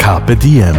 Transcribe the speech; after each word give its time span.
Carpe 0.00 0.34
Diem. 0.34 0.74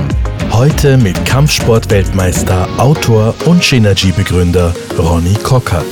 Heute 0.52 0.98
mit 0.98 1.26
Kampfsportweltmeister, 1.26 2.68
Autor 2.80 3.36
und 3.46 3.64
Synergy-Begründer 3.64 4.74
Ronny 4.98 5.36
Kockert. 5.36 5.86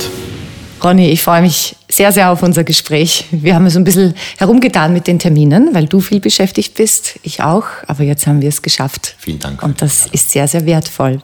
Ronny, 0.82 1.10
ich 1.10 1.22
freue 1.22 1.40
mich 1.40 1.76
sehr, 1.88 2.10
sehr 2.10 2.32
auf 2.32 2.42
unser 2.42 2.64
Gespräch. 2.64 3.26
Wir 3.30 3.54
haben 3.54 3.70
so 3.70 3.78
ein 3.78 3.84
bisschen 3.84 4.14
herumgetan 4.36 4.92
mit 4.92 5.06
den 5.06 5.20
Terminen, 5.20 5.72
weil 5.74 5.86
du 5.86 6.00
viel 6.00 6.18
beschäftigt 6.18 6.74
bist, 6.74 7.20
ich 7.22 7.40
auch, 7.40 7.66
aber 7.86 8.02
jetzt 8.02 8.26
haben 8.26 8.42
wir 8.42 8.48
es 8.48 8.62
geschafft. 8.62 9.14
Vielen 9.18 9.38
Dank. 9.38 9.62
Und 9.62 9.80
das 9.80 10.06
ist 10.06 10.32
sehr, 10.32 10.48
sehr 10.48 10.66
wertvoll. 10.66 11.22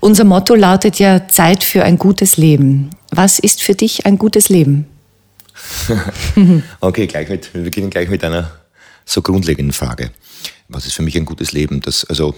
Unser 0.00 0.24
Motto 0.24 0.56
lautet 0.56 0.98
ja 0.98 1.28
Zeit 1.28 1.62
für 1.62 1.84
ein 1.84 1.96
gutes 1.96 2.38
Leben. 2.38 2.90
Was 3.12 3.38
ist 3.38 3.62
für 3.62 3.76
dich 3.76 4.04
ein 4.04 4.18
gutes 4.18 4.48
Leben? 4.48 4.88
okay, 6.80 7.06
gleich 7.06 7.28
mit, 7.28 7.54
wir 7.54 7.62
beginnen 7.62 7.88
gleich 7.88 8.08
mit 8.08 8.24
einer 8.24 8.50
so 9.04 9.22
grundlegenden 9.22 9.72
Frage. 9.72 10.10
Was 10.70 10.86
ist 10.86 10.94
für 10.94 11.02
mich 11.02 11.16
ein 11.16 11.24
gutes 11.24 11.52
Leben? 11.52 11.80
Das, 11.80 12.04
also 12.04 12.34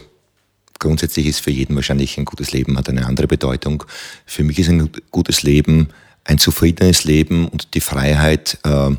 grundsätzlich 0.79 1.27
ist 1.27 1.41
für 1.41 1.51
jeden 1.51 1.77
wahrscheinlich 1.77 2.19
ein 2.19 2.25
gutes 2.25 2.53
Leben, 2.53 2.79
hat 2.79 2.89
eine 2.89 3.07
andere 3.07 3.27
Bedeutung. 3.27 3.85
Für 4.27 4.43
mich 4.43 4.59
ist 4.59 4.69
ein 4.69 4.91
gutes 5.11 5.43
Leben 5.43 5.89
ein 6.25 6.39
zufriedenes 6.39 7.05
Leben 7.05 7.49
und 7.49 7.75
die 7.75 7.81
Freiheit, 7.81 8.59
äh, 8.65 8.91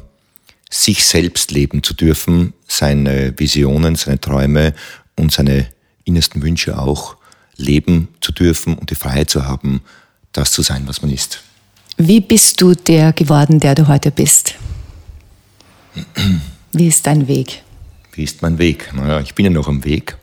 sich 0.69 1.05
selbst 1.05 1.51
leben 1.51 1.83
zu 1.83 1.93
dürfen, 1.93 2.53
seine 2.67 3.37
Visionen, 3.37 3.95
seine 3.95 4.19
Träume 4.19 4.73
und 5.15 5.31
seine 5.31 5.67
innersten 6.03 6.41
Wünsche 6.41 6.77
auch 6.77 7.15
leben 7.55 8.07
zu 8.21 8.31
dürfen 8.31 8.75
und 8.75 8.89
die 8.89 8.95
Freiheit 8.95 9.29
zu 9.29 9.45
haben, 9.45 9.81
das 10.31 10.51
zu 10.51 10.63
sein, 10.63 10.83
was 10.87 11.01
man 11.01 11.11
ist. 11.11 11.43
Wie 11.97 12.19
bist 12.19 12.59
du 12.59 12.73
der 12.73 13.13
geworden, 13.13 13.59
der 13.59 13.75
du 13.75 13.87
heute 13.87 14.09
bist? 14.09 14.55
Wie 16.71 16.87
ist 16.87 17.05
dein 17.05 17.27
Weg? 17.27 17.61
Wie 18.13 18.23
ist 18.23 18.43
mein 18.43 18.59
Weg? 18.59 18.93
Naja, 18.93 19.19
ich 19.21 19.33
bin 19.33 19.45
ja 19.45 19.51
noch 19.51 19.67
am 19.67 19.83
Weg, 19.85 20.17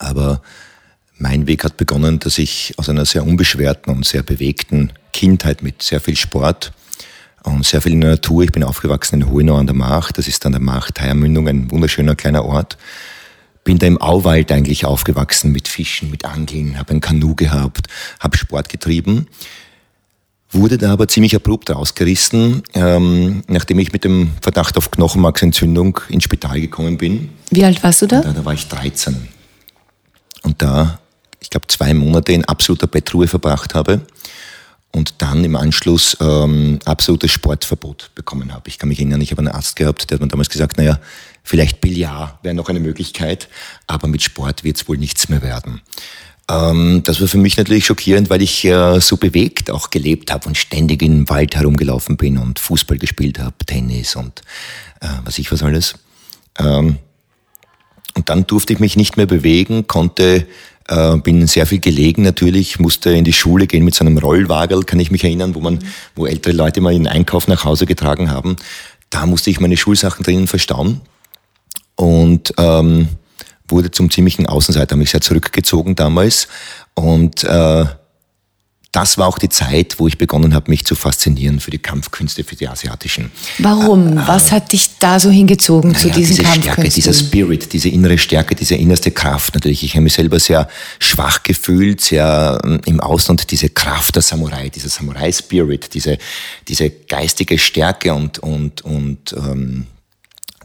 aber 0.00 0.42
mein 1.16 1.46
Weg 1.46 1.62
hat 1.62 1.76
begonnen, 1.76 2.18
dass 2.18 2.38
ich 2.38 2.74
aus 2.76 2.88
einer 2.88 3.04
sehr 3.04 3.24
unbeschwerten 3.24 3.94
und 3.94 4.04
sehr 4.04 4.24
bewegten 4.24 4.92
Kindheit 5.12 5.62
mit 5.62 5.80
sehr 5.82 6.00
viel 6.00 6.16
Sport 6.16 6.72
und 7.44 7.64
sehr 7.64 7.80
viel 7.80 7.92
in 7.92 8.00
der 8.00 8.10
Natur. 8.10 8.42
Ich 8.42 8.52
bin 8.52 8.64
aufgewachsen 8.64 9.20
in 9.20 9.30
Hohenau 9.30 9.56
an 9.56 9.66
der 9.66 9.76
Macht. 9.76 10.18
Das 10.18 10.26
ist 10.26 10.44
an 10.44 10.52
der 10.52 10.60
Macht, 10.60 11.00
Heiermündung, 11.00 11.46
ein 11.46 11.70
wunderschöner 11.70 12.16
kleiner 12.16 12.44
Ort. 12.44 12.76
Bin 13.62 13.78
da 13.78 13.86
im 13.86 13.98
Auwald 13.98 14.50
eigentlich 14.50 14.84
aufgewachsen 14.84 15.52
mit 15.52 15.68
Fischen, 15.68 16.10
mit 16.10 16.24
Angeln, 16.24 16.78
habe 16.78 16.94
ein 16.94 17.00
Kanu 17.00 17.36
gehabt, 17.36 17.86
habe 18.18 18.36
Sport 18.36 18.68
getrieben. 18.68 19.28
Wurde 20.50 20.78
da 20.78 20.92
aber 20.92 21.08
ziemlich 21.08 21.36
abrupt 21.36 21.70
rausgerissen, 21.70 22.62
ähm, 22.74 23.42
nachdem 23.48 23.78
ich 23.78 23.92
mit 23.92 24.04
dem 24.04 24.30
Verdacht 24.40 24.76
auf 24.78 24.90
Knochenmarksentzündung 24.90 26.00
ins 26.08 26.24
Spital 26.24 26.60
gekommen 26.60 26.96
bin. 26.96 27.30
Wie 27.50 27.64
alt 27.64 27.82
warst 27.82 28.02
du 28.02 28.06
da? 28.06 28.22
Da, 28.22 28.32
da 28.32 28.44
war 28.44 28.54
ich 28.54 28.66
13. 28.66 29.28
Und 30.42 30.62
da 30.62 30.98
ich 31.40 31.50
glaube, 31.50 31.66
zwei 31.68 31.94
Monate 31.94 32.32
in 32.32 32.44
absoluter 32.44 32.86
Bettruhe 32.86 33.28
verbracht 33.28 33.74
habe 33.74 34.00
und 34.92 35.14
dann 35.18 35.44
im 35.44 35.56
Anschluss 35.56 36.16
ähm, 36.20 36.78
absolutes 36.84 37.30
Sportverbot 37.30 38.10
bekommen 38.14 38.52
habe. 38.52 38.68
Ich 38.68 38.78
kann 38.78 38.88
mich 38.88 38.98
erinnern, 38.98 39.20
ich 39.20 39.30
habe 39.30 39.40
einen 39.40 39.48
Arzt 39.48 39.76
gehabt, 39.76 40.10
der 40.10 40.16
hat 40.16 40.22
mir 40.22 40.28
damals 40.28 40.48
gesagt, 40.48 40.78
naja, 40.78 40.98
vielleicht 41.42 41.80
Billard 41.80 42.38
wäre 42.42 42.54
noch 42.54 42.68
eine 42.68 42.80
Möglichkeit, 42.80 43.48
aber 43.86 44.08
mit 44.08 44.22
Sport 44.22 44.64
wird 44.64 44.76
es 44.76 44.88
wohl 44.88 44.98
nichts 44.98 45.28
mehr 45.28 45.42
werden. 45.42 45.80
Ähm, 46.50 47.02
das 47.04 47.20
war 47.20 47.28
für 47.28 47.38
mich 47.38 47.56
natürlich 47.56 47.86
schockierend, 47.86 48.30
weil 48.30 48.42
ich 48.42 48.64
äh, 48.64 49.00
so 49.00 49.16
bewegt 49.16 49.70
auch 49.70 49.90
gelebt 49.90 50.32
habe 50.32 50.48
und 50.48 50.56
ständig 50.56 51.02
im 51.02 51.28
Wald 51.28 51.56
herumgelaufen 51.56 52.16
bin 52.16 52.38
und 52.38 52.58
Fußball 52.58 52.98
gespielt 52.98 53.38
habe, 53.38 53.56
Tennis 53.66 54.16
und 54.16 54.42
äh, 55.00 55.08
was 55.24 55.38
ich 55.38 55.52
was 55.52 55.62
alles. 55.62 55.94
Ähm, 56.58 56.98
und 58.14 58.28
dann 58.30 58.46
durfte 58.46 58.72
ich 58.72 58.80
mich 58.80 58.96
nicht 58.96 59.16
mehr 59.16 59.26
bewegen, 59.26 59.86
konnte 59.86 60.46
äh, 60.88 61.16
bin 61.18 61.46
sehr 61.46 61.66
viel 61.66 61.80
gelegen 61.80 62.22
natürlich, 62.22 62.78
musste 62.78 63.10
in 63.10 63.24
die 63.24 63.32
Schule 63.32 63.66
gehen 63.66 63.84
mit 63.84 63.94
so 63.94 64.04
einem 64.04 64.18
Rollwagel, 64.18 64.84
kann 64.84 64.98
ich 64.98 65.10
mich 65.10 65.24
erinnern, 65.24 65.54
wo 65.54 65.60
man, 65.60 65.78
wo 66.16 66.26
ältere 66.26 66.54
Leute 66.54 66.80
mal 66.80 66.92
ihren 66.92 67.06
Einkauf 67.06 67.46
nach 67.46 67.64
Hause 67.64 67.86
getragen 67.86 68.30
haben. 68.30 68.56
Da 69.10 69.26
musste 69.26 69.50
ich 69.50 69.60
meine 69.60 69.76
Schulsachen 69.76 70.24
drinnen 70.24 70.46
verstauen 70.46 71.02
und 71.94 72.54
ähm, 72.56 73.08
wurde 73.68 73.90
zum 73.90 74.10
ziemlichen 74.10 74.46
Außenseiter, 74.46 74.96
mich 74.96 75.10
sehr 75.10 75.20
zurückgezogen 75.20 75.94
damals 75.94 76.48
und 76.94 77.44
äh, 77.44 77.86
das 78.92 79.18
war 79.18 79.28
auch 79.28 79.38
die 79.38 79.50
Zeit, 79.50 79.96
wo 79.98 80.08
ich 80.08 80.16
begonnen 80.16 80.54
habe, 80.54 80.70
mich 80.70 80.84
zu 80.86 80.94
faszinieren 80.94 81.60
für 81.60 81.70
die 81.70 81.78
Kampfkünste, 81.78 82.42
für 82.42 82.56
die 82.56 82.66
asiatischen. 82.68 83.30
Warum? 83.58 84.16
Äh, 84.16 84.26
Was 84.26 84.50
hat 84.50 84.72
dich 84.72 84.98
da 84.98 85.20
so 85.20 85.30
hingezogen 85.30 85.94
zu 85.94 86.08
diesen 86.08 86.36
diese 86.36 86.42
Kampfkünsten? 86.42 86.72
Stärke, 86.72 86.90
dieser 86.90 87.12
Spirit, 87.12 87.72
diese 87.72 87.90
innere 87.90 88.16
Stärke, 88.16 88.54
diese 88.54 88.76
innerste 88.76 89.10
Kraft. 89.10 89.54
Natürlich, 89.54 89.84
ich 89.84 89.92
habe 89.92 90.04
mich 90.04 90.14
selber 90.14 90.40
sehr 90.40 90.68
schwach 90.98 91.42
gefühlt, 91.42 92.00
sehr 92.00 92.58
ähm, 92.64 92.80
im 92.86 93.00
Ausland 93.00 93.50
diese 93.50 93.68
Kraft 93.68 94.16
der 94.16 94.22
Samurai, 94.22 94.70
dieser 94.70 94.88
Samurai-Spirit, 94.88 95.92
diese, 95.92 96.16
diese 96.66 96.88
geistige 96.88 97.58
Stärke 97.58 98.14
und, 98.14 98.38
und, 98.38 98.80
und 98.82 99.34
ähm, 99.36 99.86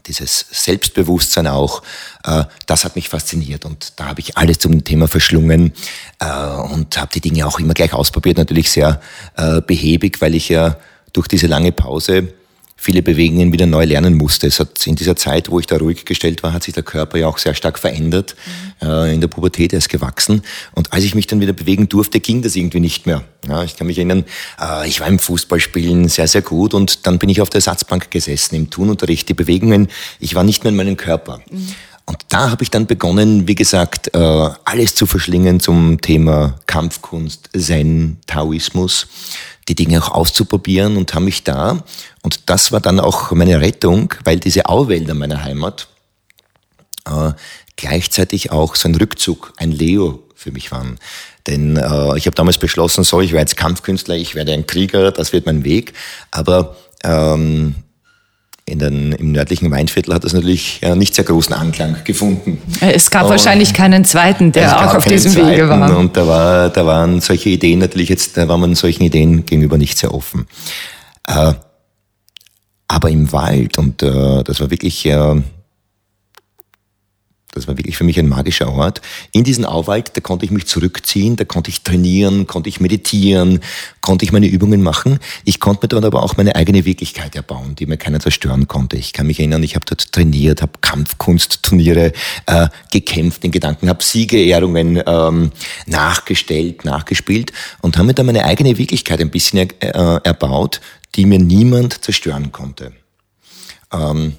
dieses 0.06 0.46
Selbstbewusstsein 0.50 1.46
auch, 1.46 1.82
äh, 2.24 2.44
das 2.66 2.84
hat 2.84 2.96
mich 2.96 3.08
fasziniert 3.08 3.64
und 3.64 3.94
da 3.96 4.06
habe 4.06 4.20
ich 4.20 4.36
alles 4.36 4.58
zum 4.58 4.84
Thema 4.84 5.08
verschlungen 5.08 5.72
äh, 6.20 6.26
und 6.72 6.96
habe 6.98 7.12
die 7.14 7.20
Dinge 7.20 7.46
auch 7.46 7.58
immer 7.58 7.74
gleich 7.74 7.92
ausprobiert, 7.92 8.38
natürlich 8.38 8.70
sehr 8.70 9.00
äh, 9.36 9.60
behäbig, 9.60 10.20
weil 10.20 10.34
ich 10.34 10.48
ja 10.48 10.76
durch 11.12 11.28
diese 11.28 11.46
lange 11.46 11.72
Pause 11.72 12.34
viele 12.84 13.02
Bewegungen 13.02 13.50
wieder 13.50 13.64
neu 13.64 13.86
lernen 13.86 14.14
musste. 14.14 14.46
Es 14.46 14.60
hat 14.60 14.86
in 14.86 14.94
dieser 14.94 15.16
Zeit, 15.16 15.50
wo 15.50 15.58
ich 15.58 15.66
da 15.66 15.78
ruhig 15.78 16.04
gestellt 16.04 16.42
war, 16.42 16.52
hat 16.52 16.64
sich 16.64 16.74
der 16.74 16.82
Körper 16.82 17.16
ja 17.16 17.26
auch 17.26 17.38
sehr 17.38 17.54
stark 17.54 17.78
verändert. 17.78 18.36
Mhm. 18.82 18.88
Äh, 18.88 19.14
in 19.14 19.20
der 19.22 19.28
Pubertät 19.28 19.72
er 19.72 19.78
ist 19.78 19.88
gewachsen. 19.88 20.42
Und 20.72 20.92
als 20.92 21.02
ich 21.02 21.14
mich 21.14 21.26
dann 21.26 21.40
wieder 21.40 21.54
bewegen 21.54 21.88
durfte, 21.88 22.20
ging 22.20 22.42
das 22.42 22.54
irgendwie 22.56 22.80
nicht 22.80 23.06
mehr. 23.06 23.24
Ja, 23.48 23.64
ich 23.64 23.76
kann 23.76 23.86
mich 23.86 23.96
erinnern, 23.96 24.26
äh, 24.60 24.86
ich 24.86 25.00
war 25.00 25.08
im 25.08 25.18
Fußballspielen 25.18 26.10
sehr, 26.10 26.28
sehr 26.28 26.42
gut 26.42 26.74
und 26.74 27.06
dann 27.06 27.18
bin 27.18 27.30
ich 27.30 27.40
auf 27.40 27.48
der 27.48 27.60
Ersatzbank 27.60 28.10
gesessen 28.10 28.54
im 28.54 28.68
Turnunterricht. 28.68 29.30
Die 29.30 29.34
Bewegungen, 29.34 29.88
ich 30.20 30.34
war 30.34 30.44
nicht 30.44 30.62
mehr 30.62 30.70
in 30.70 30.76
meinem 30.76 30.98
Körper. 30.98 31.40
Mhm. 31.50 31.68
Und 32.04 32.18
da 32.28 32.50
habe 32.50 32.62
ich 32.62 32.70
dann 32.70 32.86
begonnen, 32.86 33.48
wie 33.48 33.54
gesagt, 33.54 34.14
äh, 34.14 34.18
alles 34.18 34.94
zu 34.94 35.06
verschlingen 35.06 35.58
zum 35.58 36.02
Thema 36.02 36.56
Kampfkunst, 36.66 37.48
Zen, 37.56 38.18
Taoismus 38.26 39.06
die 39.68 39.74
Dinge 39.74 40.02
auch 40.02 40.10
auszuprobieren 40.10 40.96
und 40.96 41.14
habe 41.14 41.24
mich 41.24 41.44
da, 41.44 41.84
und 42.24 42.48
das 42.48 42.72
war 42.72 42.80
dann 42.80 43.00
auch 43.00 43.32
meine 43.32 43.60
Rettung, 43.60 44.14
weil 44.24 44.40
diese 44.40 44.66
Auwälder 44.66 45.12
meiner 45.12 45.44
Heimat 45.44 45.88
äh, 47.06 47.32
gleichzeitig 47.76 48.50
auch 48.50 48.76
so 48.76 48.88
ein 48.88 48.94
Rückzug, 48.94 49.52
ein 49.58 49.70
Leo 49.70 50.22
für 50.34 50.50
mich 50.50 50.72
waren. 50.72 50.98
Denn 51.46 51.76
äh, 51.76 52.16
ich 52.16 52.24
habe 52.24 52.34
damals 52.34 52.56
beschlossen, 52.56 53.04
so, 53.04 53.20
ich 53.20 53.32
werde 53.32 53.42
jetzt 53.42 53.58
Kampfkünstler, 53.58 54.16
ich 54.16 54.34
werde 54.34 54.54
ein 54.54 54.66
Krieger, 54.66 55.12
das 55.12 55.34
wird 55.34 55.44
mein 55.44 55.64
Weg. 55.64 55.92
Aber 56.30 56.76
ähm, 57.04 57.74
in 58.64 58.78
den, 58.78 59.12
Im 59.12 59.32
nördlichen 59.32 59.70
Weinviertel 59.70 60.14
hat 60.14 60.24
das 60.24 60.32
natürlich 60.32 60.80
ja, 60.80 60.96
nicht 60.96 61.14
sehr 61.14 61.26
großen 61.26 61.52
Anklang 61.52 61.98
gefunden. 62.04 62.56
Es 62.80 63.10
gab 63.10 63.24
und 63.24 63.32
wahrscheinlich 63.32 63.74
keinen 63.74 64.06
zweiten, 64.06 64.52
der 64.52 64.88
auch 64.88 64.94
auf 64.94 65.04
diesem 65.04 65.32
zweiten, 65.32 65.48
Wege 65.48 65.68
war. 65.68 65.94
Und 65.98 66.16
da, 66.16 66.26
war, 66.26 66.70
da 66.70 66.86
waren 66.86 67.20
solche 67.20 67.50
Ideen 67.50 67.80
natürlich 67.80 68.08
jetzt, 68.08 68.38
da 68.38 68.48
war 68.48 68.56
man 68.56 68.74
solchen 68.74 69.02
Ideen 69.02 69.44
gegenüber 69.44 69.76
nicht 69.76 69.98
sehr 69.98 70.14
offen. 70.14 70.46
Äh, 71.26 71.52
aber 72.88 73.10
im 73.10 73.32
Wald, 73.32 73.78
und 73.78 74.02
äh, 74.02 74.42
das 74.42 74.60
war 74.60 74.70
wirklich 74.70 75.06
äh, 75.06 75.42
das 77.54 77.68
war 77.68 77.78
wirklich 77.78 77.96
für 77.96 78.04
mich 78.04 78.18
ein 78.18 78.28
magischer 78.28 78.72
Ort. 78.72 79.00
In 79.32 79.44
diesen 79.44 79.64
Auwald, 79.64 80.16
da 80.16 80.20
konnte 80.20 80.44
ich 80.44 80.50
mich 80.50 80.66
zurückziehen, 80.66 81.36
da 81.36 81.44
konnte 81.44 81.70
ich 81.70 81.82
trainieren, 81.82 82.46
konnte 82.46 82.68
ich 82.68 82.80
meditieren, 82.80 83.60
konnte 84.00 84.24
ich 84.24 84.32
meine 84.32 84.46
Übungen 84.46 84.82
machen. 84.82 85.20
Ich 85.44 85.60
konnte 85.60 85.84
mir 85.84 85.88
dort 85.88 86.04
aber 86.04 86.22
auch 86.22 86.36
meine 86.36 86.56
eigene 86.56 86.84
Wirklichkeit 86.84 87.36
erbauen, 87.36 87.76
die 87.76 87.86
mir 87.86 87.96
keiner 87.96 88.20
zerstören 88.20 88.66
konnte. 88.66 88.96
Ich 88.96 89.12
kann 89.12 89.26
mich 89.28 89.38
erinnern, 89.38 89.62
ich 89.62 89.76
habe 89.76 89.86
dort 89.86 90.12
trainiert, 90.12 90.62
habe 90.62 90.72
Kampfkunstturniere 90.80 92.12
äh, 92.46 92.68
gekämpft 92.90 93.44
in 93.44 93.52
Gedanken, 93.52 93.88
habe 93.88 94.02
Siegerehrungen 94.02 95.00
ähm, 95.06 95.52
nachgestellt, 95.86 96.84
nachgespielt 96.84 97.52
und 97.80 97.96
habe 97.96 98.08
mir 98.08 98.14
da 98.14 98.24
meine 98.24 98.44
eigene 98.44 98.78
Wirklichkeit 98.78 99.20
ein 99.20 99.30
bisschen 99.30 99.68
er, 99.78 99.94
äh, 99.94 100.20
erbaut, 100.24 100.80
die 101.14 101.26
mir 101.26 101.38
niemand 101.38 102.04
zerstören 102.04 102.52
konnte. 102.52 102.92
Ähm, 103.92 104.34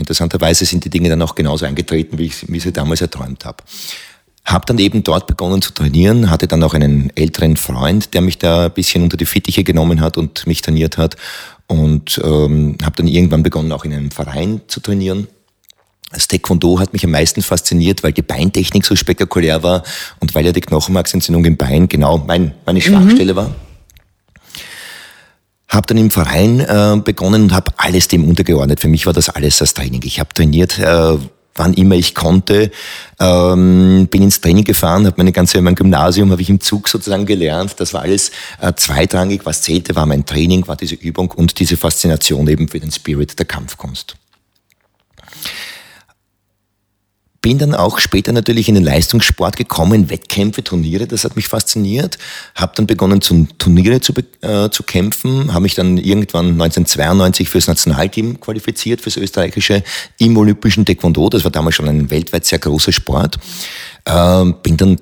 Interessanterweise 0.00 0.64
sind 0.64 0.84
die 0.84 0.90
Dinge 0.90 1.10
dann 1.10 1.20
auch 1.20 1.34
genauso 1.34 1.66
eingetreten, 1.66 2.18
wie 2.18 2.24
ich, 2.24 2.48
wie 2.48 2.56
ich 2.56 2.62
sie 2.62 2.72
damals 2.72 3.02
erträumt 3.02 3.44
habe. 3.44 3.62
Habe 4.46 4.64
dann 4.64 4.78
eben 4.78 5.04
dort 5.04 5.26
begonnen 5.26 5.60
zu 5.60 5.72
trainieren, 5.72 6.30
hatte 6.30 6.48
dann 6.48 6.62
auch 6.62 6.72
einen 6.72 7.14
älteren 7.14 7.56
Freund, 7.56 8.14
der 8.14 8.22
mich 8.22 8.38
da 8.38 8.66
ein 8.66 8.72
bisschen 8.72 9.02
unter 9.02 9.18
die 9.18 9.26
Fittiche 9.26 9.62
genommen 9.62 10.00
hat 10.00 10.16
und 10.16 10.46
mich 10.46 10.62
trainiert 10.62 10.96
hat. 10.96 11.16
Und 11.66 12.20
ähm, 12.24 12.78
habe 12.82 12.96
dann 12.96 13.06
irgendwann 13.06 13.42
begonnen, 13.42 13.70
auch 13.70 13.84
in 13.84 13.92
einem 13.92 14.10
Verein 14.10 14.62
zu 14.66 14.80
trainieren. 14.80 15.28
Das 16.10 16.26
Taekwondo 16.26 16.80
hat 16.80 16.92
mich 16.92 17.04
am 17.04 17.12
meisten 17.12 17.42
fasziniert, 17.42 18.02
weil 18.02 18.12
die 18.12 18.22
Beintechnik 18.22 18.84
so 18.84 18.96
spektakulär 18.96 19.62
war 19.62 19.84
und 20.18 20.34
weil 20.34 20.46
ja 20.46 20.50
die 20.50 20.62
Knochenmarksentzündung 20.62 21.44
im 21.44 21.56
Bein 21.56 21.88
genau 21.88 22.18
mein, 22.18 22.54
meine 22.64 22.80
Schwachstelle 22.80 23.34
mhm. 23.34 23.36
war. 23.36 23.54
Habe 25.70 25.86
dann 25.86 25.96
im 25.96 26.10
Verein 26.10 26.60
äh, 26.60 27.00
begonnen 27.02 27.44
und 27.44 27.52
habe 27.54 27.72
alles 27.76 28.08
dem 28.08 28.28
untergeordnet. 28.28 28.80
Für 28.80 28.88
mich 28.88 29.06
war 29.06 29.12
das 29.12 29.28
alles 29.28 29.58
das 29.58 29.72
Training. 29.74 30.02
Ich 30.04 30.20
habe 30.20 30.34
trainiert, 30.34 30.78
äh, 30.78 31.16
wann 31.54 31.74
immer 31.74 31.94
ich 31.94 32.14
konnte. 32.14 32.70
Ähm, 33.18 34.08
bin 34.10 34.22
ins 34.22 34.40
Training 34.40 34.64
gefahren, 34.64 35.06
habe 35.06 35.16
meine 35.18 35.32
ganze 35.32 35.60
mein 35.60 35.74
Gymnasium 35.74 36.30
habe 36.30 36.42
ich 36.42 36.50
im 36.50 36.60
Zug 36.60 36.88
sozusagen 36.88 37.26
gelernt. 37.26 37.74
Das 37.78 37.94
war 37.94 38.02
alles 38.02 38.30
äh, 38.60 38.72
zweitrangig. 38.74 39.42
Was 39.44 39.62
zählte, 39.62 39.94
war 39.94 40.06
mein 40.06 40.26
Training, 40.26 40.66
war 40.68 40.76
diese 40.76 40.94
Übung 40.94 41.30
und 41.30 41.58
diese 41.58 41.76
Faszination 41.76 42.48
eben 42.48 42.68
für 42.68 42.80
den 42.80 42.90
Spirit 42.90 43.38
der 43.38 43.46
Kampfkunst. 43.46 44.16
Bin 47.42 47.56
dann 47.56 47.74
auch 47.74 47.98
später 47.98 48.32
natürlich 48.32 48.68
in 48.68 48.74
den 48.74 48.84
Leistungssport 48.84 49.56
gekommen, 49.56 50.10
Wettkämpfe, 50.10 50.62
Turniere, 50.62 51.06
das 51.06 51.24
hat 51.24 51.36
mich 51.36 51.48
fasziniert. 51.48 52.18
Habe 52.54 52.72
dann 52.76 52.86
begonnen, 52.86 53.22
zum 53.22 53.56
Turniere 53.56 54.02
zu, 54.02 54.12
äh, 54.42 54.68
zu 54.68 54.82
kämpfen, 54.82 55.54
habe 55.54 55.62
mich 55.62 55.74
dann 55.74 55.96
irgendwann 55.96 56.48
1992 56.52 57.48
fürs 57.48 57.66
Nationalteam 57.66 58.40
qualifiziert, 58.40 59.00
fürs 59.00 59.16
österreichische 59.16 59.82
im 60.18 60.36
olympischen 60.36 60.84
Taekwondo. 60.84 61.30
Das 61.30 61.44
war 61.44 61.50
damals 61.50 61.76
schon 61.76 61.88
ein 61.88 62.10
weltweit 62.10 62.44
sehr 62.44 62.58
großer 62.58 62.92
Sport. 62.92 63.38
Äh, 64.04 64.44
bin 64.62 64.76
dann 64.76 64.98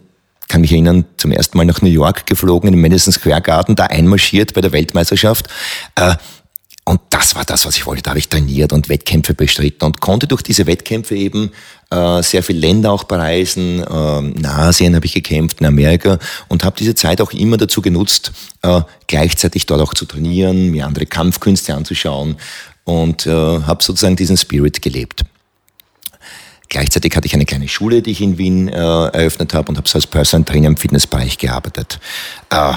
kann 0.48 0.62
mich 0.62 0.72
erinnern, 0.72 1.04
zum 1.18 1.30
ersten 1.30 1.58
Mal 1.58 1.66
nach 1.66 1.82
New 1.82 1.90
York 1.90 2.26
geflogen, 2.26 2.68
in 2.68 2.74
den 2.74 2.80
Madison 2.80 3.12
Square 3.12 3.42
Garden, 3.42 3.76
da 3.76 3.84
einmarschiert 3.84 4.54
bei 4.54 4.62
der 4.62 4.72
Weltmeisterschaft. 4.72 5.48
Äh, 5.94 6.14
und 6.88 7.02
das 7.10 7.34
war 7.34 7.44
das, 7.44 7.66
was 7.66 7.76
ich 7.76 7.84
wollte. 7.84 8.02
Da 8.02 8.10
habe 8.10 8.18
ich 8.18 8.30
trainiert 8.30 8.72
und 8.72 8.88
Wettkämpfe 8.88 9.34
bestritten 9.34 9.84
und 9.84 10.00
konnte 10.00 10.26
durch 10.26 10.40
diese 10.40 10.66
Wettkämpfe 10.66 11.14
eben 11.14 11.50
äh, 11.90 12.22
sehr 12.22 12.42
viele 12.42 12.60
Länder 12.60 12.92
auch 12.92 13.04
bereisen. 13.04 13.82
Äh, 13.82 14.18
in 14.20 14.46
Asien 14.46 14.94
habe 14.94 15.04
ich 15.04 15.12
gekämpft, 15.12 15.60
in 15.60 15.66
Amerika 15.66 16.18
und 16.48 16.64
habe 16.64 16.76
diese 16.78 16.94
Zeit 16.94 17.20
auch 17.20 17.32
immer 17.32 17.58
dazu 17.58 17.82
genutzt, 17.82 18.32
äh, 18.62 18.80
gleichzeitig 19.06 19.66
dort 19.66 19.82
auch 19.82 19.92
zu 19.92 20.06
trainieren, 20.06 20.70
mir 20.70 20.86
andere 20.86 21.04
Kampfkünste 21.04 21.74
anzuschauen 21.74 22.36
und 22.84 23.26
äh, 23.26 23.30
habe 23.30 23.82
sozusagen 23.82 24.16
diesen 24.16 24.38
Spirit 24.38 24.80
gelebt. 24.80 25.24
Gleichzeitig 26.70 27.14
hatte 27.14 27.26
ich 27.26 27.34
eine 27.34 27.44
kleine 27.44 27.68
Schule, 27.68 28.00
die 28.00 28.12
ich 28.12 28.22
in 28.22 28.38
Wien 28.38 28.68
äh, 28.68 28.74
eröffnet 28.74 29.52
habe 29.52 29.68
und 29.68 29.76
habe 29.76 29.86
so 29.86 29.98
als 29.98 30.06
Personal 30.06 30.46
Trainer 30.46 30.68
im 30.68 30.78
Fitnessbereich 30.78 31.36
gearbeitet. 31.36 32.00
Äh, 32.48 32.74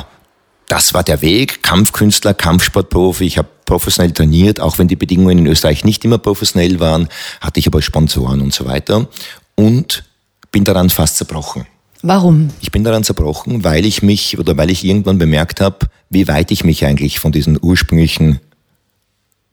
das 0.68 0.94
war 0.94 1.04
der 1.04 1.22
Weg, 1.22 1.64
Kampfkünstler, 1.64 2.34
Kampfsportprofi. 2.34 3.26
Ich 3.26 3.38
habe 3.38 3.48
professionell 3.72 4.12
trainiert, 4.12 4.60
auch 4.60 4.80
wenn 4.80 4.90
die 4.90 4.98
Bedingungen 4.98 5.38
in 5.38 5.48
Österreich 5.48 5.86
nicht 5.86 6.04
immer 6.04 6.18
professionell 6.18 6.82
waren, 6.82 7.08
hatte 7.40 7.58
ich 7.62 7.68
aber 7.68 7.82
Sponsoren 7.82 8.42
und 8.42 8.54
so 8.54 8.66
weiter 8.66 9.08
und 9.56 10.04
bin 10.52 10.66
daran 10.66 10.90
fast 10.90 11.16
zerbrochen. 11.16 11.66
Warum? 12.02 12.50
Ich 12.60 12.72
bin 12.74 12.84
daran 12.84 13.06
zerbrochen, 13.06 13.64
weil 13.64 13.86
ich 13.86 14.04
mich 14.04 14.38
oder 14.38 14.58
weil 14.58 14.72
ich 14.72 14.84
irgendwann 14.84 15.18
bemerkt 15.18 15.62
habe, 15.62 15.88
wie 16.10 16.28
weit 16.28 16.52
ich 16.52 16.66
mich 16.66 16.86
eigentlich 16.86 17.22
von 17.22 17.32
diesen 17.32 17.58
ursprünglichen 17.62 18.42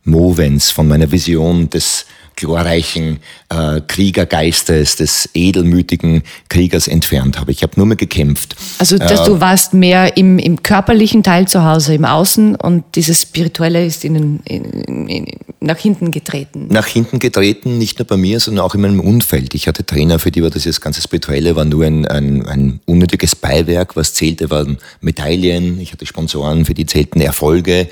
Movens, 0.03 0.73
von 0.73 0.89
meiner 0.89 1.13
Vision 1.13 1.71
des 1.71 2.07
glorreichen 2.39 3.19
äh, 3.49 3.81
Kriegergeistes, 3.87 4.97
des 4.97 5.29
edelmütigen 5.35 6.23
Kriegers 6.49 6.87
entfernt 6.87 7.39
habe. 7.39 7.51
Ich 7.51 7.63
habe 7.63 7.73
nur 7.77 7.87
mehr 7.87 7.97
gekämpft. 7.97 8.55
Also 8.79 8.97
dass 8.97 9.21
äh, 9.21 9.25
du 9.25 9.41
warst 9.41 9.75
mehr 9.75 10.17
im, 10.17 10.39
im 10.39 10.63
körperlichen 10.63 11.25
Teil 11.25 11.49
zu 11.49 11.65
Hause, 11.65 11.95
im 11.95 12.05
Außen 12.05 12.55
und 12.55 12.85
dieses 12.95 13.23
Spirituelle 13.23 13.85
ist 13.85 14.05
in, 14.05 14.41
in, 14.45 15.09
in, 15.09 15.27
nach 15.61 15.79
hinten 15.79 16.13
getreten. 16.13 16.69
Nach 16.71 16.87
hinten 16.87 17.19
getreten, 17.19 17.77
nicht 17.77 17.99
nur 17.99 18.07
bei 18.07 18.17
mir, 18.17 18.39
sondern 18.39 18.65
auch 18.65 18.75
in 18.75 18.83
meinem 18.83 19.01
Umfeld. 19.01 19.55
Ich 19.55 19.67
hatte 19.67 19.85
Trainer, 19.85 20.21
für 20.21 20.31
die 20.31 20.43
war 20.43 20.51
das, 20.51 20.63
das 20.63 20.81
ganze 20.81 21.03
Spirituelle 21.03 21.57
war 21.57 21.65
nur 21.65 21.85
ein, 21.85 22.07
ein, 22.07 22.47
ein 22.47 22.81
unnötiges 22.87 23.35
Beiwerk. 23.35 23.97
Was 23.97 24.15
zählte, 24.15 24.49
waren 24.51 24.79
Medaillen. 25.01 25.81
Ich 25.81 25.93
hatte 25.93 26.07
Sponsoren, 26.07 26.65
für 26.65 26.75
die 26.75 26.87
zählten 26.87 27.21
Erfolge. 27.21 27.89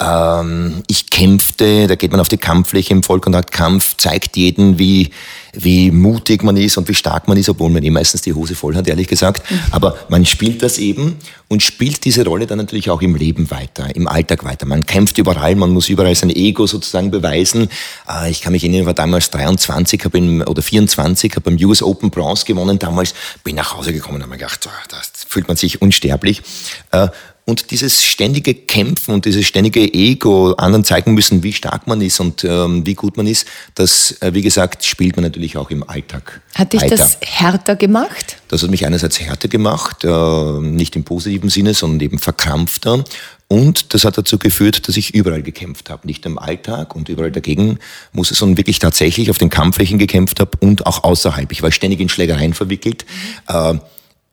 Ähm, 0.00 0.82
ich 0.88 1.10
kämpfte, 1.10 1.86
da 1.86 1.94
geht 1.94 2.10
man 2.10 2.20
auf 2.20 2.28
die 2.28 2.36
Kampffläche 2.36 2.92
im 2.92 3.02
Vollkontaktkampf, 3.02 3.96
zeigt 3.96 4.36
jeden, 4.36 4.78
wie, 4.78 5.10
wie 5.52 5.90
mutig 5.90 6.42
man 6.42 6.56
ist 6.56 6.76
und 6.76 6.88
wie 6.88 6.94
stark 6.94 7.28
man 7.28 7.36
ist, 7.36 7.48
obwohl 7.48 7.70
man 7.70 7.82
eh 7.82 7.90
meistens 7.90 8.22
die 8.22 8.32
Hose 8.32 8.54
voll 8.54 8.74
hat, 8.74 8.88
ehrlich 8.88 9.06
gesagt. 9.06 9.42
Aber 9.70 9.96
man 10.08 10.24
spielt 10.24 10.62
das 10.62 10.78
eben 10.78 11.16
und 11.48 11.62
spielt 11.62 12.04
diese 12.04 12.24
Rolle 12.24 12.46
dann 12.46 12.58
natürlich 12.58 12.90
auch 12.90 13.02
im 13.02 13.14
Leben 13.14 13.50
weiter, 13.50 13.94
im 13.94 14.08
Alltag 14.08 14.44
weiter. 14.44 14.66
Man 14.66 14.86
kämpft 14.86 15.18
überall, 15.18 15.54
man 15.54 15.70
muss 15.70 15.88
überall 15.88 16.14
sein 16.14 16.30
Ego 16.30 16.66
sozusagen 16.66 17.10
beweisen. 17.10 17.68
Äh, 18.08 18.30
ich 18.30 18.40
kann 18.40 18.52
mich 18.52 18.64
erinnern, 18.64 18.80
ich 18.80 18.86
war 18.86 18.94
damals 18.94 19.30
23 19.30 20.04
hab 20.04 20.14
in, 20.14 20.42
oder 20.42 20.62
24, 20.62 21.32
habe 21.32 21.50
beim 21.50 21.64
US 21.66 21.82
Open 21.82 22.10
Bronze 22.10 22.44
gewonnen 22.44 22.78
damals, 22.78 23.14
bin 23.44 23.56
nach 23.56 23.76
Hause 23.76 23.92
gekommen 23.92 24.16
und 24.16 24.22
habe 24.22 24.30
mir 24.30 24.38
gedacht, 24.38 24.68
da 24.88 24.96
fühlt 25.28 25.48
man 25.48 25.56
sich 25.56 25.80
unsterblich. 25.80 26.42
Äh, 26.90 27.08
und 27.44 27.72
dieses 27.72 28.04
ständige 28.04 28.54
Kämpfen 28.54 29.14
und 29.14 29.24
dieses 29.24 29.46
ständige 29.46 29.80
Ego, 29.80 30.52
anderen 30.52 30.84
zeigen 30.84 31.14
müssen, 31.14 31.42
wie 31.42 31.52
stark 31.52 31.88
man 31.88 32.00
ist 32.00 32.20
und 32.20 32.44
ähm, 32.44 32.86
wie 32.86 32.94
gut 32.94 33.16
man 33.16 33.26
ist, 33.26 33.46
das, 33.74 34.16
äh, 34.20 34.32
wie 34.32 34.42
gesagt, 34.42 34.84
spielt 34.84 35.16
man 35.16 35.24
natürlich 35.24 35.56
auch 35.56 35.70
im 35.70 35.88
Alltag. 35.88 36.40
Hat 36.54 36.72
dich 36.72 36.82
weiter. 36.82 36.96
das 36.96 37.18
härter 37.20 37.74
gemacht? 37.74 38.36
Das 38.48 38.62
hat 38.62 38.70
mich 38.70 38.86
einerseits 38.86 39.18
härter 39.18 39.48
gemacht, 39.48 40.04
äh, 40.04 40.60
nicht 40.60 40.94
im 40.94 41.02
positiven 41.02 41.50
Sinne, 41.50 41.74
sondern 41.74 42.00
eben 42.00 42.18
verkrampfter. 42.20 43.04
Und 43.48 43.92
das 43.92 44.04
hat 44.04 44.16
dazu 44.16 44.38
geführt, 44.38 44.88
dass 44.88 44.96
ich 44.96 45.12
überall 45.12 45.42
gekämpft 45.42 45.90
habe. 45.90 46.06
Nicht 46.06 46.24
im 46.24 46.38
Alltag 46.38 46.94
und 46.94 47.08
überall 47.08 47.32
dagegen 47.32 47.78
muss 48.12 48.30
es, 48.30 48.38
sondern 48.38 48.56
wirklich 48.56 48.78
tatsächlich 48.78 49.30
auf 49.30 49.36
den 49.36 49.50
Kampfflächen 49.50 49.98
gekämpft 49.98 50.40
habe 50.40 50.52
und 50.60 50.86
auch 50.86 51.04
außerhalb. 51.04 51.50
Ich 51.52 51.60
war 51.60 51.72
ständig 51.72 52.00
in 52.00 52.08
Schlägereien 52.08 52.54
verwickelt. 52.54 53.04
Mhm. 53.48 53.54
Äh, 53.54 53.80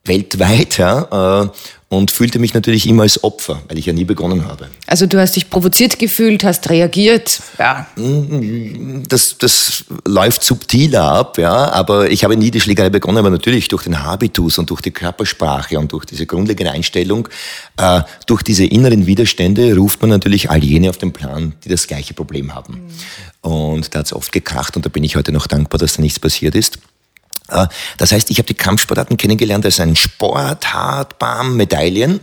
weltweit, 0.05 0.77
ja, 0.77 1.43
äh, 1.43 1.49
und 1.89 2.11
fühlte 2.11 2.37
mich 2.37 2.53
natürlich 2.53 2.87
immer 2.87 3.01
als 3.01 3.23
Opfer, 3.23 3.63
weil 3.67 3.79
ich 3.79 3.87
ja 3.87 3.93
nie 3.93 4.03
begonnen 4.03 4.45
habe. 4.45 4.67
Also 4.85 5.07
du 5.07 5.19
hast 5.19 5.35
dich 5.35 5.49
provoziert 5.49 5.97
gefühlt, 5.97 6.43
hast 6.43 6.69
reagiert, 6.69 7.41
ja. 7.57 7.87
Das, 9.07 9.37
das 9.39 9.85
läuft 10.05 10.43
subtiler 10.43 11.03
ab, 11.03 11.39
ja, 11.39 11.71
aber 11.71 12.11
ich 12.11 12.23
habe 12.23 12.37
nie 12.37 12.51
die 12.51 12.61
Schlägerei 12.61 12.91
begonnen, 12.91 13.17
aber 13.17 13.31
natürlich 13.31 13.67
durch 13.69 13.83
den 13.83 14.03
Habitus 14.03 14.59
und 14.59 14.69
durch 14.69 14.81
die 14.81 14.91
Körpersprache 14.91 15.79
und 15.79 15.91
durch 15.91 16.05
diese 16.05 16.27
grundlegende 16.27 16.71
Einstellung, 16.71 17.27
äh, 17.77 18.01
durch 18.27 18.43
diese 18.43 18.65
inneren 18.65 19.07
Widerstände 19.07 19.75
ruft 19.75 20.01
man 20.01 20.11
natürlich 20.11 20.51
all 20.51 20.63
jene 20.63 20.91
auf 20.91 20.97
den 20.97 21.11
Plan, 21.11 21.53
die 21.63 21.69
das 21.69 21.87
gleiche 21.87 22.13
Problem 22.13 22.53
haben. 22.53 22.73
Mhm. 23.43 23.49
Und 23.49 23.95
da 23.95 23.99
hat 23.99 24.05
es 24.05 24.13
oft 24.13 24.31
gekracht 24.31 24.75
und 24.75 24.85
da 24.85 24.89
bin 24.89 25.03
ich 25.03 25.15
heute 25.15 25.31
noch 25.31 25.47
dankbar, 25.47 25.79
dass 25.79 25.95
da 25.95 26.03
nichts 26.03 26.19
passiert 26.19 26.53
ist. 26.53 26.77
Das 27.97 28.11
heißt, 28.11 28.29
ich 28.29 28.37
habe 28.37 28.47
die 28.47 28.53
Kampfsportarten 28.53 29.17
kennengelernt 29.17 29.65
als 29.65 29.79
ein 29.79 29.95
Sport, 29.95 30.73
hart, 30.73 31.19
bam, 31.19 31.57
Medaillen. 31.57 32.19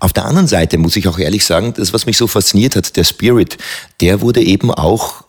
Auf 0.00 0.12
der 0.12 0.24
anderen 0.24 0.48
Seite 0.48 0.78
muss 0.78 0.96
ich 0.96 1.08
auch 1.08 1.18
ehrlich 1.18 1.44
sagen, 1.44 1.74
das, 1.76 1.92
was 1.92 2.06
mich 2.06 2.16
so 2.16 2.26
fasziniert 2.26 2.76
hat, 2.76 2.96
der 2.96 3.04
Spirit, 3.04 3.58
der 4.00 4.20
wurde 4.20 4.42
eben 4.42 4.70
auch 4.70 5.24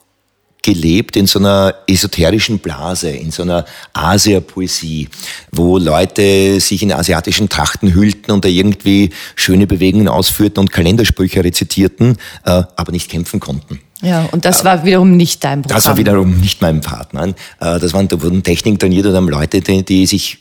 gelebt 0.63 1.17
in 1.17 1.27
so 1.27 1.39
einer 1.39 1.75
esoterischen 1.87 2.59
Blase, 2.59 3.09
in 3.09 3.31
so 3.31 3.43
einer 3.43 3.65
Asia-Poesie, 3.91 5.09
wo 5.51 5.77
Leute 5.77 6.59
sich 6.59 6.81
in 6.81 6.93
asiatischen 6.93 7.49
Trachten 7.49 7.93
hüllten 7.93 8.31
und 8.31 8.45
da 8.45 8.49
irgendwie 8.49 9.11
schöne 9.35 9.67
Bewegungen 9.67 10.07
ausführten 10.07 10.61
und 10.61 10.71
Kalendersprüche 10.71 11.43
rezitierten, 11.43 12.17
äh, 12.45 12.63
aber 12.75 12.91
nicht 12.93 13.11
kämpfen 13.11 13.41
konnten. 13.41 13.81
Ja, 14.03 14.27
und 14.31 14.43
das 14.43 14.65
war 14.65 14.83
wiederum 14.83 15.15
nicht 15.15 15.43
dein 15.43 15.61
Programm. 15.61 15.77
Das 15.77 15.87
war 15.87 15.97
wiederum 15.97 16.39
nicht 16.39 16.61
mein 16.61 16.81
Part. 16.81 17.13
Nein. 17.13 17.35
Äh, 17.59 17.79
das 17.79 17.93
waren, 17.93 18.09
da 18.09 18.21
wurden 18.21 18.43
Techniken 18.43 18.77
trainiert 18.77 19.05
und 19.05 19.15
haben 19.15 19.29
Leute, 19.29 19.61
die, 19.61 19.83
die 19.83 20.05
sich 20.05 20.39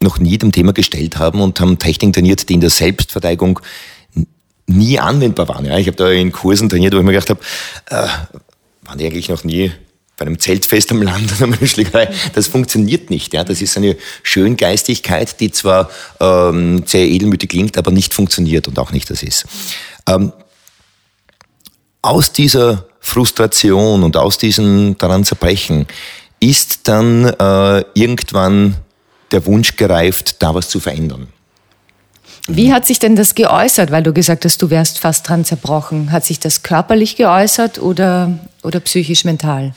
noch 0.00 0.18
nie 0.18 0.36
dem 0.36 0.52
Thema 0.52 0.72
gestellt 0.72 1.16
haben 1.16 1.40
und 1.40 1.60
haben 1.60 1.78
Techniken 1.78 2.12
trainiert, 2.12 2.48
die 2.48 2.54
in 2.54 2.60
der 2.60 2.70
Selbstverteidigung 2.70 3.60
nie 4.66 4.98
anwendbar 4.98 5.48
waren. 5.48 5.64
Ja, 5.64 5.78
ich 5.78 5.86
habe 5.86 5.96
da 5.96 6.10
in 6.10 6.32
Kursen 6.32 6.68
trainiert, 6.68 6.92
wo 6.92 6.98
ich 6.98 7.04
mir 7.04 7.12
gedacht 7.12 7.30
habe, 7.30 7.40
äh, 7.86 8.08
waren 8.86 8.98
die 8.98 9.06
eigentlich 9.06 9.28
noch 9.28 9.44
nie 9.44 9.72
bei 10.16 10.26
einem 10.26 10.40
Zeltfest 10.40 10.90
am 10.90 11.00
Land 11.00 11.32
oder 11.36 11.44
einer 11.44 11.66
Schlägerei. 11.66 12.08
Das 12.34 12.48
funktioniert 12.48 13.10
nicht. 13.10 13.32
Ja. 13.32 13.44
Das 13.44 13.62
ist 13.62 13.76
eine 13.76 13.96
Schöngeistigkeit, 14.24 15.38
die 15.38 15.52
zwar 15.52 15.88
ähm, 16.18 16.82
sehr 16.84 17.06
edelmütig 17.06 17.50
klingt, 17.50 17.78
aber 17.78 17.92
nicht 17.92 18.12
funktioniert 18.12 18.66
und 18.66 18.78
auch 18.80 18.90
nicht 18.90 19.08
das 19.08 19.22
ist. 19.22 19.46
Ähm, 20.08 20.32
aus 22.02 22.32
dieser 22.32 22.87
Frustration 23.08 24.02
und 24.02 24.16
aus 24.16 24.38
diesem 24.38 24.96
daran 24.98 25.24
zerbrechen 25.24 25.86
ist 26.40 26.86
dann 26.88 27.24
äh, 27.24 27.84
irgendwann 27.94 28.76
der 29.30 29.44
Wunsch 29.46 29.76
gereift, 29.76 30.36
da 30.42 30.54
was 30.54 30.68
zu 30.68 30.80
verändern. 30.80 31.28
Wie 32.46 32.72
hat 32.72 32.86
sich 32.86 32.98
denn 32.98 33.14
das 33.14 33.34
geäußert? 33.34 33.90
Weil 33.90 34.02
du 34.02 34.14
gesagt 34.14 34.44
hast, 34.46 34.62
du 34.62 34.70
wärst 34.70 34.98
fast 35.00 35.28
dran 35.28 35.44
zerbrochen. 35.44 36.12
Hat 36.12 36.24
sich 36.24 36.40
das 36.40 36.62
körperlich 36.62 37.16
geäußert 37.16 37.78
oder, 37.78 38.38
oder 38.62 38.80
psychisch 38.80 39.24
mental? 39.24 39.74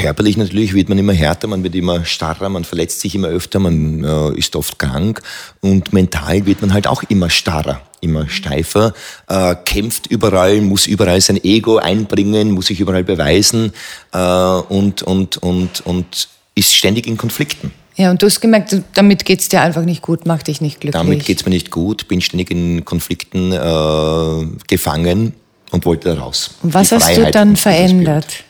Körperlich 0.00 0.38
natürlich 0.38 0.72
wird 0.72 0.88
man 0.88 0.96
immer 0.96 1.12
härter, 1.12 1.46
man 1.46 1.62
wird 1.62 1.74
immer 1.74 2.06
starrer, 2.06 2.48
man 2.48 2.64
verletzt 2.64 3.00
sich 3.00 3.14
immer 3.14 3.28
öfter, 3.28 3.58
man 3.58 4.02
äh, 4.02 4.38
ist 4.38 4.56
oft 4.56 4.78
krank 4.78 5.20
und 5.60 5.92
mental 5.92 6.46
wird 6.46 6.62
man 6.62 6.72
halt 6.72 6.86
auch 6.86 7.02
immer 7.10 7.28
starrer, 7.28 7.82
immer 8.00 8.26
steifer, 8.26 8.94
äh, 9.28 9.54
kämpft 9.66 10.06
überall, 10.06 10.62
muss 10.62 10.86
überall 10.86 11.20
sein 11.20 11.38
Ego 11.44 11.76
einbringen, 11.76 12.52
muss 12.52 12.66
sich 12.66 12.80
überall 12.80 13.04
beweisen 13.04 13.72
äh, 14.12 14.18
und, 14.18 15.02
und, 15.02 15.36
und, 15.36 15.80
und 15.84 16.28
ist 16.54 16.74
ständig 16.74 17.06
in 17.06 17.18
Konflikten. 17.18 17.70
Ja, 17.96 18.10
und 18.10 18.22
du 18.22 18.26
hast 18.26 18.40
gemerkt, 18.40 18.74
damit 18.94 19.26
geht 19.26 19.40
es 19.40 19.50
dir 19.50 19.60
einfach 19.60 19.84
nicht 19.84 20.00
gut, 20.00 20.24
macht 20.24 20.46
dich 20.46 20.62
nicht 20.62 20.80
glücklich. 20.80 21.02
Damit 21.02 21.26
geht 21.26 21.40
es 21.40 21.44
mir 21.44 21.50
nicht 21.50 21.70
gut, 21.70 22.08
bin 22.08 22.22
ständig 22.22 22.50
in 22.50 22.86
Konflikten 22.86 23.52
äh, 23.52 24.46
gefangen 24.66 25.34
und 25.72 25.84
wollte 25.84 26.14
da 26.14 26.22
raus. 26.22 26.52
Und 26.62 26.72
was 26.72 26.90
hast 26.90 27.14
du 27.18 27.30
dann 27.30 27.56
verändert? 27.56 28.44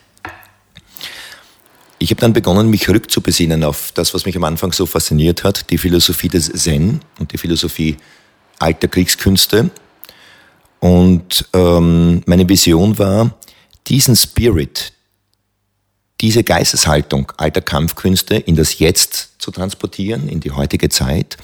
Ich 2.02 2.11
habe 2.11 2.21
dann 2.23 2.33
begonnen, 2.33 2.71
mich 2.71 2.88
rückzubesinnen 2.88 3.62
auf 3.62 3.92
das, 3.92 4.14
was 4.14 4.25
mich 4.25 4.35
am 4.35 4.45
Anfang 4.45 4.73
so 4.73 4.87
fasziniert 4.87 5.45
hat, 5.45 5.69
die 5.69 5.76
Philosophie 5.76 6.30
des 6.30 6.50
Zen 6.50 7.02
und 7.19 7.30
die 7.33 7.37
Philosophie 7.37 7.99
alter 8.59 8.88
Kriegskünste. 8.88 9.71
Und 10.78 11.47
ähm, 11.52 12.23
meine 12.25 12.49
Vision 12.49 12.99
war, 12.99 13.37
diesen 13.87 14.16
Spirit, 14.16 14.95
diese 16.23 16.42
Geisteshaltung 16.42 17.33
alter 17.37 17.61
Kampfkünste 17.61 18.37
in 18.37 18.57
das 18.57 18.78
Jetzt 18.78 19.33
zu 19.38 19.50
transportieren, 19.50 20.26
in 20.30 20.40
die 20.40 20.52
heutige 20.52 20.88
Zeit, 20.88 21.37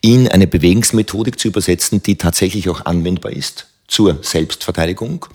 in 0.00 0.26
eine 0.26 0.46
Bewegungsmethodik 0.46 1.38
zu 1.38 1.48
übersetzen, 1.48 2.02
die 2.02 2.16
tatsächlich 2.16 2.70
auch 2.70 2.86
anwendbar 2.86 3.32
ist 3.32 3.66
zur 3.88 4.22
Selbstverteidigung. 4.22 5.26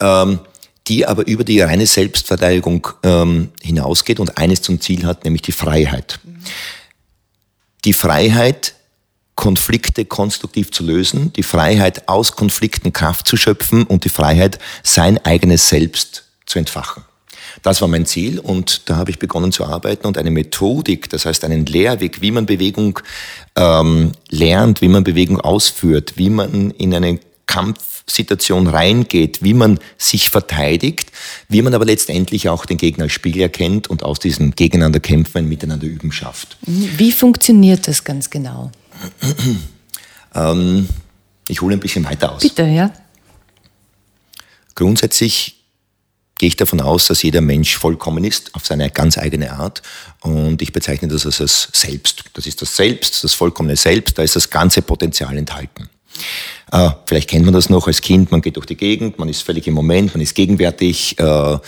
Ähm, 0.00 0.40
die 0.88 1.06
aber 1.06 1.26
über 1.26 1.44
die 1.44 1.60
reine 1.60 1.86
Selbstverteidigung 1.86 2.88
ähm, 3.02 3.50
hinausgeht 3.62 4.20
und 4.20 4.38
eines 4.38 4.62
zum 4.62 4.80
Ziel 4.80 5.04
hat, 5.04 5.24
nämlich 5.24 5.42
die 5.42 5.52
Freiheit. 5.52 6.20
Die 7.84 7.92
Freiheit, 7.92 8.74
Konflikte 9.34 10.04
konstruktiv 10.04 10.72
zu 10.72 10.82
lösen, 10.82 11.32
die 11.34 11.44
Freiheit, 11.44 12.08
aus 12.08 12.32
Konflikten 12.32 12.92
Kraft 12.92 13.28
zu 13.28 13.36
schöpfen 13.36 13.84
und 13.84 14.04
die 14.04 14.08
Freiheit, 14.08 14.58
sein 14.82 15.24
eigenes 15.24 15.68
Selbst 15.68 16.24
zu 16.46 16.58
entfachen. 16.58 17.04
Das 17.62 17.80
war 17.80 17.88
mein 17.88 18.06
Ziel 18.06 18.38
und 18.38 18.88
da 18.88 18.96
habe 18.96 19.10
ich 19.10 19.18
begonnen 19.18 19.52
zu 19.52 19.64
arbeiten 19.64 20.06
und 20.06 20.18
eine 20.18 20.30
Methodik, 20.30 21.08
das 21.10 21.26
heißt 21.26 21.44
einen 21.44 21.66
Lehrweg, 21.66 22.20
wie 22.20 22.30
man 22.30 22.46
Bewegung 22.46 23.00
ähm, 23.56 24.12
lernt, 24.28 24.80
wie 24.80 24.88
man 24.88 25.04
Bewegung 25.04 25.40
ausführt, 25.40 26.14
wie 26.16 26.30
man 26.30 26.70
in 26.72 26.94
eine 26.94 27.18
Kampfsituation 27.48 28.68
reingeht, 28.68 29.42
wie 29.42 29.54
man 29.54 29.80
sich 29.96 30.30
verteidigt, 30.30 31.10
wie 31.48 31.62
man 31.62 31.74
aber 31.74 31.84
letztendlich 31.84 32.48
auch 32.48 32.64
den 32.64 32.76
Gegner 32.76 33.04
als 33.04 33.12
Spiegel 33.12 33.42
erkennt 33.42 33.88
und 33.88 34.04
aus 34.04 34.20
diesem 34.20 34.52
Gegeneinander 34.52 35.00
kämpfen 35.00 35.38
ein 35.38 35.48
Miteinander 35.48 35.86
üben 35.86 36.12
schafft. 36.12 36.56
Wie 36.62 37.10
funktioniert 37.10 37.88
das 37.88 38.04
ganz 38.04 38.30
genau? 38.30 38.70
ähm, 40.34 40.88
ich 41.48 41.60
hole 41.60 41.74
ein 41.74 41.80
bisschen 41.80 42.04
weiter 42.04 42.32
aus. 42.32 42.42
Bitte, 42.42 42.64
ja. 42.64 42.92
Grundsätzlich 44.74 45.56
gehe 46.38 46.48
ich 46.48 46.56
davon 46.56 46.80
aus, 46.80 47.06
dass 47.06 47.22
jeder 47.22 47.40
Mensch 47.40 47.76
vollkommen 47.76 48.24
ist, 48.24 48.54
auf 48.54 48.64
seine 48.64 48.90
ganz 48.90 49.18
eigene 49.18 49.52
Art. 49.52 49.82
Und 50.20 50.62
ich 50.62 50.72
bezeichne 50.72 51.08
das 51.08 51.26
als 51.26 51.38
das 51.38 51.68
Selbst. 51.72 52.24
Das 52.34 52.46
ist 52.46 52.62
das 52.62 52.76
Selbst, 52.76 53.24
das 53.24 53.34
vollkommene 53.34 53.76
Selbst, 53.76 54.16
da 54.16 54.22
ist 54.22 54.36
das 54.36 54.48
ganze 54.48 54.82
Potenzial 54.82 55.36
enthalten. 55.36 55.88
Äh, 56.72 56.90
vielleicht 57.06 57.30
kennt 57.30 57.44
man 57.44 57.54
das 57.54 57.70
noch 57.70 57.86
als 57.86 58.00
Kind, 58.00 58.30
man 58.30 58.42
geht 58.42 58.56
durch 58.56 58.66
die 58.66 58.76
Gegend, 58.76 59.18
man 59.18 59.28
ist 59.28 59.42
völlig 59.42 59.66
im 59.66 59.74
Moment, 59.74 60.14
man 60.14 60.20
ist 60.20 60.34
gegenwärtig, 60.34 61.18
äh, 61.18 61.58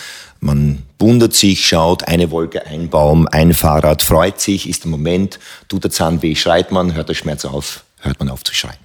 man 0.40 0.82
wundert 0.98 1.34
sich, 1.34 1.66
schaut, 1.66 2.06
eine 2.08 2.30
Wolke, 2.30 2.66
ein 2.66 2.88
Baum, 2.90 3.26
ein 3.30 3.54
Fahrrad, 3.54 4.02
freut 4.02 4.40
sich, 4.40 4.68
ist 4.68 4.84
im 4.84 4.90
Moment, 4.90 5.38
tut 5.68 5.84
der 5.84 5.90
Zahn 5.90 6.22
weh, 6.22 6.34
schreit 6.34 6.72
man, 6.72 6.94
hört 6.94 7.08
der 7.08 7.14
Schmerz 7.14 7.44
auf, 7.44 7.84
hört 8.00 8.18
man 8.18 8.28
auf 8.28 8.44
zu 8.44 8.54
schreien. 8.54 8.78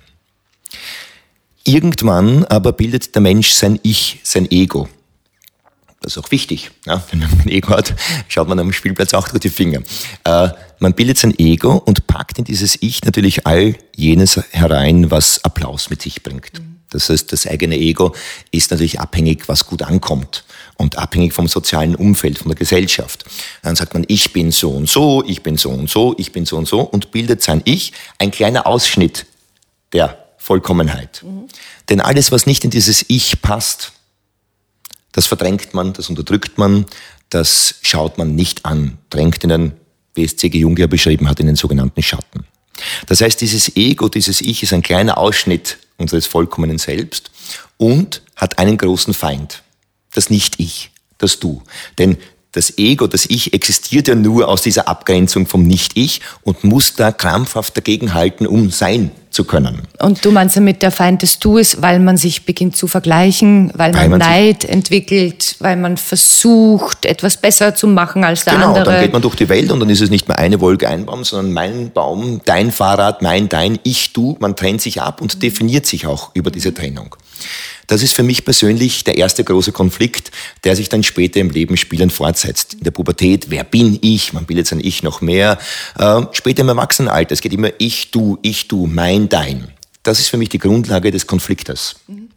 Irgendwann 1.63 2.45
aber 2.45 2.74
bildet 2.74 3.15
der 3.15 3.22
Mensch 3.22 3.51
sein 3.51 3.79
Ich, 3.81 4.19
sein 4.24 4.50
Ego. 4.51 4.88
Das 6.05 6.15
ist 6.15 6.24
auch 6.24 6.29
wichtig. 6.29 6.69
Ja? 6.85 7.03
Wenn 7.09 7.21
man 7.21 7.31
ein 7.31 7.50
Ego 7.50 7.69
hat, 7.69 7.95
schaut 8.27 8.47
man 8.47 8.59
am 8.59 8.71
Spielplatz 8.71 9.15
auch 9.15 9.27
durch 9.27 9.39
die 9.39 9.50
Finger. 9.50 9.81
Äh, 10.24 10.50
man 10.77 10.93
bildet 10.93 11.17
sein 11.17 11.33
Ego 11.39 11.77
und 11.77 12.05
packt 12.05 12.38
in 12.38 12.43
dieses 12.45 12.79
Ich 12.79 13.03
natürlich 13.05 13.47
all 13.47 13.75
jenes 13.95 14.39
herein, 14.51 15.09
was 15.09 15.43
Applaus 15.43 15.89
mit 15.89 16.03
sich 16.03 16.21
bringt. 16.21 16.62
Das 16.91 17.09
heißt, 17.09 17.33
das 17.33 17.47
eigene 17.47 17.75
Ego 17.75 18.15
ist 18.51 18.69
natürlich 18.69 19.00
abhängig, 19.00 19.50
was 19.50 19.65
gut 19.65 19.81
ankommt 19.81 20.45
und 20.75 21.00
abhängig 21.00 21.33
vom 21.33 21.47
sozialen 21.47 21.95
Umfeld, 21.95 22.38
von 22.38 22.50
der 22.50 22.55
Gesellschaft. 22.55 23.25
Dann 23.63 23.75
sagt 23.75 23.95
man, 23.95 24.05
ich 24.07 24.31
bin 24.31 24.51
so 24.51 24.69
und 24.69 24.88
so, 24.88 25.24
ich 25.25 25.41
bin 25.41 25.57
so 25.57 25.71
und 25.71 25.89
so, 25.89 26.13
ich 26.19 26.31
bin 26.31 26.45
so 26.45 26.57
und 26.57 26.67
so 26.67 26.81
und 26.81 27.09
bildet 27.09 27.41
sein 27.41 27.63
Ich 27.65 27.93
ein 28.19 28.29
kleiner 28.29 28.67
Ausschnitt 28.67 29.25
der 29.91 30.24
Vollkommenheit. 30.38 31.24
Mhm. 31.24 31.47
Denn 31.89 32.00
alles, 32.00 32.31
was 32.31 32.45
nicht 32.45 32.63
in 32.63 32.69
dieses 32.69 33.03
Ich 33.07 33.41
passt, 33.41 33.94
das 35.15 35.27
verdrängt 35.27 35.74
man, 35.74 35.93
das 35.93 36.10
unterdrückt 36.10 36.57
man, 36.57 36.86
das 37.29 37.75
schaut 37.81 38.17
man 38.17 38.36
nicht 38.36 38.65
an, 38.65 38.98
drängt 39.10 39.43
in 39.45 39.50
den, 39.50 39.72
wie 40.13 40.25
es 40.25 40.36
C.G. 40.36 40.60
Jung 40.60 40.75
ja 40.75 40.88
beschrieben 40.88 41.29
hat, 41.29 41.39
in 41.39 41.45
den 41.45 41.55
sogenannten 41.55 42.03
Schatten. 42.03 42.43
Das 43.07 43.22
heißt, 43.22 43.39
dieses 43.39 43.77
Ego, 43.77 44.10
dieses 44.10 44.41
Ich 44.41 44.62
ist 44.62 44.74
ein 44.74 44.81
kleiner 44.81 45.17
Ausschnitt 45.17 45.77
unseres 45.98 46.27
vollkommenen 46.27 46.77
Selbst 46.77 47.31
und 47.77 48.24
hat 48.36 48.60
einen 48.60 48.77
großen 48.77 49.13
Feind. 49.13 49.63
Das 50.13 50.29
Nicht-Ich, 50.29 50.91
das 51.17 51.39
Du. 51.39 51.63
Denn 51.98 52.17
das 52.55 52.77
Ego, 52.77 53.07
das 53.07 53.25
Ich 53.25 53.53
existiert 53.53 54.07
ja 54.07 54.15
nur 54.15 54.47
aus 54.47 54.62
dieser 54.62 54.88
Abgrenzung 54.88 55.45
vom 55.45 55.63
Nicht-Ich 55.63 56.21
und 56.43 56.63
muss 56.63 56.93
da 56.93 57.12
krampfhaft 57.12 57.75
dagegenhalten, 57.75 58.47
um 58.47 58.71
sein 58.71 59.12
zu 59.29 59.43
können. 59.43 59.81
Und 60.00 60.24
du 60.24 60.31
meinst 60.31 60.55
damit, 60.55 60.81
der 60.81 60.91
Feind 60.91 61.21
des 61.21 61.39
Du 61.39 61.57
ist, 61.57 61.81
weil 61.81 62.00
man 62.00 62.15
sich 62.15 62.45
beginnt 62.45 62.77
zu 62.77 62.88
vergleichen, 62.88 63.69
weil, 63.75 63.93
weil 63.93 64.09
man, 64.09 64.19
man, 64.19 64.29
Neid 64.29 64.63
entwickelt, 64.63 65.57
weil 65.59 65.75
man 65.75 65.97
versucht, 65.97 67.05
etwas 67.05 67.35
besser 67.35 67.75
zu 67.75 67.88
machen 67.88 68.24
als 68.24 68.45
der 68.45 68.53
genau, 68.53 68.67
andere. 68.67 68.83
Genau, 68.85 68.95
dann 68.95 69.03
geht 69.03 69.13
man 69.13 69.21
durch 69.21 69.35
die 69.35 69.50
Welt 69.50 69.69
und 69.71 69.81
dann 69.81 69.89
ist 69.89 70.01
es 70.01 70.09
nicht 70.09 70.29
mehr 70.29 70.39
eine 70.39 70.62
Wolke, 70.62 70.88
ein 70.88 71.05
Baum, 71.05 71.25
sondern 71.25 71.51
mein 71.51 71.91
Baum, 71.91 72.39
dein 72.45 72.71
Fahrrad, 72.71 73.21
mein, 73.21 73.50
dein, 73.50 73.77
ich, 73.83 74.13
du. 74.13 74.38
Man 74.39 74.55
trennt 74.55 74.81
sich 74.81 75.01
ab 75.01 75.21
und 75.21 75.43
definiert 75.43 75.85
sich 75.85 76.07
auch 76.07 76.31
über 76.33 76.50
diese 76.50 76.74
Trennung. 76.74 77.17
Das 77.87 78.01
ist 78.01 78.13
für 78.13 78.23
mich 78.23 78.45
persönlich 78.45 79.03
der 79.03 79.17
erste 79.17 79.43
große 79.43 79.71
Konflikt, 79.71 80.31
der 80.63 80.75
sich 80.75 80.89
dann 80.89 81.03
später 81.03 81.39
im 81.39 81.49
Leben 81.49 81.77
spielend 81.77 82.11
fortsetzt. 82.11 82.75
In 82.75 82.83
der 82.83 82.91
Pubertät, 82.91 83.49
wer 83.49 83.63
bin 83.63 83.99
ich? 84.01 84.33
Man 84.33 84.45
bildet 84.45 84.67
sein 84.67 84.79
Ich 84.79 85.03
noch 85.03 85.21
mehr. 85.21 85.57
Äh, 85.97 86.21
später 86.31 86.61
im 86.61 86.69
Erwachsenenalter, 86.69 87.33
es 87.33 87.41
geht 87.41 87.53
immer 87.53 87.69
ich, 87.77 88.11
du, 88.11 88.37
ich, 88.41 88.67
du, 88.67 88.87
mein, 88.87 89.29
dein. 89.29 89.67
Das 90.03 90.19
ist 90.19 90.29
für 90.29 90.37
mich 90.37 90.49
die 90.49 90.59
Grundlage 90.59 91.11
des 91.11 91.27
Konfliktes. 91.27 91.95
Mhm. 92.07 92.29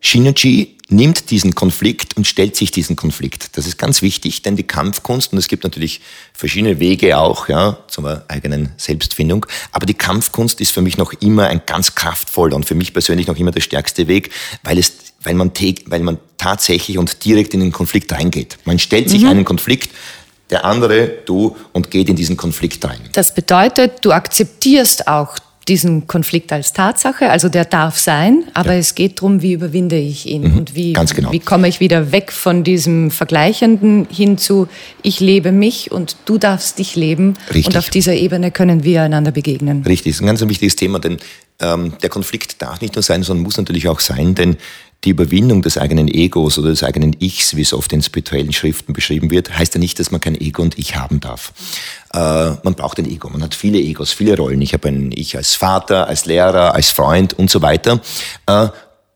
Shinichi 0.00 0.75
nimmt 0.88 1.30
diesen 1.30 1.54
Konflikt 1.54 2.16
und 2.16 2.26
stellt 2.26 2.54
sich 2.54 2.70
diesen 2.70 2.94
Konflikt. 2.94 3.56
Das 3.56 3.66
ist 3.66 3.76
ganz 3.76 4.02
wichtig, 4.02 4.42
denn 4.42 4.56
die 4.56 4.62
Kampfkunst, 4.62 5.32
und 5.32 5.38
es 5.38 5.48
gibt 5.48 5.64
natürlich 5.64 6.00
verschiedene 6.32 6.78
Wege 6.78 7.18
auch, 7.18 7.48
ja, 7.48 7.78
zur 7.88 8.24
eigenen 8.28 8.70
Selbstfindung, 8.76 9.46
aber 9.72 9.86
die 9.86 9.94
Kampfkunst 9.94 10.60
ist 10.60 10.72
für 10.72 10.82
mich 10.82 10.96
noch 10.96 11.12
immer 11.14 11.48
ein 11.48 11.62
ganz 11.66 11.94
kraftvoller 11.94 12.54
und 12.54 12.66
für 12.66 12.76
mich 12.76 12.92
persönlich 12.92 13.26
noch 13.26 13.36
immer 13.36 13.50
der 13.50 13.62
stärkste 13.62 14.06
Weg, 14.06 14.30
weil 14.62 14.78
es, 14.78 14.92
weil 15.22 15.34
man, 15.34 15.50
weil 15.86 16.00
man 16.00 16.18
tatsächlich 16.38 16.98
und 16.98 17.24
direkt 17.24 17.54
in 17.54 17.60
den 17.60 17.72
Konflikt 17.72 18.12
reingeht. 18.12 18.58
Man 18.64 18.78
stellt 18.78 19.10
sich 19.10 19.22
mhm. 19.22 19.30
einen 19.30 19.44
Konflikt, 19.44 19.90
der 20.50 20.64
andere, 20.64 21.08
du, 21.24 21.56
und 21.72 21.90
geht 21.90 22.08
in 22.08 22.14
diesen 22.14 22.36
Konflikt 22.36 22.84
rein. 22.84 23.00
Das 23.12 23.34
bedeutet, 23.34 24.04
du 24.04 24.12
akzeptierst 24.12 25.08
auch 25.08 25.36
diesen 25.68 26.06
Konflikt 26.06 26.52
als 26.52 26.72
Tatsache, 26.72 27.30
also 27.30 27.48
der 27.48 27.64
darf 27.64 27.98
sein, 27.98 28.44
aber 28.54 28.72
ja. 28.74 28.78
es 28.78 28.94
geht 28.94 29.18
darum, 29.18 29.42
wie 29.42 29.52
überwinde 29.52 29.96
ich 29.96 30.26
ihn 30.26 30.52
mhm, 30.52 30.58
und 30.58 30.74
wie, 30.76 30.92
genau. 30.92 31.32
wie 31.32 31.40
komme 31.40 31.66
ich 31.66 31.80
wieder 31.80 32.12
weg 32.12 32.30
von 32.32 32.62
diesem 32.62 33.10
Vergleichenden 33.10 34.06
hin 34.10 34.38
zu, 34.38 34.68
ich 35.02 35.18
lebe 35.18 35.50
mich 35.50 35.90
und 35.90 36.16
du 36.24 36.38
darfst 36.38 36.78
dich 36.78 36.94
leben 36.94 37.34
Richtig. 37.48 37.66
und 37.66 37.76
auf 37.76 37.90
dieser 37.90 38.14
Ebene 38.14 38.52
können 38.52 38.84
wir 38.84 39.02
einander 39.02 39.32
begegnen. 39.32 39.82
Richtig, 39.84 40.12
das 40.12 40.16
ist 40.16 40.22
ein 40.22 40.26
ganz 40.26 40.40
wichtiges 40.40 40.76
Thema, 40.76 41.00
denn 41.00 41.18
ähm, 41.58 41.94
der 42.00 42.10
Konflikt 42.10 42.62
darf 42.62 42.80
nicht 42.80 42.94
nur 42.94 43.02
sein, 43.02 43.22
sondern 43.22 43.42
muss 43.42 43.56
natürlich 43.56 43.88
auch 43.88 44.00
sein, 44.00 44.34
denn 44.34 44.56
die 45.04 45.10
Überwindung 45.10 45.62
des 45.62 45.78
eigenen 45.78 46.08
Egos 46.08 46.58
oder 46.58 46.70
des 46.70 46.82
eigenen 46.82 47.14
Ichs, 47.20 47.54
wie 47.54 47.62
es 47.62 47.72
oft 47.72 47.92
in 47.92 48.02
spirituellen 48.02 48.52
Schriften 48.52 48.92
beschrieben 48.92 49.30
wird, 49.30 49.56
heißt 49.56 49.74
ja 49.74 49.80
nicht, 49.80 49.98
dass 49.98 50.10
man 50.10 50.20
kein 50.20 50.40
Ego 50.40 50.62
und 50.62 50.78
Ich 50.78 50.96
haben 50.96 51.20
darf. 51.20 51.52
Äh, 52.16 52.56
man 52.62 52.74
braucht 52.74 52.98
ein 52.98 53.04
Ego, 53.04 53.28
man 53.28 53.42
hat 53.42 53.54
viele 53.54 53.78
Egos, 53.78 54.10
viele 54.12 54.36
Rollen. 54.38 54.62
Ich 54.62 54.72
habe 54.72 54.88
ein 54.88 55.12
Ich 55.14 55.36
als 55.36 55.54
Vater, 55.54 56.06
als 56.06 56.24
Lehrer, 56.24 56.74
als 56.74 56.90
Freund 56.90 57.38
und 57.38 57.50
so 57.50 57.60
weiter. 57.60 58.00
Äh, 58.46 58.68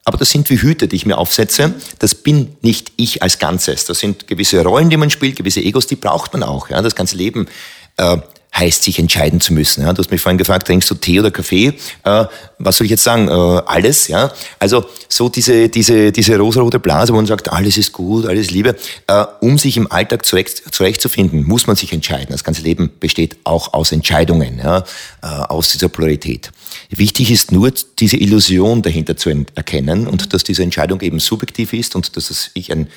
aber 0.05 0.19
das 0.19 0.29
sind 0.31 0.51
wie 0.51 0.61
Hüte, 0.61 0.87
die 0.87 0.97
ich 0.97 1.07
mir 1.07 1.17
aufsetze. 1.17 1.73
Das 1.99 2.15
bin 2.15 2.57
nicht 2.61 2.93
ich 2.97 3.23
als 3.23 3.39
Ganzes. 3.39 3.87
Das 3.87 4.01
sind 4.01 4.27
gewisse 4.27 4.63
Rollen, 4.63 4.91
die 4.91 4.99
man 4.99 5.09
spielt, 5.09 5.37
gewisse 5.37 5.61
Egos, 5.61 5.87
die 5.87 5.97
braucht 5.97 6.35
man 6.35 6.43
auch. 6.43 6.69
Das 6.69 6.95
ganze 6.95 7.17
Leben 7.17 7.49
äh, 7.97 8.19
heißt, 8.55 8.83
sich 8.83 8.99
entscheiden 8.99 9.41
zu 9.41 9.53
müssen. 9.53 9.83
Ja, 9.83 9.93
du 9.93 10.03
hast 10.03 10.11
mich 10.11 10.21
vorhin 10.21 10.39
gefragt, 10.39 10.67
trinkst 10.67 10.91
du 10.91 10.95
Tee 10.95 11.21
oder 11.21 11.31
Kaffee? 11.31 11.73
Äh, 12.05 12.25
was 12.59 12.77
soll 12.77 12.87
ich 12.87 12.91
jetzt 12.91 13.05
sagen? 13.05 13.29
Äh, 13.29 13.33
alles, 13.33 14.09
ja. 14.09 14.33
Also 14.59 14.85
so 15.09 15.29
diese, 15.29 15.69
diese, 15.69 16.13
diese 16.13 16.37
rosarote 16.37 16.79
Blase, 16.79 17.13
wo 17.13 17.17
man 17.17 17.27
sagt, 17.27 17.51
alles 17.51 17.77
ist 17.77 17.93
gut, 17.93 18.27
alles 18.27 18.51
Liebe. 18.51 18.77
Äh, 19.07 19.25
um 19.41 19.57
sich 19.57 19.77
im 19.77 19.91
Alltag 19.91 20.27
zurecht, 20.27 20.75
zurechtzufinden, 20.75 21.45
muss 21.45 21.67
man 21.67 21.77
sich 21.77 21.93
entscheiden. 21.93 22.29
Das 22.31 22.45
ganze 22.45 22.63
Leben 22.63 22.91
besteht 22.99 23.37
auch 23.45 23.73
aus 23.73 23.93
Entscheidungen, 23.93 24.59
ja, 24.59 24.85
äh, 25.23 25.27
aus 25.27 25.71
dieser 25.71 25.89
Polarität. 25.89 26.51
Wichtig 26.91 27.31
ist 27.31 27.53
nur, 27.53 27.73
diese 27.99 28.17
Illusion 28.17 28.83
dahinter 28.83 29.17
zu 29.17 29.31
erkennen 29.55 30.09
und 30.09 30.35
dass 30.35 30.43
diese 30.43 30.63
Entscheidung 30.63 31.01
eben 31.03 31.21
subjektiv 31.21 31.73
ist 31.73 31.95
und 31.95 32.17
dass 32.17 32.31
es 32.31 32.51
ich 32.55 32.73
ein, 32.73 32.89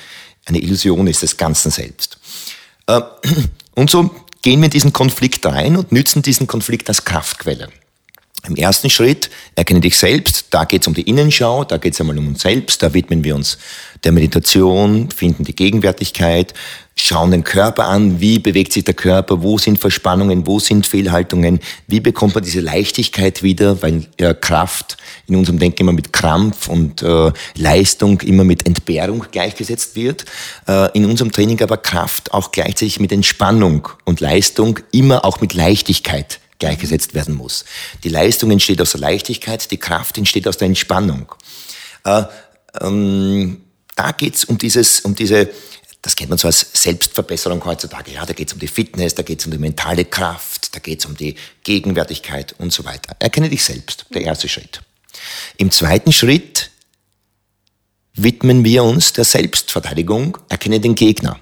eine 0.46 0.58
Illusion 0.58 1.06
ist 1.06 1.22
des 1.22 1.36
Ganzen 1.36 1.70
selbst. 1.70 2.18
Äh, 2.86 3.00
und 3.74 3.90
so 3.90 4.14
gehen 4.44 4.60
wir 4.60 4.66
in 4.66 4.70
diesen 4.70 4.92
Konflikt 4.92 5.46
rein 5.46 5.74
und 5.74 5.90
nützen 5.90 6.20
diesen 6.20 6.46
Konflikt 6.46 6.90
als 6.90 7.06
Kraftquelle. 7.06 7.70
Im 8.46 8.56
ersten 8.56 8.90
Schritt 8.90 9.30
erkenne 9.54 9.80
dich 9.80 9.96
selbst, 9.96 10.48
da 10.50 10.66
geht 10.66 10.82
es 10.82 10.86
um 10.86 10.92
die 10.92 11.08
Innenschau, 11.08 11.64
da 11.64 11.78
geht 11.78 11.94
es 11.94 12.00
einmal 12.00 12.18
um 12.18 12.28
uns 12.28 12.42
selbst, 12.42 12.82
da 12.82 12.92
widmen 12.92 13.24
wir 13.24 13.36
uns 13.36 13.56
der 14.04 14.12
Meditation, 14.12 15.10
finden 15.10 15.44
die 15.44 15.56
Gegenwärtigkeit, 15.56 16.52
schauen 16.96 17.32
den 17.32 17.44
Körper 17.44 17.86
an, 17.86 18.20
wie 18.20 18.38
bewegt 18.38 18.72
sich 18.72 18.84
der 18.84 18.94
Körper, 18.94 19.42
wo 19.42 19.58
sind 19.58 19.78
Verspannungen, 19.78 20.46
wo 20.46 20.60
sind 20.60 20.86
Fehlhaltungen, 20.86 21.60
wie 21.86 22.00
bekommt 22.00 22.34
man 22.34 22.44
diese 22.44 22.60
Leichtigkeit 22.60 23.42
wieder, 23.42 23.82
weil 23.82 24.06
ja, 24.20 24.32
Kraft 24.32 24.96
in 25.26 25.36
unserem 25.36 25.58
Denken 25.58 25.82
immer 25.82 25.92
mit 25.92 26.12
Krampf 26.12 26.68
und 26.68 27.02
äh, 27.02 27.32
Leistung 27.56 28.20
immer 28.20 28.44
mit 28.44 28.66
Entbehrung 28.66 29.26
gleichgesetzt 29.32 29.96
wird. 29.96 30.24
Äh, 30.68 30.96
in 30.96 31.04
unserem 31.04 31.32
Training 31.32 31.60
aber 31.62 31.78
Kraft 31.78 32.32
auch 32.32 32.52
gleichzeitig 32.52 33.00
mit 33.00 33.12
Entspannung 33.12 33.88
und 34.04 34.20
Leistung 34.20 34.78
immer 34.92 35.24
auch 35.24 35.40
mit 35.40 35.54
Leichtigkeit 35.54 36.40
gleichgesetzt 36.58 37.14
werden 37.14 37.34
muss. 37.34 37.64
Die 38.04 38.08
Leistung 38.08 38.50
entsteht 38.50 38.80
aus 38.80 38.92
der 38.92 39.00
Leichtigkeit, 39.00 39.70
die 39.70 39.78
Kraft 39.78 40.16
entsteht 40.16 40.46
aus 40.46 40.58
der 40.58 40.66
Entspannung. 40.66 41.26
Äh, 42.04 42.22
ähm, 42.80 43.62
da 43.96 44.12
geht's 44.12 44.44
um 44.44 44.58
dieses, 44.58 45.00
um 45.00 45.14
diese, 45.14 45.50
das 46.04 46.16
kennt 46.16 46.28
man 46.28 46.38
so 46.38 46.48
als 46.48 46.66
Selbstverbesserung 46.74 47.64
heutzutage. 47.64 48.12
Ja, 48.12 48.26
da 48.26 48.34
geht's 48.34 48.52
um 48.52 48.58
die 48.58 48.68
Fitness, 48.68 49.14
da 49.14 49.22
geht's 49.22 49.46
um 49.46 49.52
die 49.52 49.58
mentale 49.58 50.04
Kraft, 50.04 50.74
da 50.74 50.78
geht's 50.78 51.06
um 51.06 51.16
die 51.16 51.34
Gegenwärtigkeit 51.62 52.54
und 52.58 52.74
so 52.74 52.84
weiter. 52.84 53.16
Erkenne 53.20 53.48
dich 53.48 53.64
selbst, 53.64 54.04
der 54.12 54.20
erste 54.20 54.46
Schritt. 54.46 54.82
Im 55.56 55.70
zweiten 55.70 56.12
Schritt 56.12 56.70
widmen 58.12 58.64
wir 58.64 58.84
uns 58.84 59.14
der 59.14 59.24
Selbstverteidigung, 59.24 60.36
erkenne 60.50 60.78
den 60.78 60.94
Gegner. 60.94 61.40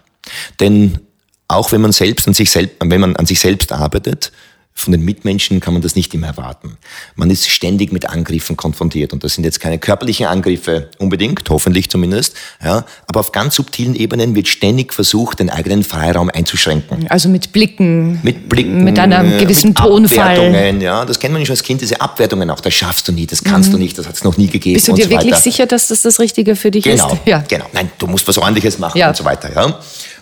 Denn 0.60 1.00
auch 1.48 1.72
wenn 1.72 1.80
man 1.80 1.90
selbst 1.90 2.28
an 2.28 2.34
sich 2.34 2.52
selbst, 2.52 2.76
wenn 2.78 3.00
man 3.00 3.16
an 3.16 3.26
sich 3.26 3.40
selbst 3.40 3.72
arbeitet, 3.72 4.30
von 4.74 4.92
den 4.92 5.04
Mitmenschen 5.04 5.60
kann 5.60 5.74
man 5.74 5.82
das 5.82 5.94
nicht 5.94 6.12
immer 6.14 6.28
erwarten. 6.28 6.76
Man 7.14 7.30
ist 7.30 7.48
ständig 7.48 7.92
mit 7.92 8.08
Angriffen 8.08 8.56
konfrontiert 8.56 9.12
und 9.12 9.22
das 9.22 9.34
sind 9.34 9.44
jetzt 9.44 9.60
keine 9.60 9.78
körperlichen 9.78 10.26
Angriffe 10.26 10.90
unbedingt, 10.98 11.48
hoffentlich 11.50 11.90
zumindest, 11.90 12.34
ja, 12.62 12.84
aber 13.06 13.20
auf 13.20 13.32
ganz 13.32 13.54
subtilen 13.54 13.94
Ebenen 13.94 14.34
wird 14.34 14.48
ständig 14.48 14.92
versucht, 14.92 15.40
den 15.40 15.50
eigenen 15.50 15.84
Freiraum 15.84 16.30
einzuschränken. 16.30 17.06
Also 17.08 17.28
mit 17.28 17.52
Blicken, 17.52 18.20
mit 18.22 18.48
Blicken, 18.48 18.82
mit 18.82 18.98
einem 18.98 19.38
gewissen 19.38 19.68
mit 19.68 19.78
Tonfall. 19.78 20.36
Abwertungen, 20.36 20.80
ja, 20.80 21.04
das 21.04 21.20
kennt 21.20 21.32
man 21.32 21.40
nicht 21.40 21.48
schon 21.48 21.54
als 21.54 21.62
Kind, 21.62 21.80
diese 21.80 22.00
Abwertungen 22.00 22.50
auch, 22.50 22.60
das 22.60 22.74
schaffst 22.74 23.06
du 23.08 23.12
nie, 23.12 23.26
das 23.26 23.44
kannst 23.44 23.68
mhm. 23.68 23.74
du 23.74 23.78
nicht, 23.78 23.98
das 23.98 24.08
hat 24.08 24.14
es 24.14 24.24
noch 24.24 24.36
nie 24.36 24.48
gegeben. 24.48 24.74
Bist 24.74 24.88
du 24.88 24.94
dir 24.94 25.04
so 25.04 25.10
wirklich 25.10 25.36
sicher, 25.36 25.66
dass 25.66 25.88
das 25.88 26.02
das 26.02 26.18
Richtige 26.18 26.56
für 26.56 26.70
dich 26.70 26.84
genau, 26.84 27.12
ist? 27.12 27.20
Ja, 27.26 27.44
genau. 27.46 27.66
Nein, 27.72 27.90
du 27.98 28.06
musst 28.06 28.26
was 28.26 28.36
Ordentliches 28.38 28.78
machen 28.78 28.98
ja. 28.98 29.08
und 29.08 29.16
so 29.16 29.24
weiter, 29.24 29.52
ja. 29.54 29.78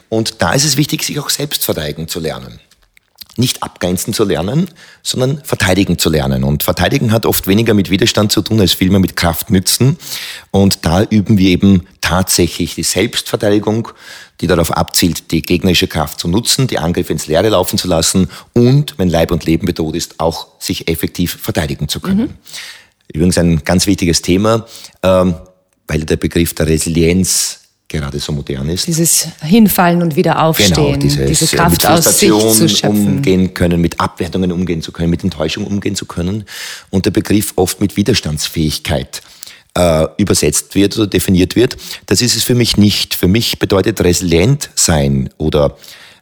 Und 0.09 0.43
da 0.43 0.53
ist 0.53 0.65
es 0.65 0.77
wichtig, 0.77 1.05
sich 1.05 1.19
auch 1.21 1.31
selbst 1.31 1.65
verteidigen 1.65 2.09
zu 2.09 2.19
lernen 2.21 2.61
nicht 3.41 3.63
abgrenzen 3.63 4.15
zu 4.15 4.25
lernen, 4.25 4.69
sondern 5.03 5.43
verteidigen 5.43 5.99
zu 5.99 6.11
lernen. 6.11 6.45
Und 6.45 6.63
verteidigen 6.63 7.11
hat 7.11 7.27
oft 7.27 7.47
weniger 7.47 7.75
mit 7.75 7.91
Widerstand 7.91 8.31
zu 8.31 8.43
tun, 8.43 8.61
als 8.61 8.75
vielmehr 8.75 9.01
mit 9.01 9.17
Kraft 9.17 9.51
nützen. 9.51 9.97
Und 10.53 10.85
da 10.87 11.03
üben 11.03 11.39
wir 11.39 11.49
eben 11.49 11.87
tatsächlich 12.01 12.75
die 12.77 12.83
Selbstverteidigung, 12.83 13.89
die 14.41 14.47
darauf 14.47 14.71
abzielt, 14.71 15.33
die 15.33 15.43
gegnerische 15.43 15.89
Kraft 15.89 16.21
zu 16.21 16.29
nutzen, 16.29 16.67
die 16.67 16.79
Angriffe 16.79 17.13
ins 17.13 17.27
Leere 17.27 17.49
laufen 17.49 17.79
zu 17.79 17.89
lassen 17.89 18.31
und, 18.53 18.95
wenn 18.99 19.09
Leib 19.09 19.33
und 19.33 19.45
Leben 19.45 19.67
bedroht 19.67 19.97
ist, 19.97 20.21
auch 20.21 20.49
sich 20.59 20.89
effektiv 20.89 21.39
verteidigen 21.41 21.89
zu 21.89 22.01
können. 22.01 22.21
Mhm. 22.21 22.35
Übrigens 23.13 23.39
ein 23.39 23.65
ganz 23.65 23.87
wichtiges 23.87 24.23
Thema, 24.23 24.67
ähm, 25.03 25.35
weil 25.89 26.05
der 26.05 26.17
Begriff 26.17 26.55
der 26.55 26.69
Resilienz 26.69 27.60
gerade 27.91 28.19
so 28.19 28.33
modern 28.33 28.69
ist. 28.69 28.87
Dieses 28.87 29.29
Hinfallen 29.43 30.01
und 30.03 30.17
wieder 30.17 30.43
aufstehen, 30.43 30.75
genau, 30.75 30.97
dieses, 30.97 31.27
diese 31.27 31.57
äh, 31.57 31.59
Kraft 31.59 31.83
mit 31.83 31.87
aus 31.87 32.19
sich 32.19 32.31
zu 32.31 32.69
schöpfen. 32.69 33.07
umgehen 33.07 33.53
können, 33.53 33.81
mit 33.81 34.01
Abwertungen 34.01 34.53
umgehen 34.53 34.81
zu 34.81 34.93
können, 34.93 35.11
mit 35.11 35.23
Enttäuschung 35.25 35.67
umgehen 35.67 35.97
zu 35.97 36.07
können 36.07 36.45
und 36.91 37.05
der 37.05 37.11
Begriff 37.11 37.53
oft 37.57 37.81
mit 37.81 37.97
Widerstandsfähigkeit 37.97 39.23
äh, 39.77 40.07
übersetzt 40.17 40.75
wird 40.75 40.97
oder 40.97 41.09
definiert 41.09 41.57
wird. 41.57 41.77
Das 42.07 42.23
ist 42.23 42.37
es 42.37 42.45
für 42.45 42.55
mich 42.55 42.77
nicht. 42.77 43.15
Für 43.15 43.29
mich 43.29 43.59
bedeutet 43.59 44.01
resilient 44.01 44.71
sein 44.75 45.29
oder 45.37 45.77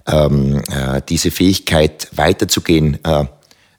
ähm, 0.06 0.62
äh, 0.70 1.02
diese 1.08 1.30
Fähigkeit 1.30 2.08
weiterzugehen, 2.12 2.98
äh, 3.04 3.24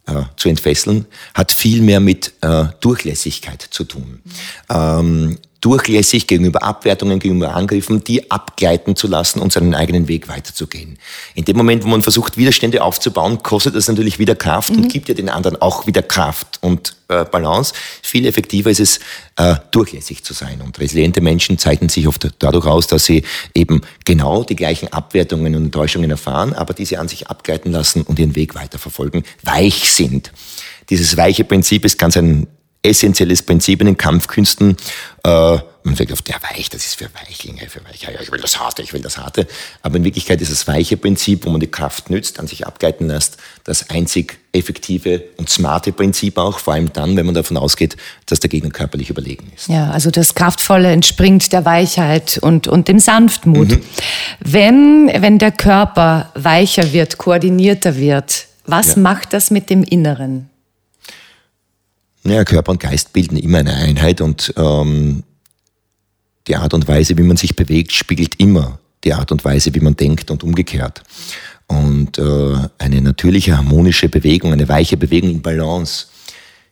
äh, 0.06 0.24
zu 0.38 0.50
entfesseln, 0.50 1.06
hat 1.34 1.52
viel 1.52 1.82
mehr 1.82 2.00
mit 2.00 2.34
äh, 2.42 2.66
Durchlässigkeit 2.82 3.62
zu 3.62 3.84
tun. 3.84 4.22
Ähm, 4.70 5.38
durchlässig 5.62 6.28
gegenüber 6.28 6.64
Abwertungen, 6.64 7.20
gegenüber 7.20 7.54
Angriffen, 7.54 8.04
die 8.04 8.32
abgleiten 8.32 8.96
zu 8.96 9.08
lassen 9.08 9.40
und 9.40 9.52
seinen 9.52 9.76
eigenen 9.76 10.08
Weg 10.08 10.28
weiterzugehen. 10.30 10.98
In 11.36 11.46
dem 11.46 11.58
Moment, 11.58 11.84
wo 11.84 11.88
man 11.88 12.02
versucht, 12.02 12.38
Widerstände 12.38 12.82
aufzubauen, 12.82 13.44
kostet 13.44 13.76
das 13.76 13.88
natürlich 13.88 14.20
wieder 14.20 14.36
Kraft 14.36 14.72
mhm. 14.72 14.84
und 14.84 14.94
gibt 14.94 15.10
ja 15.10 15.16
den 15.16 15.30
anderen 15.30 15.62
auch 15.62 15.86
wieder 15.86 16.02
Kraft 16.02 16.60
und 16.62 16.96
äh, 17.10 17.26
Balance. 17.26 17.74
Viel 18.02 18.26
effektiver 18.26 18.70
ist 18.70 18.80
es, 18.80 19.00
äh, 19.36 19.56
durchlässig 19.72 20.24
zu 20.24 20.34
sein. 20.34 20.62
Und 20.62 20.80
resiliente 20.80 21.20
Menschen 21.20 21.58
zeichnen 21.58 21.90
sich 21.90 22.08
oft 22.08 22.30
dadurch 22.40 22.66
aus, 22.66 22.88
dass 22.88 23.06
sie 23.06 23.24
eben 23.54 23.82
genau 24.06 24.44
die 24.44 24.56
gleichen 24.56 24.92
Abwertungen 24.94 25.56
und 25.56 25.66
Enttäuschungen 25.66 26.10
erfahren, 26.10 26.54
aber 26.54 26.74
diese 26.74 27.00
an 27.00 27.10
sich 27.10 27.28
abgleiten 27.28 27.72
lassen 27.72 28.04
und 28.04 28.18
ihren 28.20 28.36
Weg 28.36 28.56
weiterverfolgen, 28.56 29.24
weich 29.44 29.92
sind. 29.92 30.32
Dieses 30.90 31.18
weiche 31.18 31.44
Prinzip 31.44 31.86
ist 31.86 31.98
ganz 31.98 32.18
ein 32.18 32.48
essentielles 32.82 33.44
Prinzip 33.44 33.82
in 33.82 33.88
den 33.88 33.98
Kampfkünsten. 33.98 34.78
Äh, 35.24 35.58
man 35.84 35.96
sagt 35.96 36.12
oft, 36.12 36.28
ja, 36.30 36.36
weich, 36.42 36.70
das 36.70 36.86
ist 36.86 36.96
für 36.96 37.10
Weichlinge, 37.14 37.68
für 37.70 37.84
Weiche, 37.86 38.12
ja, 38.12 38.22
ich 38.22 38.32
will 38.32 38.40
das 38.40 38.60
Harte, 38.60 38.82
ich 38.82 38.94
will 38.94 39.02
das 39.02 39.18
Harte. 39.18 39.48
Aber 39.82 39.98
in 39.98 40.04
Wirklichkeit 40.04 40.42
ist 40.42 40.52
das 40.52 40.68
weiche 40.68 40.98
Prinzip, 40.98 41.46
wo 41.46 41.50
man 41.50 41.60
die 41.60 41.72
Kraft 41.72 42.10
nützt, 42.10 42.40
an 42.40 42.48
sich 42.48 42.68
abgleiten 42.68 43.08
lässt, 43.08 43.38
das 43.64 43.90
einzig 43.90 44.40
effektive 44.52 45.24
und 45.38 45.50
smarte 45.50 45.92
Prinzip 45.92 46.38
auch, 46.38 46.60
vor 46.60 46.74
allem 46.74 46.92
dann, 46.92 47.16
wenn 47.16 47.26
man 47.26 47.36
davon 47.36 47.58
ausgeht, 47.58 47.98
dass 48.26 48.40
der 48.40 48.50
Gegner 48.50 48.72
körperlich 48.72 49.10
überlegen 49.10 49.52
ist. 49.56 49.70
Ja, 49.70 49.90
also 49.90 50.12
das 50.12 50.36
Kraftvolle 50.36 50.92
entspringt 50.92 51.52
der 51.54 51.66
Weichheit 51.66 52.40
und, 52.42 52.68
und 52.68 52.88
dem 52.88 53.00
Sanftmut. 53.00 53.70
Mhm. 53.70 53.82
Wenn, 54.40 55.08
wenn 55.08 55.38
der 55.38 55.52
Körper 55.52 56.32
weicher 56.36 56.94
wird, 56.94 57.18
koordinierter 57.18 57.98
wird, 57.98 58.48
was 58.66 58.96
ja. 58.96 59.02
macht 59.02 59.34
das 59.34 59.50
mit 59.50 59.70
dem 59.70 59.84
Inneren? 59.84 60.49
Naja, 62.30 62.46
Körper 62.46 62.74
und 62.74 62.80
Geist 62.80 63.12
bilden 63.12 63.38
immer 63.38 63.58
eine 63.58 63.74
Einheit 63.74 64.22
und 64.22 64.54
ähm, 64.56 65.24
die 66.48 66.56
Art 66.56 66.76
und 66.76 66.88
Weise, 66.88 67.18
wie 67.18 67.24
man 67.24 67.38
sich 67.38 67.56
bewegt, 67.56 67.92
spiegelt 67.92 68.40
immer 68.40 68.78
die 69.04 69.16
Art 69.16 69.32
und 69.32 69.44
Weise, 69.44 69.74
wie 69.74 69.80
man 69.80 69.96
denkt 69.96 70.30
und 70.30 70.44
umgekehrt. 70.44 71.02
Und 71.66 72.20
äh, 72.20 72.56
eine 72.78 73.02
natürliche, 73.02 73.58
harmonische 73.58 74.10
Bewegung, 74.10 74.54
eine 74.54 74.70
weiche 74.70 74.96
Bewegung 74.96 75.32
in 75.32 75.42
Balance 75.42 76.06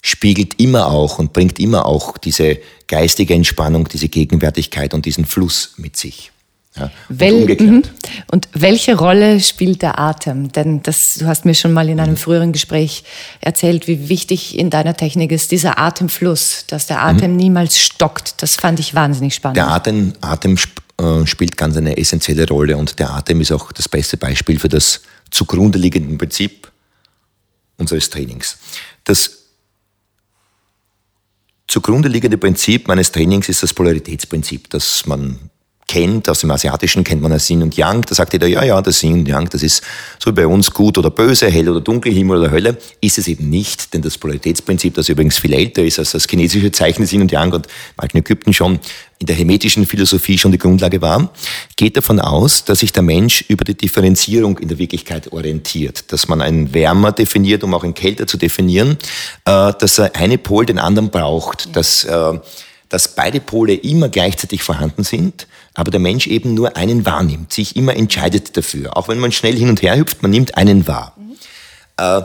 spiegelt 0.03 0.61
immer 0.61 0.91
auch 0.91 1.17
und 1.17 1.33
bringt 1.33 1.59
immer 1.59 1.87
auch 1.87 2.19
diese 2.19 2.59
geistige 2.85 3.33
Entspannung, 3.33 3.87
diese 3.87 4.09
Gegenwärtigkeit 4.09 4.93
und 4.93 5.07
diesen 5.07 5.25
Fluss 5.25 5.73
mit 5.77 5.97
sich. 5.97 6.31
Ja, 6.79 6.91
Wel 7.09 7.49
und, 7.49 7.59
mhm. 7.59 7.83
und, 8.31 8.47
welche 8.53 8.97
Rolle 8.97 9.39
spielt 9.39 9.81
der 9.81 9.99
Atem? 9.99 10.51
Denn 10.51 10.83
das, 10.83 11.15
du 11.15 11.25
hast 11.25 11.45
mir 11.45 11.55
schon 11.55 11.73
mal 11.73 11.89
in 11.89 11.99
einem 11.99 12.13
mhm. 12.13 12.17
früheren 12.17 12.51
Gespräch 12.51 13.03
erzählt, 13.41 13.87
wie 13.87 14.09
wichtig 14.09 14.57
in 14.57 14.69
deiner 14.69 14.95
Technik 14.95 15.31
ist 15.31 15.51
dieser 15.51 15.79
Atemfluss, 15.79 16.65
dass 16.67 16.87
der 16.87 17.03
Atem 17.03 17.31
mhm. 17.31 17.37
niemals 17.37 17.79
stockt. 17.79 18.41
Das 18.41 18.55
fand 18.55 18.79
ich 18.79 18.93
wahnsinnig 18.93 19.35
spannend. 19.35 19.57
Der 19.57 19.69
Atem, 19.69 20.13
Atem 20.21 20.57
äh, 20.99 21.25
spielt 21.25 21.57
ganz 21.57 21.77
eine 21.77 21.97
essentielle 21.97 22.47
Rolle 22.47 22.77
und 22.77 22.99
der 22.99 23.11
Atem 23.11 23.41
ist 23.41 23.51
auch 23.51 23.71
das 23.71 23.87
beste 23.87 24.17
Beispiel 24.17 24.59
für 24.59 24.69
das 24.69 25.01
zugrunde 25.29 25.77
liegende 25.77 26.15
Prinzip 26.17 26.71
unseres 27.77 28.09
Trainings. 28.09 28.57
Das 29.03 29.31
zugrunde 31.67 32.09
liegende 32.09 32.37
Prinzip 32.37 32.87
meines 32.87 33.11
Trainings 33.11 33.49
ist 33.49 33.61
das 33.61 33.73
Polaritätsprinzip, 33.73 34.69
das 34.69 35.05
man 35.05 35.49
kennt, 35.87 36.29
aus 36.29 36.41
dem 36.41 36.51
Asiatischen 36.51 37.03
kennt 37.03 37.21
man 37.21 37.31
das 37.31 37.49
Yin 37.49 37.63
und 37.63 37.77
Yang, 37.77 38.05
da 38.07 38.15
sagt 38.15 38.33
jeder, 38.33 38.47
ja, 38.47 38.63
ja, 38.63 38.81
das 38.81 39.01
Yin 39.01 39.13
und 39.19 39.27
Yang, 39.27 39.49
das 39.49 39.63
ist 39.63 39.81
so 40.19 40.33
bei 40.33 40.45
uns 40.45 40.71
gut 40.71 40.97
oder 40.97 41.09
böse, 41.09 41.49
hell 41.49 41.69
oder 41.69 41.79
dunkel, 41.79 42.11
Himmel 42.11 42.39
oder 42.39 42.51
Hölle, 42.51 42.77
ist 42.99 43.17
es 43.17 43.27
eben 43.27 43.49
nicht, 43.49 43.93
denn 43.93 44.01
das 44.01 44.17
Polaritätsprinzip, 44.17 44.95
das 44.95 45.07
übrigens 45.07 45.39
viel 45.39 45.53
älter 45.53 45.83
ist 45.83 45.97
als 45.97 46.11
das 46.11 46.27
chinesische 46.27 46.71
Zeichen 46.71 47.01
des 47.01 47.13
Yin 47.13 47.21
und 47.21 47.31
Yang 47.31 47.53
und 47.53 47.65
im 47.67 47.71
alten 47.97 48.17
Ägypten 48.17 48.53
schon 48.53 48.79
in 49.19 49.25
der 49.25 49.35
hermetischen 49.35 49.85
Philosophie 49.85 50.37
schon 50.37 50.51
die 50.51 50.57
Grundlage 50.57 51.01
war, 51.01 51.31
geht 51.75 51.97
davon 51.97 52.19
aus, 52.19 52.65
dass 52.65 52.79
sich 52.79 52.91
der 52.91 53.01
Mensch 53.03 53.45
über 53.47 53.63
die 53.63 53.75
Differenzierung 53.75 54.59
in 54.59 54.67
der 54.67 54.77
Wirklichkeit 54.77 55.31
orientiert, 55.31 56.11
dass 56.11 56.27
man 56.27 56.41
einen 56.41 56.73
Wärmer 56.73 57.11
definiert, 57.13 57.63
um 57.63 57.73
auch 57.73 57.83
einen 57.83 57.95
Kälter 57.95 58.27
zu 58.27 58.37
definieren, 58.37 58.97
äh, 59.45 59.73
dass 59.79 59.95
der 59.95 60.15
eine 60.15 60.37
Pol 60.37 60.65
den 60.65 60.77
anderen 60.77 61.09
braucht, 61.09 61.75
dass 61.75 62.03
äh, 62.03 62.39
dass 62.89 63.15
beide 63.15 63.39
Pole 63.39 63.73
immer 63.73 64.09
gleichzeitig 64.09 64.63
vorhanden 64.63 65.03
sind, 65.03 65.47
aber 65.73 65.91
der 65.91 65.99
Mensch 65.99 66.27
eben 66.27 66.53
nur 66.53 66.77
einen 66.77 67.05
wahrnimmt, 67.05 67.53
sich 67.53 67.75
immer 67.75 67.95
entscheidet 67.95 68.55
dafür. 68.57 68.95
Auch 68.95 69.07
wenn 69.07 69.19
man 69.19 69.31
schnell 69.31 69.55
hin 69.55 69.69
und 69.69 69.81
her 69.81 69.97
hüpft, 69.97 70.21
man 70.21 70.31
nimmt 70.31 70.57
einen 70.57 70.87
wahr. 70.87 71.13
Mhm. 71.17 71.35
Äh, 71.97 72.21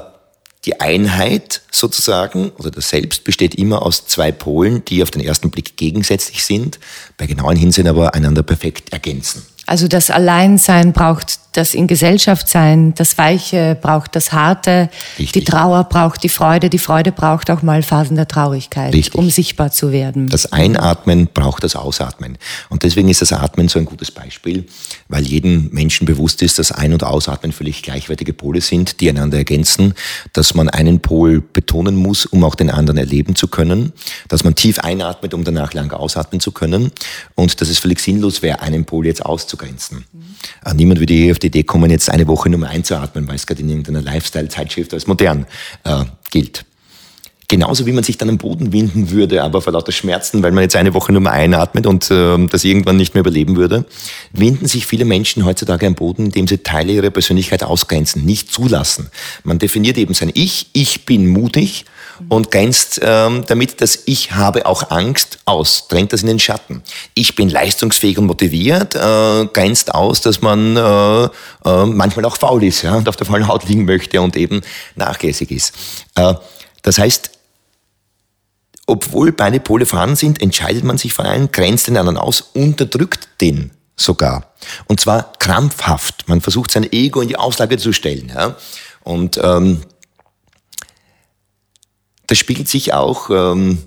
die 0.65 0.81
Einheit 0.81 1.63
sozusagen 1.73 2.51
oder 2.51 2.71
das 2.71 2.89
Selbst 2.89 3.25
besteht 3.25 3.57
immer 3.57 3.83
aus 3.83 4.07
zwei 4.07 4.31
Polen, 4.31 4.85
die 4.85 5.03
auf 5.03 5.11
den 5.11 5.23
ersten 5.23 5.51
Blick 5.51 5.77
gegensätzlich 5.77 6.45
sind, 6.45 6.79
bei 7.17 7.27
genauen 7.27 7.57
Hinsehen 7.57 7.89
aber 7.89 8.15
einander 8.15 8.45
perfekt 8.45 8.93
ergänzen. 8.93 9.45
Also 9.67 9.89
das 9.89 10.11
Alleinsein 10.11 10.93
braucht 10.93 11.41
das 11.53 11.75
in 11.75 11.87
Gesellschaft 11.87 12.49
sein, 12.49 12.95
das 12.95 13.19
Weiche 13.19 13.77
braucht 13.81 14.17
das 14.17 14.33
Harte, 14.33 14.89
Richtig. 15.19 15.45
die 15.45 15.51
Trauer 15.51 15.85
braucht 15.85 16.23
die 16.23 16.29
Freude, 16.29 16.71
die 16.71 16.79
Freude 16.79 17.13
braucht 17.13 17.51
auch 17.51 17.63
mal 17.63 17.83
Phasen 17.83 18.17
der 18.17 18.27
Traurigkeit, 18.27 18.95
Richtig. 18.95 19.15
um 19.15 19.31
sichtbar 19.31 19.71
zu 19.71 19.93
werden. 19.93 20.29
Das 20.29 20.53
Einatmen 20.53 21.29
braucht 21.33 21.65
das 21.65 21.77
Ausatmen. 21.77 22.39
Und 22.71 22.83
deswegen 22.83 23.09
ist 23.09 23.21
das 23.21 23.33
Atmen 23.33 23.69
so 23.69 23.79
ein 23.79 23.85
gutes 23.85 24.11
Beispiel, 24.11 24.67
weil 25.09 25.25
jedem 25.25 25.69
Menschen 25.73 26.07
bewusst 26.07 26.43
ist, 26.43 26.59
dass 26.59 26.73
Ein- 26.73 26.93
und 26.93 27.05
Ausatmen 27.05 27.53
völlig 27.53 27.83
gleichwertige 27.83 28.33
Pole 28.33 28.61
sind, 28.61 29.01
die 29.01 29.11
einander 29.11 29.39
ergänzen, 29.39 29.95
dass 30.33 30.55
man 30.55 30.69
einen 30.69 31.01
Pol 31.01 31.41
betonen 31.41 31.97
muss, 31.97 32.25
um 32.27 32.45
auch 32.45 32.55
den 32.55 32.71
anderen 32.71 32.97
erleben 32.97 33.37
zu 33.37 33.49
können, 33.49 33.93
dass 34.29 34.45
man 34.45 34.55
tief 34.55 34.79
einatmet, 34.79 35.35
um 35.35 35.45
danach 35.45 35.75
lang 35.75 35.93
ausatmen 35.93 36.41
zu 36.41 36.53
können 36.53 36.93
und 37.35 37.61
dass 37.61 37.69
es 37.69 37.79
völlig 37.79 38.01
sinnlos 38.01 38.43
wäre, 38.43 38.61
einen 38.61 38.85
Pol 38.85 39.07
jetzt 39.07 39.25
auszugrenzen. 39.25 40.05
Mhm. 40.13 40.77
Niemand 40.77 41.01
würde 41.01 41.13
je 41.13 41.33
auf 41.33 41.39
die 41.43 41.49
Idee 41.49 41.63
kommen, 41.63 41.91
jetzt 41.91 42.11
eine 42.11 42.27
Woche 42.27 42.49
nur 42.49 42.61
mal 42.61 42.69
einzuatmen, 42.69 43.29
weil 43.29 43.37
es 43.37 43.47
gerade 43.47 43.61
in 43.61 43.69
irgendeiner 43.69 44.03
Lifestyle-Zeitschrift 44.03 44.95
als 44.95 45.07
modern 45.07 45.47
äh, 45.85 46.05
gilt. 46.31 46.65
Genauso 47.53 47.85
wie 47.85 47.93
man 47.93 48.03
sich 48.03 48.17
dann 48.17 48.31
am 48.31 48.39
Boden 48.39 48.73
winden 48.73 49.11
würde, 49.11 49.43
aber 49.43 49.61
vor 49.61 49.75
lauter 49.75 49.93
Schmerzen, 49.93 50.43
weil 50.43 50.53
man 50.53 50.63
jetzt 50.63 50.75
eine 50.75 50.95
Woche 50.95 51.13
nur 51.13 51.21
mal 51.21 51.33
einatmet 51.33 51.87
und 51.87 52.11
äh, 52.11 52.47
das 52.47 52.65
irgendwann 52.65 52.97
nicht 52.97 53.13
mehr 53.13 53.21
überleben 53.21 53.57
würde, 53.57 53.85
winden 54.33 54.67
sich 54.67 54.87
viele 54.87 55.05
Menschen 55.05 55.45
heutzutage 55.45 55.87
am 55.87 55.95
Boden, 55.95 56.25
indem 56.25 56.47
sie 56.47 56.59
Teile 56.59 56.95
ihrer 56.95 57.11
Persönlichkeit 57.11 57.63
ausgrenzen, 57.63 58.25
nicht 58.25 58.51
zulassen. 58.51 59.11
Man 59.45 59.59
definiert 59.59 59.99
eben 59.99 60.15
sein 60.15 60.31
Ich, 60.33 60.69
ich 60.73 61.05
bin 61.05 61.27
mutig 61.27 61.85
und 62.29 62.51
grenzt 62.51 63.01
ähm, 63.03 63.45
damit 63.47 63.81
das 63.81 64.01
Ich 64.07 64.33
habe 64.33 64.67
auch 64.67 64.91
Angst 64.91 65.39
aus, 65.45 65.89
drängt 65.89 66.13
das 66.13 66.23
in 66.23 66.29
den 66.29 66.39
Schatten. 66.39 66.83
Ich 67.15 67.35
bin 67.35 67.49
leistungsfähig 67.49 68.19
und 68.19 68.27
motiviert, 68.27 68.95
äh, 68.95 69.47
grenzt 69.47 69.95
aus, 69.95 70.21
dass 70.21 70.41
man 70.41 70.77
äh, 70.77 71.25
äh, 71.25 71.87
manchmal 71.87 72.25
auch 72.25 72.37
faul 72.37 72.65
ist 72.65 72.83
ja, 72.83 72.95
und 72.95 73.09
auf 73.09 73.17
der 73.17 73.27
faulen 73.27 73.49
Haut 73.49 73.69
liegen 73.69 73.85
möchte 73.85 74.21
und 74.21 74.37
eben 74.37 74.63
nachlässig 74.97 75.51
ist. 75.51 75.75
Äh, 76.15 76.35
das 76.83 76.99
heißt, 76.99 77.31
obwohl 78.87 79.33
beide 79.33 79.61
Pole 79.61 79.87
vorhanden 79.87 80.17
sind, 80.17 80.43
entscheidet 80.43 80.85
man 80.85 80.99
sich 80.99 81.15
für 81.15 81.25
einen, 81.25 81.53
grenzt 81.53 81.87
den 81.87 81.97
anderen 81.97 82.19
aus, 82.19 82.41
unterdrückt 82.53 83.29
den 83.41 83.71
sogar. 83.97 84.53
Und 84.87 85.01
zwar 85.01 85.33
krampfhaft. 85.39 86.29
Man 86.29 86.41
versucht 86.41 86.71
sein 86.71 86.91
Ego 86.91 87.21
in 87.21 87.29
die 87.29 87.37
Auslage 87.37 87.79
zu 87.79 87.93
stellen. 87.93 88.33
Ja? 88.35 88.57
Und 89.05 89.39
ähm, 89.43 89.83
das 92.27 92.39
spiegelt 92.39 92.69
sich 92.69 92.95
auch 92.95 93.31
ähm, 93.31 93.79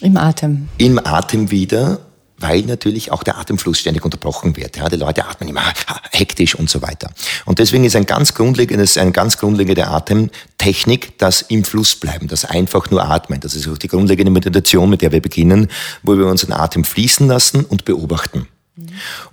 im 0.00 0.16
Atem. 0.16 0.68
Im 0.78 0.98
Atem 1.04 1.50
wieder, 1.50 2.00
weil 2.38 2.62
natürlich 2.62 3.10
auch 3.10 3.22
der 3.22 3.36
Atemfluss 3.38 3.78
ständig 3.78 4.04
unterbrochen 4.04 4.56
wird. 4.56 4.76
Ja, 4.76 4.88
die 4.88 4.96
Leute 4.96 5.26
atmen 5.26 5.48
immer 5.48 5.62
hektisch 6.12 6.54
und 6.54 6.70
so 6.70 6.82
weiter. 6.82 7.10
Und 7.46 7.58
deswegen 7.58 7.84
ist 7.84 7.96
ein 7.96 8.06
ganz 8.06 8.34
grundlegendes, 8.34 8.96
eine 8.96 9.10
ganz 9.10 9.38
grundlegende 9.38 9.88
Atemtechnik, 9.88 11.18
das 11.18 11.42
im 11.42 11.64
Fluss 11.64 11.96
bleiben, 11.96 12.28
das 12.28 12.44
einfach 12.44 12.90
nur 12.90 13.04
atmen. 13.04 13.40
Das 13.40 13.54
ist 13.54 13.66
auch 13.68 13.78
die 13.78 13.88
grundlegende 13.88 14.30
Meditation, 14.30 14.88
mit 14.88 15.02
der 15.02 15.10
wir 15.10 15.20
beginnen, 15.20 15.68
wo 16.02 16.16
wir 16.16 16.26
unseren 16.26 16.52
Atem 16.52 16.84
fließen 16.84 17.26
lassen 17.26 17.64
und 17.64 17.84
beobachten. 17.84 18.46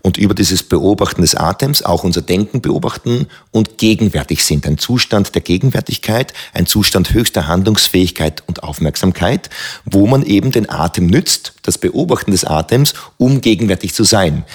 Und 0.01 0.17
über 0.17 0.33
dieses 0.33 0.63
Beobachten 0.63 1.21
des 1.21 1.35
Atems 1.35 1.83
auch 1.83 2.03
unser 2.03 2.21
Denken 2.21 2.61
beobachten 2.61 3.27
und 3.51 3.77
gegenwärtig 3.77 4.43
sind. 4.43 4.65
Ein 4.65 4.77
Zustand 4.77 5.35
der 5.35 5.41
Gegenwärtigkeit, 5.41 6.33
ein 6.53 6.65
Zustand 6.65 7.13
höchster 7.13 7.47
Handlungsfähigkeit 7.47 8.43
und 8.47 8.63
Aufmerksamkeit, 8.63 9.49
wo 9.85 10.07
man 10.07 10.23
eben 10.23 10.51
den 10.51 10.69
Atem 10.69 11.07
nützt, 11.07 11.53
das 11.63 11.77
Beobachten 11.77 12.31
des 12.31 12.45
Atems, 12.45 12.93
um 13.17 13.41
gegenwärtig 13.41 13.93
zu 13.93 14.03
sein. 14.03 14.45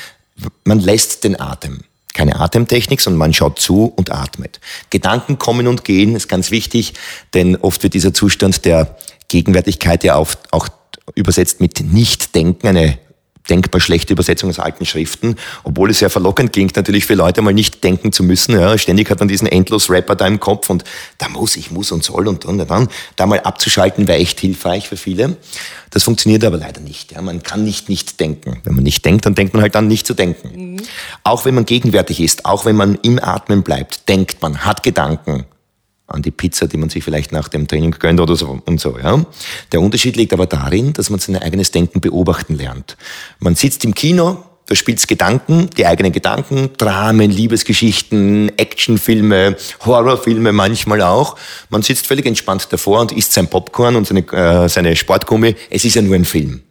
Man 0.64 0.80
lässt 0.80 1.24
den 1.24 1.38
Atem. 1.38 1.80
Keine 2.12 2.40
Atemtechnik, 2.40 3.00
sondern 3.00 3.18
man 3.18 3.32
schaut 3.32 3.60
zu 3.60 3.84
und 3.84 4.10
atmet. 4.10 4.60
Gedanken 4.90 5.38
kommen 5.38 5.68
und 5.68 5.84
gehen, 5.84 6.16
ist 6.16 6.28
ganz 6.28 6.50
wichtig, 6.50 6.94
denn 7.34 7.56
oft 7.56 7.82
wird 7.84 7.94
dieser 7.94 8.12
Zustand 8.12 8.64
der 8.64 8.96
Gegenwärtigkeit 9.28 10.02
ja 10.02 10.16
auch, 10.16 10.34
auch 10.50 10.68
übersetzt 11.14 11.60
mit 11.60 11.80
Nichtdenken, 11.80 12.68
eine 12.68 12.98
denkbar 13.48 13.80
schlechte 13.80 14.12
Übersetzung 14.12 14.50
aus 14.50 14.58
alten 14.58 14.86
Schriften, 14.86 15.36
obwohl 15.64 15.90
es 15.90 15.98
sehr 15.98 16.10
verlockend 16.10 16.52
klingt, 16.52 16.76
natürlich 16.76 17.04
für 17.04 17.14
Leute 17.14 17.42
mal 17.42 17.54
nicht 17.54 17.82
denken 17.82 18.12
zu 18.12 18.22
müssen. 18.22 18.58
Ja, 18.58 18.76
ständig 18.78 19.10
hat 19.10 19.18
man 19.18 19.28
diesen 19.28 19.48
endlos 19.48 19.90
Rapper 19.90 20.14
da 20.14 20.26
im 20.26 20.40
Kopf 20.40 20.70
und 20.70 20.84
da 21.18 21.28
muss, 21.28 21.56
ich 21.56 21.70
muss 21.70 21.90
und 21.92 22.04
soll 22.04 22.28
und 22.28 22.44
dann, 22.44 22.60
und 22.60 22.70
dann. 22.70 22.88
Da 23.16 23.26
mal 23.26 23.40
abzuschalten 23.40 24.06
wäre 24.06 24.18
echt 24.18 24.40
hilfreich 24.40 24.88
für 24.88 24.96
viele. 24.96 25.36
Das 25.90 26.04
funktioniert 26.04 26.44
aber 26.44 26.56
leider 26.56 26.80
nicht. 26.80 27.12
Ja, 27.12 27.22
man 27.22 27.42
kann 27.42 27.64
nicht 27.64 27.88
nicht 27.88 28.20
denken. 28.20 28.60
Wenn 28.64 28.74
man 28.74 28.84
nicht 28.84 29.04
denkt, 29.04 29.26
dann 29.26 29.34
denkt 29.34 29.54
man 29.54 29.62
halt 29.62 29.74
dann 29.74 29.88
nicht 29.88 30.06
zu 30.06 30.14
denken. 30.14 30.74
Mhm. 30.74 30.82
Auch 31.24 31.44
wenn 31.44 31.54
man 31.54 31.64
gegenwärtig 31.64 32.20
ist, 32.20 32.44
auch 32.44 32.64
wenn 32.64 32.76
man 32.76 32.96
im 33.02 33.18
Atmen 33.18 33.62
bleibt, 33.62 34.08
denkt 34.08 34.40
man, 34.42 34.64
hat 34.64 34.82
Gedanken, 34.82 35.46
an 36.10 36.22
die 36.22 36.30
Pizza, 36.30 36.66
die 36.66 36.76
man 36.76 36.90
sich 36.90 37.04
vielleicht 37.04 37.32
nach 37.32 37.48
dem 37.48 37.68
Training 37.68 37.92
gönnt 37.92 38.20
oder 38.20 38.36
so 38.36 38.60
und 38.64 38.80
so. 38.80 38.98
Ja. 38.98 39.24
Der 39.72 39.80
Unterschied 39.80 40.16
liegt 40.16 40.32
aber 40.32 40.46
darin, 40.46 40.92
dass 40.92 41.10
man 41.10 41.20
sein 41.20 41.36
eigenes 41.36 41.70
Denken 41.70 42.00
beobachten 42.00 42.56
lernt. 42.56 42.96
Man 43.38 43.54
sitzt 43.54 43.84
im 43.84 43.94
Kino, 43.94 44.44
da 44.66 44.76
spielt's 44.76 45.06
Gedanken, 45.06 45.68
die 45.76 45.84
eigenen 45.84 46.12
Gedanken, 46.12 46.70
Dramen, 46.76 47.30
Liebesgeschichten, 47.30 48.56
Actionfilme, 48.56 49.56
Horrorfilme 49.84 50.52
manchmal 50.52 51.02
auch. 51.02 51.36
Man 51.70 51.82
sitzt 51.82 52.06
völlig 52.06 52.26
entspannt 52.26 52.68
davor 52.70 53.00
und 53.00 53.12
isst 53.12 53.32
sein 53.32 53.48
Popcorn 53.48 53.96
und 53.96 54.06
seine, 54.06 54.20
äh, 54.32 54.68
seine 54.68 54.94
Sportgummi. 54.94 55.56
Es 55.70 55.84
ist 55.84 55.96
ja 55.96 56.02
nur 56.02 56.14
ein 56.14 56.24
Film. 56.24 56.62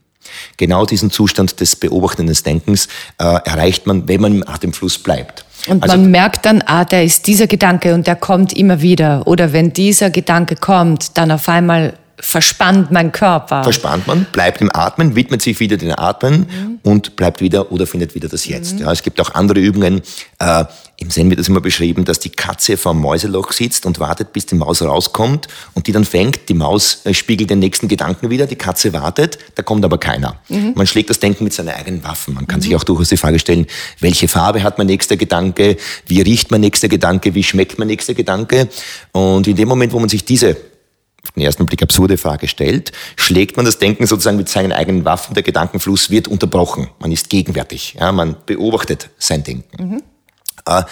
Genau 0.57 0.85
diesen 0.85 1.11
Zustand 1.11 1.59
des 1.59 1.75
beobachtenden 1.75 2.37
Denkens 2.45 2.87
äh, 3.17 3.23
erreicht 3.23 3.85
man, 3.87 4.07
wenn 4.07 4.21
man 4.21 4.35
im 4.35 4.47
Atemfluss 4.47 4.97
bleibt. 4.97 5.43
Und 5.67 5.83
also, 5.83 5.97
man 5.97 6.11
merkt 6.11 6.45
dann, 6.45 6.61
ah, 6.65 6.85
der 6.85 7.03
ist 7.03 7.27
dieser 7.27 7.47
Gedanke 7.47 7.93
und 7.93 8.07
der 8.07 8.15
kommt 8.15 8.53
immer 8.53 8.81
wieder. 8.81 9.27
Oder 9.27 9.53
wenn 9.53 9.73
dieser 9.73 10.09
Gedanke 10.09 10.55
kommt, 10.55 11.17
dann 11.17 11.31
auf 11.31 11.49
einmal 11.49 11.93
verspannt 12.19 12.91
mein 12.91 13.11
Körper. 13.11 13.63
Verspannt 13.63 14.07
man, 14.07 14.25
bleibt 14.31 14.61
im 14.61 14.69
Atmen, 14.73 15.15
widmet 15.15 15.41
sich 15.41 15.59
wieder 15.59 15.77
den 15.77 15.93
Atmen 15.93 16.39
mhm. 16.39 16.79
und 16.83 17.15
bleibt 17.15 17.41
wieder 17.41 17.71
oder 17.71 17.87
findet 17.87 18.13
wieder 18.15 18.27
das 18.27 18.45
Jetzt. 18.45 18.75
Mhm. 18.75 18.81
Ja, 18.81 18.91
es 18.91 19.03
gibt 19.03 19.21
auch 19.21 19.33
andere 19.35 19.59
Übungen. 19.59 20.01
Äh, 20.39 20.65
Im 20.97 21.09
Zen 21.09 21.29
wird 21.29 21.39
das 21.39 21.47
immer 21.47 21.61
beschrieben, 21.61 22.03
dass 22.03 22.19
die 22.19 22.29
Katze 22.29 22.75
vorm 22.75 22.99
Mäuseloch 22.99 23.53
sitzt 23.53 23.85
und 23.85 23.99
wartet, 23.99 24.33
bis 24.33 24.45
die 24.45 24.55
Maus 24.55 24.81
rauskommt 24.81 25.47
und 25.73 25.87
die 25.87 25.93
dann 25.93 26.03
fängt. 26.03 26.49
Die 26.49 26.53
Maus 26.53 27.05
äh, 27.05 27.13
spiegelt 27.13 27.49
den 27.49 27.59
nächsten 27.59 27.87
Gedanken 27.87 28.29
wieder, 28.29 28.47
die 28.47 28.57
Katze 28.57 28.91
wartet, 28.91 29.37
da 29.55 29.63
kommt 29.63 29.85
aber 29.85 29.97
keiner. 29.97 30.35
Mhm. 30.49 30.73
Man 30.75 30.87
schlägt 30.87 31.09
das 31.09 31.19
Denken 31.19 31.45
mit 31.45 31.53
seinen 31.53 31.69
eigenen 31.69 32.03
Waffen. 32.03 32.33
Man 32.33 32.47
kann 32.47 32.59
sich 32.59 32.71
mhm. 32.71 32.77
auch 32.77 32.83
durchaus 32.83 33.09
die 33.09 33.17
Frage 33.17 33.39
stellen, 33.39 33.65
welche 33.99 34.27
Farbe 34.27 34.61
hat 34.63 34.77
mein 34.77 34.87
nächster 34.87 35.15
Gedanke, 35.15 35.77
wie 36.05 36.21
riecht 36.21 36.51
mein 36.51 36.61
nächster 36.61 36.89
Gedanke, 36.89 37.33
wie 37.33 37.43
schmeckt 37.43 37.79
mein 37.79 37.87
nächster 37.87 38.13
Gedanke. 38.13 38.67
Und 39.13 39.47
in 39.47 39.55
dem 39.55 39.69
Moment, 39.69 39.93
wo 39.93 39.99
man 39.99 40.09
sich 40.09 40.25
diese 40.25 40.57
auf 41.29 41.33
den 41.35 41.43
ersten 41.43 41.65
Blick 41.65 41.83
absurde 41.83 42.17
Frage 42.17 42.47
stellt, 42.47 42.91
schlägt 43.15 43.55
man 43.55 43.65
das 43.65 43.77
Denken 43.77 44.07
sozusagen 44.07 44.37
mit 44.37 44.49
seinen 44.49 44.71
eigenen 44.71 45.05
Waffen. 45.05 45.35
Der 45.35 45.43
Gedankenfluss 45.43 46.09
wird 46.09 46.27
unterbrochen. 46.27 46.89
Man 46.99 47.11
ist 47.11 47.29
gegenwärtig. 47.29 47.95
Ja, 47.99 48.11
man 48.11 48.35
beobachtet 48.45 49.09
sein 49.19 49.43
Denken. 49.43 49.83
Mhm. 49.83 50.03
Äh, 50.65 50.83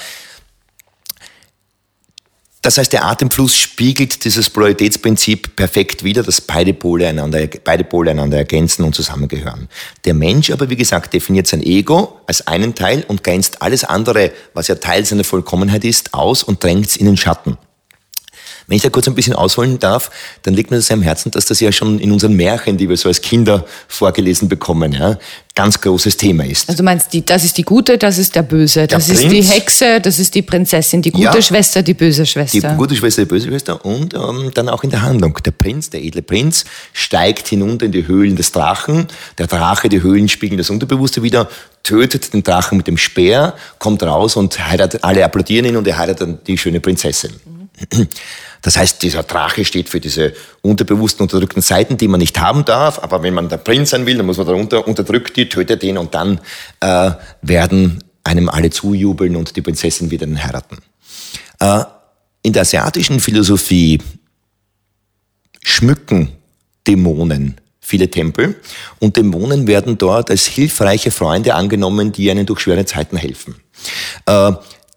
das 2.62 2.78
heißt, 2.78 2.92
der 2.92 3.06
Atemfluss 3.06 3.56
spiegelt 3.56 4.26
dieses 4.26 4.50
Polaritätsprinzip 4.50 5.56
perfekt 5.56 6.04
wider, 6.04 6.22
dass 6.22 6.42
beide 6.42 6.74
Pole, 6.74 7.08
einander, 7.08 7.48
beide 7.64 7.84
Pole 7.84 8.12
einander 8.12 8.38
ergänzen 8.38 8.84
und 8.84 8.94
zusammengehören. 8.94 9.70
Der 10.06 10.14
Mensch 10.14 10.52
aber, 10.52 10.70
wie 10.70 10.76
gesagt, 10.76 11.14
definiert 11.14 11.48
sein 11.48 11.64
Ego 11.64 12.20
als 12.28 12.46
einen 12.46 12.76
Teil 12.76 13.06
und 13.08 13.24
grenzt 13.24 13.62
alles 13.62 13.86
andere, 13.86 14.32
was 14.54 14.68
ja 14.68 14.76
Teil 14.76 15.06
seiner 15.06 15.24
Vollkommenheit 15.24 15.86
ist, 15.86 16.14
aus 16.14 16.44
und 16.44 16.62
drängt 16.62 16.88
es 16.88 16.98
in 16.98 17.06
den 17.06 17.16
Schatten. 17.16 17.58
Wenn 18.68 18.76
ich 18.76 18.84
da 18.84 18.90
kurz 18.90 19.08
ein 19.08 19.16
bisschen 19.16 19.34
ausholen 19.34 19.80
darf, 19.80 20.12
dann 20.44 20.54
liegt 20.54 20.72
mir 20.72 20.78
das 20.78 20.92
am 20.92 21.02
Herzen, 21.02 21.32
dass 21.32 21.46
das 21.46 21.62
ja 21.62 21.72
schon 21.72 22.00
in 22.00 22.12
unseren 22.12 22.34
Märchen, 22.34 22.76
die 22.76 22.90
wir 22.90 22.98
so 22.98 23.08
als 23.08 23.22
Kinder 23.22 23.66
vorgelesen 23.88 24.50
bekommen, 24.50 24.92
ja, 24.92 25.18
ganz 25.56 25.80
großes 25.80 26.18
Thema 26.18 26.46
ist. 26.46 26.68
Also 26.68 26.80
du 26.80 26.84
meinst, 26.84 27.14
die, 27.14 27.26
das 27.26 27.46
ist 27.46 27.58
die 27.58 27.64
Gute, 27.64 27.98
das 27.98 28.18
ist 28.18 28.36
der 28.36 28.42
Böse, 28.42 28.86
das 28.86 29.06
der 29.06 29.16
ist 29.16 29.32
die 29.32 29.42
Hexe, 29.42 30.02
das 30.02 30.20
ist 30.20 30.36
die 30.36 30.42
Prinzessin, 30.42 31.02
die 31.02 31.12
gute 31.12 31.24
ja, 31.24 31.42
Schwester, 31.42 31.82
die 31.82 31.94
böse 31.94 32.26
Schwester. 32.26 32.72
Die 32.72 32.76
gute 32.76 32.98
Schwester, 32.98 33.22
die 33.22 33.30
böse 33.30 33.48
Schwester 33.48 33.86
und 33.86 34.14
ähm, 34.14 34.52
dann 34.54 34.68
auch 34.68 34.84
in 34.84 34.90
der 34.90 35.02
Handlung. 35.02 35.40
Der 35.46 35.52
Prinz, 35.52 35.90
der 35.90 36.04
edle 36.04 36.22
Prinz, 36.22 36.66
steigt 36.92 37.48
hinunter 37.48 37.86
in 37.86 37.94
die 37.94 38.06
Höhlen 38.06 38.36
des 38.36 38.52
Drachen. 38.52 39.08
Der 39.38 39.48
Drache, 39.48 39.88
die 39.88 40.02
Höhlen 40.02 40.28
spiegeln 40.28 40.58
das 40.58 40.70
Unterbewusste 40.70 41.24
wieder, 41.24 41.48
tötet 41.84 42.34
den 42.34 42.44
Drachen 42.44 42.78
mit 42.78 42.88
dem 42.88 42.98
Speer, 42.98 43.54
kommt 43.80 44.04
raus 44.04 44.36
und 44.36 44.60
heiratet, 44.60 45.06
alle 45.06 45.24
applaudieren 45.24 45.66
ihn 45.66 45.78
und 45.78 45.88
er 45.88 45.98
heiratet 45.98 46.22
dann 46.22 46.40
die 46.46 46.58
schöne 46.58 46.82
Prinzessin. 46.82 47.32
Mhm. 47.94 48.08
Das 48.68 48.76
heißt, 48.76 49.02
dieser 49.02 49.24
Drache 49.24 49.64
steht 49.64 49.88
für 49.88 50.02
diese 50.02 50.34
unterbewussten, 50.62 51.24
unterdrückten 51.24 51.62
Seiten, 51.62 51.96
die 51.96 52.10
man 52.10 52.20
nicht 52.20 52.38
haben 52.38 52.66
darf. 52.66 53.02
Aber 53.02 53.24
wenn 53.24 53.34
man 53.34 53.48
der 53.48 53.56
Prinz 53.56 53.92
sein 53.92 54.06
will, 54.06 54.18
dann 54.18 54.26
muss 54.26 54.36
man 54.36 54.46
darunter, 54.46 54.86
unterdrückt 54.86 55.38
die, 55.38 55.48
tötet 55.48 55.84
ihn 55.84 55.98
und 55.98 56.14
dann 56.14 56.42
äh, 56.82 57.12
werden 57.42 58.04
einem 58.26 58.50
alle 58.50 58.70
zujubeln 58.70 59.38
und 59.38 59.56
die 59.56 59.62
Prinzessin 59.62 60.12
wieder 60.12 60.28
heiraten. 60.28 60.80
Äh, 61.62 61.86
in 62.42 62.52
der 62.52 62.64
asiatischen 62.64 63.22
Philosophie 63.22 64.00
schmücken 65.64 66.34
Dämonen 66.86 67.62
viele 67.80 68.12
Tempel 68.12 68.58
und 69.00 69.16
Dämonen 69.16 69.66
werden 69.68 69.98
dort 69.98 70.30
als 70.30 70.46
hilfreiche 70.46 71.12
Freunde 71.12 71.56
angenommen, 71.56 72.12
die 72.12 72.30
einen 72.30 72.46
durch 72.46 72.60
schwere 72.60 72.84
Zeiten 72.84 73.16
helfen. 73.16 73.56
Äh, 74.26 74.52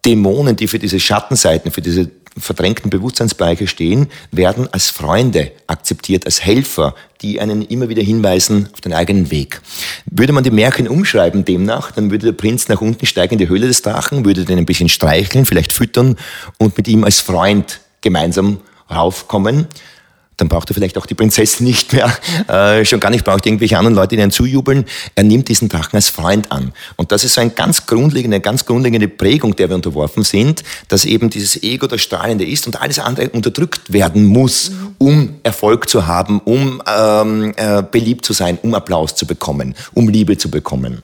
Dämonen, 0.05 0.57
die 0.57 0.67
für 0.67 0.81
diese 0.81 0.99
Schattenseiten, 0.99 1.71
für 1.71 1.83
diese 1.83 2.11
verdrängten 2.41 2.91
Bewusstseinsbereiche 2.91 3.67
stehen, 3.67 4.09
werden 4.31 4.69
als 4.73 4.91
Freunde 4.91 5.53
akzeptiert, 5.67 6.27
als 6.27 6.45
Helfer, 6.45 6.95
die 7.23 7.41
einen 7.41 7.63
immer 7.63 7.89
wieder 7.89 8.03
hinweisen 8.03 8.69
auf 8.73 8.81
den 8.81 8.93
eigenen 8.93 9.31
Weg. 9.31 9.61
Würde 10.07 10.33
man 10.33 10.45
die 10.45 10.51
Märchen 10.51 10.89
umschreiben 10.89 11.45
demnach, 11.45 11.93
dann 11.93 12.11
würde 12.11 12.27
der 12.27 12.33
Prinz 12.33 12.69
nach 12.69 12.81
unten 12.81 13.07
steigen 13.07 13.35
in 13.35 13.39
die 13.39 13.49
Höhle 13.49 13.67
des 13.67 13.83
Drachen, 13.83 14.25
würde 14.25 14.45
den 14.45 14.59
ein 14.59 14.67
bisschen 14.67 14.89
streicheln, 14.89 15.47
vielleicht 15.47 15.73
füttern 15.73 16.17
und 16.59 16.77
mit 16.77 16.89
ihm 16.89 17.05
als 17.05 17.21
Freund 17.21 17.81
gemeinsam 18.01 18.61
raufkommen 18.91 19.67
dann 20.41 20.49
braucht 20.49 20.71
er 20.71 20.75
vielleicht 20.75 20.97
auch 20.99 21.07
die 21.07 21.15
Prinzessin 21.15 21.67
nicht 21.67 21.93
mehr, 21.93 22.13
äh, 22.49 22.85
schon 22.85 23.01
gar 23.01 23.11
nicht 23.11 23.25
braucht 23.25 23.47
irgendwelche 23.47 23.77
anderen 23.79 23.95
Leute, 23.95 24.17
die 24.17 24.23
ihn 24.23 24.31
zujubeln. 24.31 24.85
Er 25.15 25.25
nimmt 25.25 25.49
diesen 25.49 25.69
Drachen 25.69 25.97
als 25.97 26.09
Freund 26.09 26.51
an. 26.51 26.73
Und 26.97 27.13
das 27.13 27.25
ist 27.25 27.35
so 27.35 27.41
eine 27.41 27.51
ganz 27.51 27.87
grundlegende, 27.87 28.41
ganz 28.41 28.65
grundlegende 28.65 29.09
Prägung, 29.09 29.55
der 29.57 29.69
wir 29.69 29.77
unterworfen 29.77 30.23
sind, 30.23 30.63
dass 30.89 31.05
eben 31.05 31.31
dieses 31.31 31.63
Ego 31.63 31.87
das 31.87 32.01
Strahlende 32.01 32.45
ist 32.45 32.67
und 32.67 32.81
alles 32.81 32.99
andere 32.99 33.29
unterdrückt 33.31 33.93
werden 33.93 34.25
muss, 34.25 34.73
um 34.99 35.37
Erfolg 35.43 35.89
zu 35.89 36.07
haben, 36.07 36.41
um 36.41 36.83
ähm, 36.87 37.53
äh, 37.57 37.83
beliebt 37.83 38.25
zu 38.25 38.33
sein, 38.33 38.59
um 38.63 38.75
Applaus 38.75 39.15
zu 39.15 39.27
bekommen, 39.27 39.75
um 39.95 40.09
Liebe 40.09 40.39
zu 40.39 40.51
bekommen. 40.51 41.03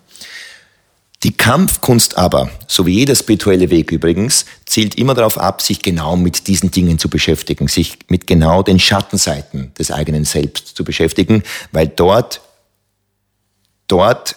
Die 1.27 1.37
Kampfkunst 1.37 2.17
aber, 2.19 2.51
so 2.69 2.87
wie 2.87 2.93
jeder 2.93 3.17
spirituelle 3.17 3.69
Weg 3.69 3.91
übrigens, 3.91 4.45
zielt 4.65 4.95
immer 4.95 5.13
darauf 5.13 5.39
ab, 5.39 5.61
sich 5.61 5.83
genau 5.83 6.15
mit 6.15 6.47
diesen 6.47 6.71
Dingen 6.71 7.01
zu 7.01 7.09
beschäftigen, 7.09 7.67
sich 7.67 7.99
mit 8.07 8.29
genau 8.29 8.63
den 8.63 8.79
Schattenseiten 8.79 9.75
des 9.75 9.91
eigenen 9.91 10.25
Selbst 10.25 10.77
zu 10.77 10.85
beschäftigen, 10.85 11.43
weil 11.73 11.89
dort, 11.89 12.43
dort 13.89 14.37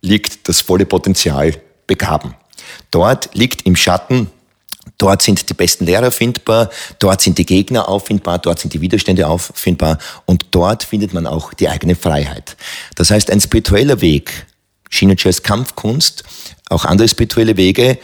liegt 0.00 0.48
das 0.48 0.60
volle 0.60 0.86
Potenzial 0.86 1.54
begraben. 1.86 2.34
Dort 2.90 3.32
liegt 3.34 3.64
im 3.64 3.76
Schatten 3.76 4.28
Dort 4.96 5.22
sind 5.22 5.48
die 5.48 5.54
besten 5.54 5.84
Lehrer 5.84 6.10
findbar, 6.10 6.70
dort 6.98 7.20
sind 7.20 7.38
die 7.38 7.46
Gegner 7.46 7.88
auffindbar, 7.88 8.40
dort 8.40 8.58
sind 8.58 8.74
die 8.74 8.80
Widerstände 8.80 9.28
auffindbar 9.28 9.98
und 10.26 10.46
dort 10.50 10.82
findet 10.82 11.14
man 11.14 11.26
auch 11.26 11.54
die 11.54 11.68
eigene 11.68 11.94
Freiheit. 11.94 12.56
Das 12.96 13.12
heißt, 13.12 13.30
ein 13.30 13.40
spiritueller 13.40 14.00
Weg 14.00 14.47
Shinnoji 14.88 15.26
als 15.26 15.42
Kampfkunst, 15.42 16.24
auch 16.68 16.84
andere 16.84 17.08
spirituelle 17.08 17.56
Wege 17.56 17.98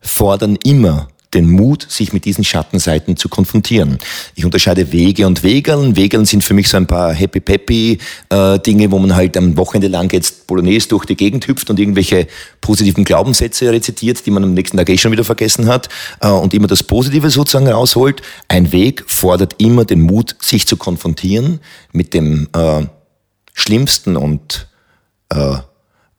fordern 0.00 0.56
immer 0.64 1.08
den 1.34 1.50
Mut, 1.50 1.86
sich 1.88 2.12
mit 2.12 2.24
diesen 2.24 2.44
Schattenseiten 2.44 3.16
zu 3.16 3.28
konfrontieren. 3.28 3.98
Ich 4.34 4.44
unterscheide 4.44 4.92
Wege 4.92 5.26
und 5.26 5.42
Wegeln. 5.42 5.96
Wegeln 5.96 6.24
sind 6.24 6.44
für 6.44 6.54
mich 6.54 6.68
so 6.68 6.76
ein 6.76 6.86
paar 6.86 7.12
happy-peppy 7.12 7.98
äh, 8.30 8.58
Dinge, 8.60 8.90
wo 8.90 8.98
man 8.98 9.14
halt 9.14 9.36
am 9.36 9.56
Wochenende 9.56 9.88
lang 9.88 10.10
jetzt 10.12 10.46
Bolognese 10.46 10.88
durch 10.88 11.04
die 11.04 11.16
Gegend 11.16 11.46
hüpft 11.46 11.68
und 11.68 11.78
irgendwelche 11.78 12.26
positiven 12.60 13.04
Glaubenssätze 13.04 13.70
rezitiert, 13.70 14.24
die 14.24 14.30
man 14.30 14.44
am 14.44 14.54
nächsten 14.54 14.76
Tag 14.76 14.88
eh 14.88 14.96
schon 14.96 15.12
wieder 15.12 15.24
vergessen 15.24 15.66
hat 15.66 15.88
äh, 16.20 16.28
und 16.28 16.54
immer 16.54 16.68
das 16.68 16.82
Positive 16.82 17.28
sozusagen 17.28 17.68
rausholt. 17.68 18.22
Ein 18.48 18.72
Weg 18.72 19.04
fordert 19.06 19.56
immer 19.58 19.84
den 19.84 20.00
Mut, 20.00 20.36
sich 20.40 20.66
zu 20.66 20.76
konfrontieren 20.76 21.60
mit 21.92 22.14
dem 22.14 22.48
äh, 22.54 22.86
Schlimmsten 23.52 24.16
und 24.16 24.68
äh, 25.30 25.56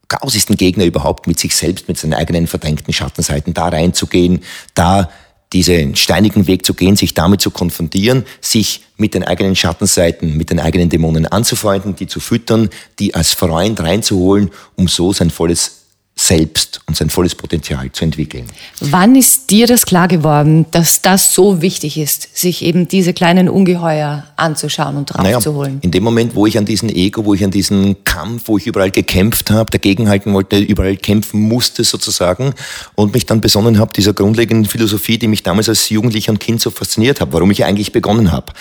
grausigsten 0.07 0.55
Gegner 0.55 0.85
überhaupt 0.85 1.27
mit 1.27 1.39
sich 1.39 1.55
selbst, 1.55 1.87
mit 1.87 1.97
seinen 1.97 2.13
eigenen 2.13 2.47
verdrängten 2.47 2.93
Schattenseiten 2.93 3.53
da 3.53 3.67
reinzugehen, 3.67 4.41
da 4.73 5.09
diesen 5.53 5.95
steinigen 5.95 6.47
Weg 6.47 6.65
zu 6.65 6.73
gehen, 6.73 6.95
sich 6.95 7.13
damit 7.13 7.39
zu 7.39 7.51
konfrontieren, 7.51 8.25
sich 8.41 8.83
mit 8.97 9.13
den 9.13 9.23
eigenen 9.23 9.55
Schattenseiten, 9.55 10.35
mit 10.35 10.49
den 10.49 10.59
eigenen 10.59 10.89
Dämonen 10.89 11.25
anzufreunden, 11.25 11.95
die 11.95 12.07
zu 12.07 12.19
füttern, 12.19 12.69
die 12.99 13.15
als 13.15 13.33
Freund 13.33 13.79
reinzuholen, 13.79 14.51
um 14.75 14.87
so 14.87 15.13
sein 15.13 15.29
volles 15.29 15.76
selbst 16.19 16.81
und 16.87 16.97
sein 16.97 17.11
volles 17.11 17.35
Potenzial 17.35 17.91
zu 17.91 18.03
entwickeln. 18.03 18.47
Wann 18.79 19.15
ist 19.15 19.51
dir 19.51 19.67
das 19.67 19.85
klar 19.85 20.07
geworden, 20.07 20.65
dass 20.71 21.03
das 21.03 21.33
so 21.33 21.61
wichtig 21.61 21.97
ist, 21.97 22.35
sich 22.35 22.63
eben 22.63 22.87
diese 22.87 23.13
kleinen 23.13 23.47
Ungeheuer 23.47 24.25
anzuschauen 24.35 24.97
und 24.97 25.13
draufzuholen? 25.13 25.73
Naja, 25.75 25.83
in 25.83 25.91
dem 25.91 26.03
Moment, 26.03 26.33
wo 26.33 26.47
ich 26.47 26.57
an 26.57 26.65
diesen 26.65 26.89
Ego, 26.89 27.23
wo 27.23 27.35
ich 27.35 27.43
an 27.43 27.51
diesen 27.51 28.03
Kampf, 28.03 28.47
wo 28.47 28.57
ich 28.57 28.65
überall 28.65 28.89
gekämpft 28.89 29.51
habe, 29.51 29.69
dagegenhalten 29.71 30.33
wollte, 30.33 30.57
überall 30.57 30.97
kämpfen 30.97 31.39
musste 31.39 31.83
sozusagen 31.83 32.53
und 32.95 33.13
mich 33.13 33.27
dann 33.27 33.39
besonnen 33.39 33.77
habe, 33.77 33.93
dieser 33.95 34.13
grundlegenden 34.13 34.65
Philosophie, 34.65 35.19
die 35.19 35.27
mich 35.27 35.43
damals 35.43 35.69
als 35.69 35.87
Jugendlicher 35.89 36.31
und 36.31 36.39
Kind 36.39 36.61
so 36.61 36.71
fasziniert 36.71 37.21
hat, 37.21 37.31
warum 37.31 37.51
ich 37.51 37.63
eigentlich 37.63 37.91
begonnen 37.91 38.31
habe 38.31 38.53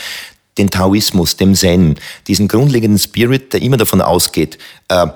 den 0.59 0.71
Taoismus, 0.71 1.37
dem 1.37 1.55
Zen, 1.55 1.97
diesen 2.29 2.49
grundlegenden 2.49 2.99
Spirit, 2.99 3.53
der 3.53 3.61
immer 3.61 3.77
davon 3.77 4.01
ausgeht, 4.01 4.57
äh, 4.89 5.07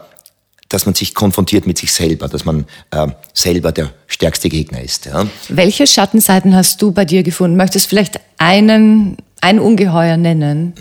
dass 0.70 0.86
man 0.86 0.94
sich 0.94 1.14
konfrontiert 1.14 1.66
mit 1.66 1.76
sich 1.76 1.92
selber, 1.92 2.28
dass 2.28 2.46
man 2.46 2.64
äh, 2.90 3.08
selber 3.34 3.72
der 3.72 3.90
stärkste 4.06 4.48
Gegner 4.48 4.80
ist. 4.80 5.04
Ja. 5.06 5.26
Welche 5.48 5.86
Schattenseiten 5.86 6.56
hast 6.56 6.80
du 6.80 6.92
bei 6.92 7.04
dir 7.04 7.22
gefunden? 7.22 7.56
Möchtest 7.56 7.88
vielleicht 7.88 8.18
einen, 8.38 9.18
ein 9.42 9.58
Ungeheuer 9.58 10.16
nennen? 10.16 10.74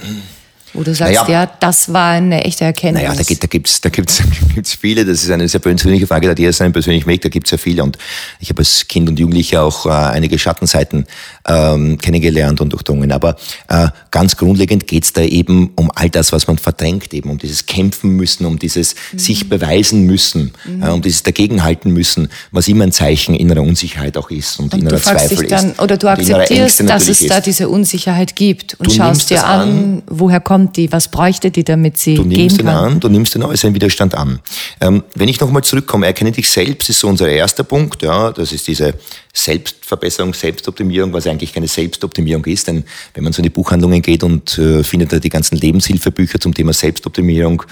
Wo 0.73 0.83
du 0.83 0.93
sagst, 0.93 1.13
naja, 1.13 1.29
ja, 1.29 1.51
das 1.59 1.91
war 1.91 2.11
eine 2.11 2.43
echte 2.43 2.63
Erkenntnis. 2.63 3.03
Naja, 3.03 3.15
da, 3.15 3.23
gibt, 3.23 3.43
da 3.43 3.47
gibt's 3.47 3.81
da 3.81 3.89
gibt's, 3.89 4.21
gibt's 4.53 4.73
viele, 4.73 5.03
das 5.05 5.23
ist 5.23 5.31
eine 5.31 5.47
sehr 5.47 5.59
persönliche 5.59 6.05
Frage, 6.05 6.27
da 6.27 6.39
jeder 6.39 6.53
seinen 6.53 6.73
persönlichen 6.73 7.07
Weg, 7.07 7.21
da 7.21 7.29
gibt's 7.29 7.51
ja 7.51 7.57
viele 7.57 7.83
und 7.83 7.97
ich 8.39 8.49
habe 8.49 8.59
als 8.59 8.87
Kind 8.87 9.09
und 9.09 9.17
Jugendlicher 9.19 9.63
auch 9.63 9.85
äh, 9.85 9.89
einige 9.89 10.37
Schattenseiten 10.37 11.05
ähm, 11.47 11.97
kennengelernt 11.97 12.61
und 12.61 12.71
durchdrungen, 12.71 13.11
aber 13.11 13.35
äh, 13.67 13.87
ganz 14.11 14.37
grundlegend 14.37 14.85
geht's 14.85 15.11
da 15.13 15.21
eben 15.21 15.71
um 15.75 15.91
all 15.95 16.09
das, 16.09 16.31
was 16.31 16.45
man 16.47 16.57
verdrängt, 16.57 17.13
eben 17.13 17.29
um 17.29 17.39
dieses 17.39 17.65
Kämpfen 17.65 18.11
müssen, 18.11 18.45
um 18.45 18.59
dieses 18.59 18.95
mhm. 19.11 19.19
sich 19.19 19.49
beweisen 19.49 20.03
müssen, 20.05 20.51
mhm. 20.65 20.83
äh, 20.83 20.89
um 20.89 21.01
dieses 21.01 21.23
dagegenhalten 21.23 21.91
müssen, 21.91 22.29
was 22.51 22.67
immer 22.67 22.83
ein 22.83 22.91
Zeichen 22.91 23.33
innerer 23.33 23.63
Unsicherheit 23.63 24.17
auch 24.17 24.29
ist 24.29 24.59
und, 24.59 24.73
und 24.73 24.81
innerer 24.81 25.01
Zweifel 25.01 25.47
dann, 25.47 25.71
ist. 25.71 25.81
Oder 25.81 25.97
du 25.97 26.07
akzeptierst, 26.07 26.87
dass 26.87 27.07
es 27.07 27.25
da 27.25 27.41
diese 27.41 27.69
Unsicherheit 27.69 28.35
gibt 28.35 28.75
und 28.75 28.87
du 28.87 28.91
schaust 28.91 29.29
dir 29.29 29.45
an, 29.45 29.59
an, 29.59 30.03
woher 30.07 30.39
kommt 30.39 30.58
kommt 30.59 30.77
die? 30.77 30.91
Was 30.91 31.09
bräuchte 31.09 31.51
die, 31.51 31.63
damit 31.63 31.97
sie 31.97 32.15
du 32.15 32.23
nimmst 32.23 32.57
gehen 32.57 32.65
kann? 32.65 32.75
an, 32.75 32.99
du 32.99 33.07
nimmst 33.07 33.35
den 33.35 33.43
äußeren 33.43 33.73
Widerstand 33.73 34.13
an. 34.15 34.39
Ähm, 34.81 35.03
wenn 35.15 35.29
ich 35.29 35.39
nochmal 35.39 35.63
zurückkomme, 35.63 36.05
erkenne 36.05 36.31
dich 36.31 36.49
selbst, 36.49 36.89
ist 36.89 36.99
so 36.99 37.07
unser 37.07 37.29
erster 37.29 37.63
Punkt. 37.63 38.01
Ja, 38.01 38.31
das 38.31 38.51
ist 38.51 38.67
diese 38.67 38.93
Selbstverbesserung, 39.33 40.33
Selbstoptimierung, 40.33 41.13
was 41.13 41.27
eigentlich 41.27 41.53
keine 41.53 41.67
Selbstoptimierung 41.67 42.45
ist. 42.45 42.67
Denn 42.67 42.83
wenn 43.13 43.23
man 43.23 43.33
so 43.33 43.39
in 43.39 43.43
die 43.43 43.49
Buchhandlungen 43.49 44.01
geht 44.01 44.23
und 44.23 44.57
äh, 44.57 44.83
findet 44.83 45.13
da 45.13 45.19
die 45.19 45.29
ganzen 45.29 45.57
Lebenshilfebücher 45.57 46.39
zum 46.39 46.53
Thema 46.53 46.73
Selbstoptimierung, 46.73 47.63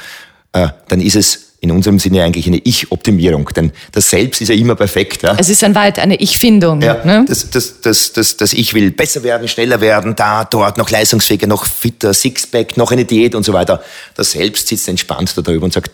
äh, 0.53 0.69
dann 0.87 1.01
ist 1.01 1.15
es 1.15 1.46
in 1.59 1.71
unserem 1.71 1.97
Sinne 1.97 2.23
eigentlich 2.23 2.47
eine 2.47 2.57
Ich-Optimierung, 2.57 3.49
denn 3.55 3.71
das 3.91 4.09
Selbst 4.09 4.41
ist 4.41 4.49
ja 4.49 4.55
immer 4.55 4.75
perfekt. 4.75 5.23
Ja? 5.23 5.35
Es 5.39 5.49
ist 5.49 5.63
ein 5.63 5.73
weit 5.73 5.97
eine 5.97 6.19
Ich-Findung. 6.19 6.81
Ja, 6.81 7.03
ne? 7.03 7.25
das, 7.27 7.49
das, 7.49 7.81
das, 7.81 8.13
das, 8.13 8.37
das 8.37 8.53
Ich 8.53 8.73
will 8.73 8.91
besser 8.91 9.23
werden, 9.23 9.47
schneller 9.47 9.81
werden, 9.81 10.15
da, 10.15 10.45
dort, 10.45 10.77
noch 10.77 10.89
leistungsfähiger, 10.89 11.47
noch 11.47 11.65
fitter, 11.65 12.13
Sixpack, 12.13 12.77
noch 12.77 12.91
eine 12.91 13.05
Diät 13.05 13.33
und 13.33 13.43
so 13.43 13.53
weiter. 13.53 13.81
Das 14.15 14.31
Selbst 14.31 14.67
sitzt 14.67 14.87
entspannt 14.87 15.35
da 15.35 15.41
drüber 15.41 15.65
und 15.65 15.73
sagt, 15.73 15.91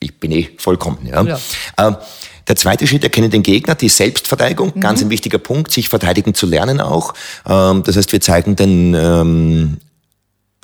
ich 0.00 0.18
bin 0.18 0.32
eh 0.32 0.50
vollkommen. 0.58 0.98
Ja? 1.06 1.22
ja. 1.22 1.38
Ähm, 1.78 1.96
der 2.46 2.56
zweite 2.56 2.86
Schritt, 2.86 3.02
erkenne 3.04 3.30
den 3.30 3.42
Gegner, 3.42 3.74
die 3.74 3.88
Selbstverteidigung, 3.88 4.72
mhm. 4.74 4.80
ganz 4.80 5.00
ein 5.00 5.08
wichtiger 5.08 5.38
Punkt, 5.38 5.72
sich 5.72 5.88
verteidigen 5.88 6.34
zu 6.34 6.46
lernen 6.46 6.80
auch. 6.80 7.14
Ähm, 7.48 7.82
das 7.84 7.96
heißt, 7.96 8.12
wir 8.12 8.20
zeigen 8.20 8.54
den 8.54 8.94
ähm, 8.94 9.78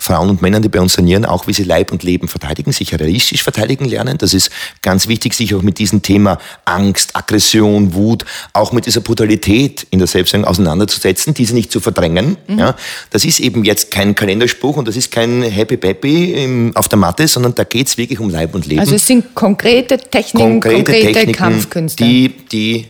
Frauen 0.01 0.31
und 0.31 0.43
Männern, 0.43 0.63
die 0.63 0.69
bei 0.69 0.81
uns 0.81 0.95
trainieren, 0.95 1.25
auch 1.25 1.47
wie 1.47 1.53
sie 1.53 1.63
Leib 1.63 1.93
und 1.93 2.03
Leben 2.03 2.27
verteidigen, 2.27 2.73
sich 2.73 2.99
realistisch 2.99 3.43
verteidigen 3.43 3.85
lernen. 3.85 4.19
Das 4.19 4.35
ist 4.35 4.51
ganz 4.83 5.07
wichtig, 5.09 5.35
sich 5.35 5.55
auch 5.55 5.63
mit 5.63 5.79
diesem 5.79 6.03
Thema 6.03 6.39
Angst, 6.65 7.15
Aggression, 7.15 7.95
Wut, 7.95 8.25
auch 8.55 8.73
mit 8.73 8.87
dieser 8.87 9.01
Brutalität 9.01 9.87
in 9.91 9.99
der 9.99 10.09
Selbstständigung 10.09 10.51
auseinanderzusetzen, 10.51 11.35
diese 11.35 11.55
nicht 11.55 11.71
zu 11.71 11.81
verdrängen. 11.81 12.39
Mhm. 12.49 12.59
Ja, 12.59 12.77
das 13.11 13.25
ist 13.25 13.41
eben 13.41 13.65
jetzt 13.65 13.91
kein 13.91 14.15
Kalenderspruch 14.15 14.77
und 14.77 14.89
das 14.89 14.97
ist 14.97 15.11
kein 15.13 15.43
Happy 15.43 15.77
Peppy 15.77 16.73
auf 16.75 16.89
der 16.89 16.99
Matte, 16.99 17.29
sondern 17.29 17.55
da 17.55 17.65
geht 17.65 17.89
es 17.89 17.99
wirklich 17.99 18.19
um 18.19 18.31
Leib 18.31 18.55
und 18.55 18.67
Leben. 18.67 18.81
Also 18.81 18.95
es 18.95 19.07
sind 19.07 19.35
konkrete 19.35 19.99
Techniken, 19.99 20.61
konkrete, 20.61 20.77
konkrete 20.77 21.13
Techniken, 21.13 21.33
Kampfkünste. 21.39 22.05
Die, 22.05 22.29
die 22.51 22.87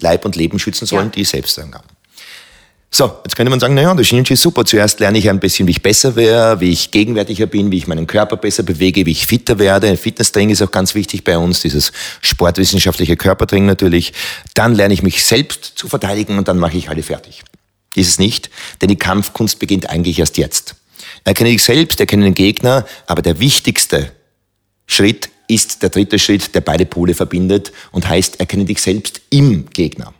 Leib 0.00 0.24
und 0.24 0.36
Leben 0.36 0.58
schützen 0.58 0.86
sollen, 0.86 1.06
ja. 1.06 1.10
die 1.10 1.24
Selbstständigung 1.24 1.80
haben. 1.80 1.91
So, 2.94 3.10
jetzt 3.24 3.36
könnte 3.36 3.48
man 3.48 3.58
sagen, 3.58 3.72
naja, 3.72 3.94
das 3.94 4.06
Shinji 4.06 4.34
ist 4.34 4.42
super. 4.42 4.66
Zuerst 4.66 5.00
lerne 5.00 5.16
ich 5.16 5.30
ein 5.30 5.40
bisschen, 5.40 5.66
wie 5.66 5.70
ich 5.70 5.82
besser 5.82 6.14
wäre, 6.14 6.60
wie 6.60 6.70
ich 6.70 6.90
gegenwärtiger 6.90 7.46
bin, 7.46 7.72
wie 7.72 7.78
ich 7.78 7.86
meinen 7.86 8.06
Körper 8.06 8.36
besser 8.36 8.64
bewege, 8.64 9.06
wie 9.06 9.12
ich 9.12 9.26
fitter 9.26 9.58
werde. 9.58 9.96
Fitnesstraining 9.96 10.50
ist 10.50 10.60
auch 10.60 10.70
ganz 10.70 10.94
wichtig 10.94 11.24
bei 11.24 11.38
uns, 11.38 11.62
dieses 11.62 11.90
sportwissenschaftliche 12.20 13.16
Körpertraining 13.16 13.64
natürlich. 13.64 14.12
Dann 14.52 14.74
lerne 14.74 14.92
ich 14.92 15.02
mich 15.02 15.24
selbst 15.24 15.72
zu 15.74 15.88
verteidigen 15.88 16.36
und 16.36 16.48
dann 16.48 16.58
mache 16.58 16.76
ich 16.76 16.90
alle 16.90 17.02
fertig. 17.02 17.42
Ist 17.94 18.08
es 18.08 18.18
nicht, 18.18 18.50
denn 18.82 18.88
die 18.88 18.96
Kampfkunst 18.96 19.58
beginnt 19.58 19.88
eigentlich 19.88 20.18
erst 20.18 20.36
jetzt. 20.36 20.74
Erkenne 21.24 21.48
dich 21.48 21.64
selbst, 21.64 21.98
erkenne 21.98 22.24
den 22.24 22.34
Gegner, 22.34 22.84
aber 23.06 23.22
der 23.22 23.40
wichtigste 23.40 24.12
Schritt 24.86 25.30
ist 25.48 25.82
der 25.82 25.88
dritte 25.88 26.18
Schritt, 26.18 26.54
der 26.54 26.60
beide 26.60 26.84
Pole 26.84 27.14
verbindet 27.14 27.72
und 27.90 28.06
heißt, 28.06 28.38
erkenne 28.38 28.66
dich 28.66 28.82
selbst 28.82 29.22
im 29.30 29.70
Gegner. 29.70 30.12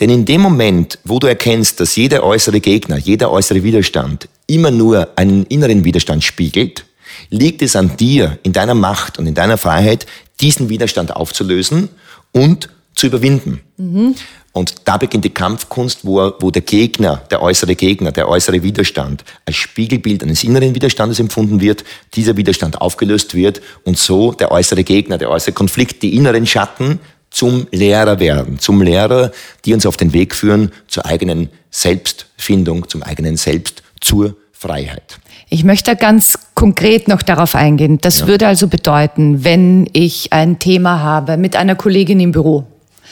Denn 0.00 0.10
in 0.10 0.24
dem 0.24 0.40
Moment, 0.40 0.98
wo 1.04 1.18
du 1.18 1.26
erkennst, 1.26 1.80
dass 1.80 1.96
jeder 1.96 2.22
äußere 2.22 2.60
Gegner, 2.60 2.98
jeder 2.98 3.30
äußere 3.30 3.62
Widerstand 3.62 4.28
immer 4.46 4.70
nur 4.70 5.08
einen 5.16 5.44
inneren 5.46 5.84
Widerstand 5.84 6.22
spiegelt, 6.22 6.84
liegt 7.30 7.62
es 7.62 7.74
an 7.74 7.96
dir, 7.96 8.38
in 8.42 8.52
deiner 8.52 8.74
Macht 8.74 9.18
und 9.18 9.26
in 9.26 9.34
deiner 9.34 9.58
Freiheit, 9.58 10.06
diesen 10.40 10.68
Widerstand 10.68 11.14
aufzulösen 11.14 11.88
und 12.32 12.68
zu 12.94 13.06
überwinden. 13.06 13.60
Mhm. 13.76 14.14
Und 14.52 14.74
da 14.86 14.96
beginnt 14.96 15.24
die 15.24 15.30
Kampfkunst, 15.30 16.04
wo, 16.04 16.32
wo 16.40 16.50
der 16.50 16.62
Gegner, 16.62 17.22
der 17.30 17.42
äußere 17.42 17.76
Gegner, 17.76 18.10
der 18.10 18.28
äußere 18.28 18.62
Widerstand 18.62 19.24
als 19.44 19.56
Spiegelbild 19.56 20.22
eines 20.22 20.42
inneren 20.42 20.74
Widerstandes 20.74 21.20
empfunden 21.20 21.60
wird, 21.60 21.84
dieser 22.14 22.36
Widerstand 22.36 22.80
aufgelöst 22.80 23.34
wird 23.34 23.60
und 23.84 23.98
so 23.98 24.32
der 24.32 24.50
äußere 24.50 24.82
Gegner, 24.82 25.16
der 25.16 25.30
äußere 25.30 25.52
Konflikt, 25.52 26.02
die 26.02 26.16
inneren 26.16 26.46
Schatten 26.46 26.98
zum 27.30 27.66
Lehrer 27.70 28.20
werden, 28.20 28.58
zum 28.58 28.82
Lehrer, 28.82 29.32
die 29.64 29.74
uns 29.74 29.86
auf 29.86 29.96
den 29.96 30.12
Weg 30.12 30.34
führen 30.34 30.72
zur 30.86 31.06
eigenen 31.06 31.50
Selbstfindung, 31.70 32.88
zum 32.88 33.02
eigenen 33.02 33.36
Selbst, 33.36 33.82
zur 34.00 34.36
Freiheit. 34.52 35.18
Ich 35.50 35.64
möchte 35.64 35.94
ganz 35.96 36.38
konkret 36.54 37.08
noch 37.08 37.22
darauf 37.22 37.54
eingehen. 37.54 37.98
Das 38.00 38.20
ja. 38.20 38.26
würde 38.26 38.46
also 38.48 38.68
bedeuten, 38.68 39.44
wenn 39.44 39.88
ich 39.92 40.32
ein 40.32 40.58
Thema 40.58 41.00
habe 41.00 41.36
mit 41.36 41.56
einer 41.56 41.74
Kollegin 41.74 42.20
im 42.20 42.32
Büro 42.32 42.66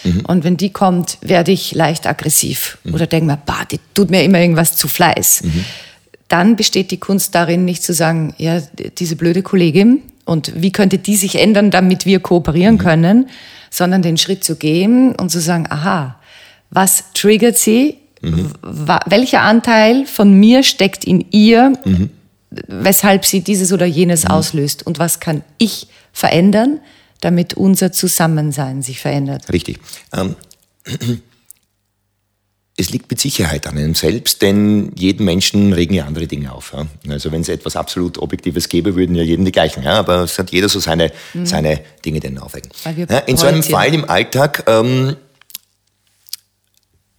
mhm. 0.05 0.21
und 0.27 0.45
wenn 0.45 0.57
die 0.57 0.71
kommt, 0.71 1.19
werde 1.21 1.53
ich 1.53 1.75
leicht 1.75 2.07
aggressiv 2.07 2.79
mhm. 2.85 2.95
oder 2.95 3.07
denke 3.07 3.27
mir, 3.27 3.39
bah, 3.45 3.65
die 3.71 3.81
tut 3.95 4.11
mir 4.11 4.23
immer 4.23 4.41
irgendwas 4.41 4.77
zu 4.77 4.89
Fleiß. 4.89 5.45
Mhm. 5.45 5.65
Dann 6.29 6.57
besteht 6.57 6.91
die 6.91 6.99
Kunst 6.99 7.35
darin, 7.35 7.65
nicht 7.65 7.85
zu 7.85 7.95
sagen, 7.95 8.35
ja, 8.37 8.61
diese 8.99 9.17
blöde 9.17 9.43
Kollegin 9.43 10.03
und 10.27 10.53
wie 10.61 10.73
könnte 10.73 10.99
die 10.99 11.17
sich 11.17 11.37
ändern, 11.37 11.71
damit 11.71 12.05
wir 12.05 12.21
kooperieren 12.21 12.75
mhm. 12.75 12.81
können, 12.81 13.31
sondern 13.71 14.03
den 14.03 14.19
Schritt 14.19 14.45
zu 14.45 14.57
gehen 14.57 15.15
und 15.15 15.31
zu 15.31 15.41
sagen, 15.41 15.67
aha, 15.71 16.17
was 16.69 17.13
triggert 17.15 17.57
sie? 17.57 17.99
Mhm. 18.21 18.51
Welcher 19.07 19.43
Anteil 19.43 20.05
von 20.05 20.35
mir 20.35 20.63
steckt 20.65 21.05
in 21.05 21.25
ihr, 21.31 21.73
mhm. 21.85 22.11
weshalb 22.67 23.25
sie 23.25 23.41
dieses 23.41 23.73
oder 23.73 23.87
jenes 23.87 24.25
mhm. 24.25 24.33
auslöst? 24.33 24.85
Und 24.85 24.99
was 24.99 25.21
kann 25.21 25.43
ich 25.59 25.87
verändern, 26.13 26.81
damit 27.21 27.55
unser 27.55 27.93
Zusammensein 27.93 28.83
sich 28.83 29.01
verändert? 29.01 29.51
Richtig. 29.53 29.79
Ähm 30.13 30.35
es 32.79 32.91
liegt 32.91 33.11
mit 33.11 33.19
Sicherheit 33.19 33.67
an 33.67 33.79
einem 33.79 33.95
selbst, 33.95 34.43
denn 34.43 34.93
jeden 34.97 35.25
Menschen 35.25 35.73
regen 35.73 35.95
ja 35.95 36.05
andere 36.05 36.27
Dinge 36.27 36.53
auf. 36.53 36.75
Ja? 36.75 36.87
Also 37.09 37.33
wenn 37.33 37.41
es 37.41 37.49
etwas 37.49 37.75
absolut 37.75 38.19
Objektives 38.19 38.69
gäbe, 38.69 38.95
würden 38.97 39.17
ja 39.17 39.23
jeden 39.23 39.47
die 39.47 39.53
gleichen. 39.53 39.83
Ja? 39.83 39.95
Aber 39.95 40.25
es 40.25 40.39
hat 40.39 40.51
jeder 40.51 40.69
so 40.69 40.79
seine, 40.79 41.11
mhm. 41.33 41.47
seine 41.47 41.81
Dinge, 42.05 42.21
die 42.21 42.27
ihn 42.27 42.39
aufregen. 42.39 42.71
Ja, 43.09 43.19
in 43.21 43.39
so 43.39 43.47
einem 43.47 43.63
Fall 43.63 43.95
im 43.95 44.09
Alltag 44.09 44.65
ähm, 44.67 45.17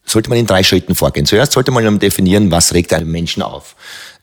sollte 0.06 0.30
man 0.30 0.38
in 0.38 0.46
drei 0.46 0.62
Schritten 0.62 0.93
vorgehen. 0.93 1.26
Zuerst 1.26 1.54
sollte 1.54 1.72
man 1.72 1.98
definieren, 1.98 2.52
was 2.52 2.76
regt 2.76 2.93
einen 2.93 3.10
Menschen 3.10 3.41
auf. 3.41 3.76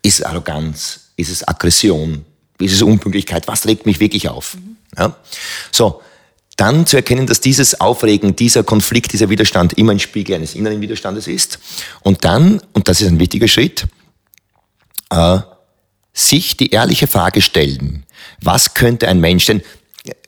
Ist 0.03 0.21
es 0.21 0.23
Arroganz? 0.25 1.11
Ist 1.17 1.31
es 1.31 1.47
Aggression? 1.47 2.25
Ist 2.61 2.75
es 2.75 2.83
Unpünktlichkeit? 2.83 3.49
Was 3.49 3.67
regt 3.67 3.87
mich 3.87 3.99
wirklich 3.99 4.29
auf? 4.29 4.57
Mhm. 4.57 5.13
So, 5.73 6.01
dann 6.57 6.87
zu 6.87 6.97
erkennen, 6.97 7.27
dass 7.27 7.41
dieses 7.41 7.81
Aufregen, 7.81 8.37
dieser 8.37 8.63
Konflikt, 8.63 9.13
dieser 9.13 9.31
Widerstand 9.31 9.73
immer 9.75 9.93
ein 9.93 10.01
Spiegel 10.01 10.37
eines 10.37 10.55
inneren 10.55 10.81
Widerstandes 10.81 11.27
ist. 11.27 11.59
Und 12.03 12.25
dann, 12.25 12.61
und 12.73 12.89
das 12.89 13.01
ist 13.01 13.09
ein 13.09 13.19
wichtiger 13.19 13.49
Schritt, 13.49 13.87
äh, 15.11 15.39
sich 16.13 16.57
die 16.57 16.71
ehrliche 16.71 17.07
Frage 17.09 17.43
stellen, 17.43 18.05
was 18.41 18.75
könnte 18.75 19.09
ein 19.09 19.21
Mensch, 19.21 19.47
denn 19.47 19.63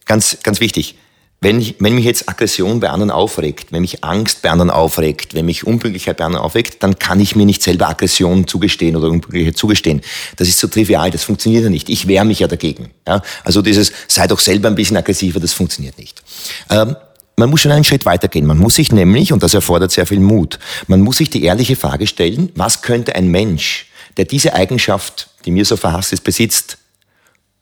ganz, 0.04 0.38
ganz 0.42 0.60
wichtig, 0.60 0.96
wenn, 1.40 1.60
ich, 1.60 1.76
wenn 1.80 1.94
mich 1.94 2.04
jetzt 2.04 2.28
Aggression 2.28 2.80
bei 2.80 2.88
anderen 2.88 3.10
aufregt, 3.10 3.70
wenn 3.70 3.82
mich 3.82 4.02
Angst 4.02 4.42
bei 4.42 4.50
anderen 4.50 4.70
aufregt, 4.70 5.34
wenn 5.34 5.44
mich 5.44 5.66
Unpünktlichkeit 5.66 6.16
bei 6.16 6.24
anderen 6.24 6.44
aufregt, 6.44 6.82
dann 6.82 6.98
kann 6.98 7.20
ich 7.20 7.36
mir 7.36 7.44
nicht 7.44 7.62
selber 7.62 7.88
Aggression 7.88 8.48
zugestehen 8.48 8.96
oder 8.96 9.08
Unpünktlichkeit 9.08 9.56
zugestehen. 9.56 10.00
Das 10.36 10.48
ist 10.48 10.58
so 10.58 10.66
trivial, 10.66 11.10
das 11.10 11.24
funktioniert 11.24 11.64
ja 11.64 11.70
nicht. 11.70 11.90
Ich 11.90 12.06
wehre 12.06 12.24
mich 12.24 12.38
ja 12.38 12.48
dagegen. 12.48 12.90
Ja? 13.06 13.20
Also 13.44 13.60
dieses, 13.60 13.92
sei 14.08 14.26
doch 14.26 14.40
selber 14.40 14.68
ein 14.68 14.74
bisschen 14.74 14.96
aggressiver, 14.96 15.38
das 15.38 15.52
funktioniert 15.52 15.98
nicht. 15.98 16.22
Ähm, 16.70 16.96
man 17.36 17.50
muss 17.50 17.60
schon 17.60 17.72
einen 17.72 17.84
Schritt 17.84 18.06
weitergehen. 18.06 18.46
Man 18.46 18.58
muss 18.58 18.76
sich 18.76 18.90
nämlich, 18.90 19.32
und 19.32 19.42
das 19.42 19.52
erfordert 19.52 19.92
sehr 19.92 20.06
viel 20.06 20.20
Mut, 20.20 20.58
man 20.86 21.02
muss 21.02 21.18
sich 21.18 21.28
die 21.28 21.44
ehrliche 21.44 21.76
Frage 21.76 22.06
stellen, 22.06 22.50
was 22.54 22.80
könnte 22.80 23.14
ein 23.14 23.28
Mensch, 23.28 23.88
der 24.16 24.24
diese 24.24 24.54
Eigenschaft, 24.54 25.28
die 25.44 25.50
mir 25.50 25.66
so 25.66 25.76
verhasst 25.76 26.14
ist, 26.14 26.24
besitzt, 26.24 26.78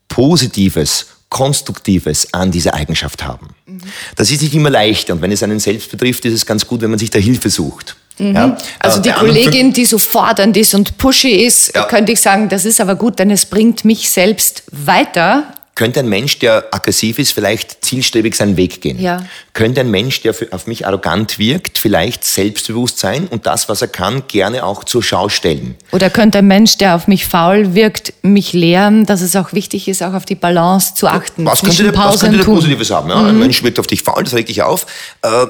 Positives 0.08 1.06
Konstruktives 1.34 2.32
an 2.32 2.52
dieser 2.52 2.74
Eigenschaft 2.74 3.24
haben. 3.24 3.48
Mhm. 3.66 3.80
Das 4.14 4.30
ist 4.30 4.40
nicht 4.40 4.54
immer 4.54 4.70
leicht 4.70 5.10
und 5.10 5.20
wenn 5.20 5.32
es 5.32 5.42
einen 5.42 5.58
selbst 5.58 5.90
betrifft, 5.90 6.24
ist 6.26 6.32
es 6.32 6.46
ganz 6.46 6.64
gut, 6.64 6.80
wenn 6.80 6.90
man 6.90 6.98
sich 7.00 7.10
da 7.10 7.18
Hilfe 7.18 7.50
sucht. 7.50 7.96
Mhm. 8.18 8.34
Ja? 8.36 8.56
Also 8.78 9.02
die 9.02 9.10
Kollegin, 9.10 9.72
die 9.72 9.84
so 9.84 9.98
fordernd 9.98 10.56
ist 10.56 10.76
und 10.76 10.96
pushy 10.96 11.44
ist, 11.44 11.74
ja. 11.74 11.86
könnte 11.86 12.12
ich 12.12 12.20
sagen, 12.20 12.48
das 12.48 12.64
ist 12.64 12.80
aber 12.80 12.94
gut, 12.94 13.18
denn 13.18 13.32
es 13.32 13.46
bringt 13.46 13.84
mich 13.84 14.10
selbst 14.10 14.62
weiter 14.70 15.52
könnte 15.74 16.00
ein 16.00 16.08
Mensch, 16.08 16.38
der 16.38 16.68
aggressiv 16.70 17.18
ist, 17.18 17.32
vielleicht 17.32 17.84
zielstrebig 17.84 18.36
seinen 18.36 18.56
Weg 18.56 18.80
gehen? 18.80 19.00
Ja. 19.00 19.24
Könnte 19.54 19.80
ein 19.80 19.90
Mensch, 19.90 20.22
der 20.22 20.34
auf 20.52 20.66
mich 20.66 20.86
arrogant 20.86 21.38
wirkt, 21.38 21.78
vielleicht 21.78 22.24
selbstbewusst 22.24 23.00
sein 23.00 23.26
und 23.26 23.46
das, 23.46 23.68
was 23.68 23.82
er 23.82 23.88
kann, 23.88 24.22
gerne 24.28 24.64
auch 24.64 24.84
zur 24.84 25.02
Schau 25.02 25.28
stellen? 25.28 25.74
Oder 25.90 26.10
könnte 26.10 26.38
ein 26.38 26.46
Mensch, 26.46 26.78
der 26.78 26.94
auf 26.94 27.08
mich 27.08 27.26
faul 27.26 27.74
wirkt, 27.74 28.14
mich 28.22 28.52
lehren, 28.52 29.04
dass 29.04 29.20
es 29.20 29.34
auch 29.34 29.52
wichtig 29.52 29.88
ist, 29.88 30.02
auch 30.02 30.14
auf 30.14 30.24
die 30.24 30.36
Balance 30.36 30.94
zu 30.94 31.08
achten? 31.08 31.44
Was 31.44 31.60
könnte 31.60 31.82
der, 31.82 31.96
was 31.96 32.20
könnte 32.20 32.38
der 32.38 32.44
Positives 32.44 32.90
haben? 32.90 33.10
Ja? 33.10 33.16
Mhm. 33.16 33.28
Ein 33.28 33.38
Mensch 33.40 33.62
wirkt 33.64 33.80
auf 33.80 33.88
dich 33.88 34.02
faul, 34.02 34.22
das 34.22 34.34
regt 34.34 34.50
dich 34.50 34.62
auf. 34.62 34.86
Äh, 35.22 35.46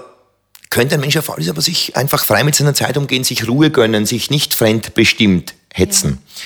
könnte 0.71 0.95
ein 0.95 1.01
Mensch, 1.01 1.13
der 1.13 1.23
faul 1.23 1.39
ist, 1.39 1.51
aber 1.51 1.61
sich 1.61 1.97
einfach 1.97 2.25
frei 2.25 2.45
mit 2.45 2.55
seiner 2.55 2.73
Zeit 2.73 2.97
umgehen, 2.97 3.25
sich 3.25 3.47
Ruhe 3.47 3.71
gönnen, 3.71 4.07
sich 4.07 4.31
nicht 4.31 4.55
fremdbestimmt 4.55 5.55
hetzen? 5.73 6.19
Ja. 6.23 6.43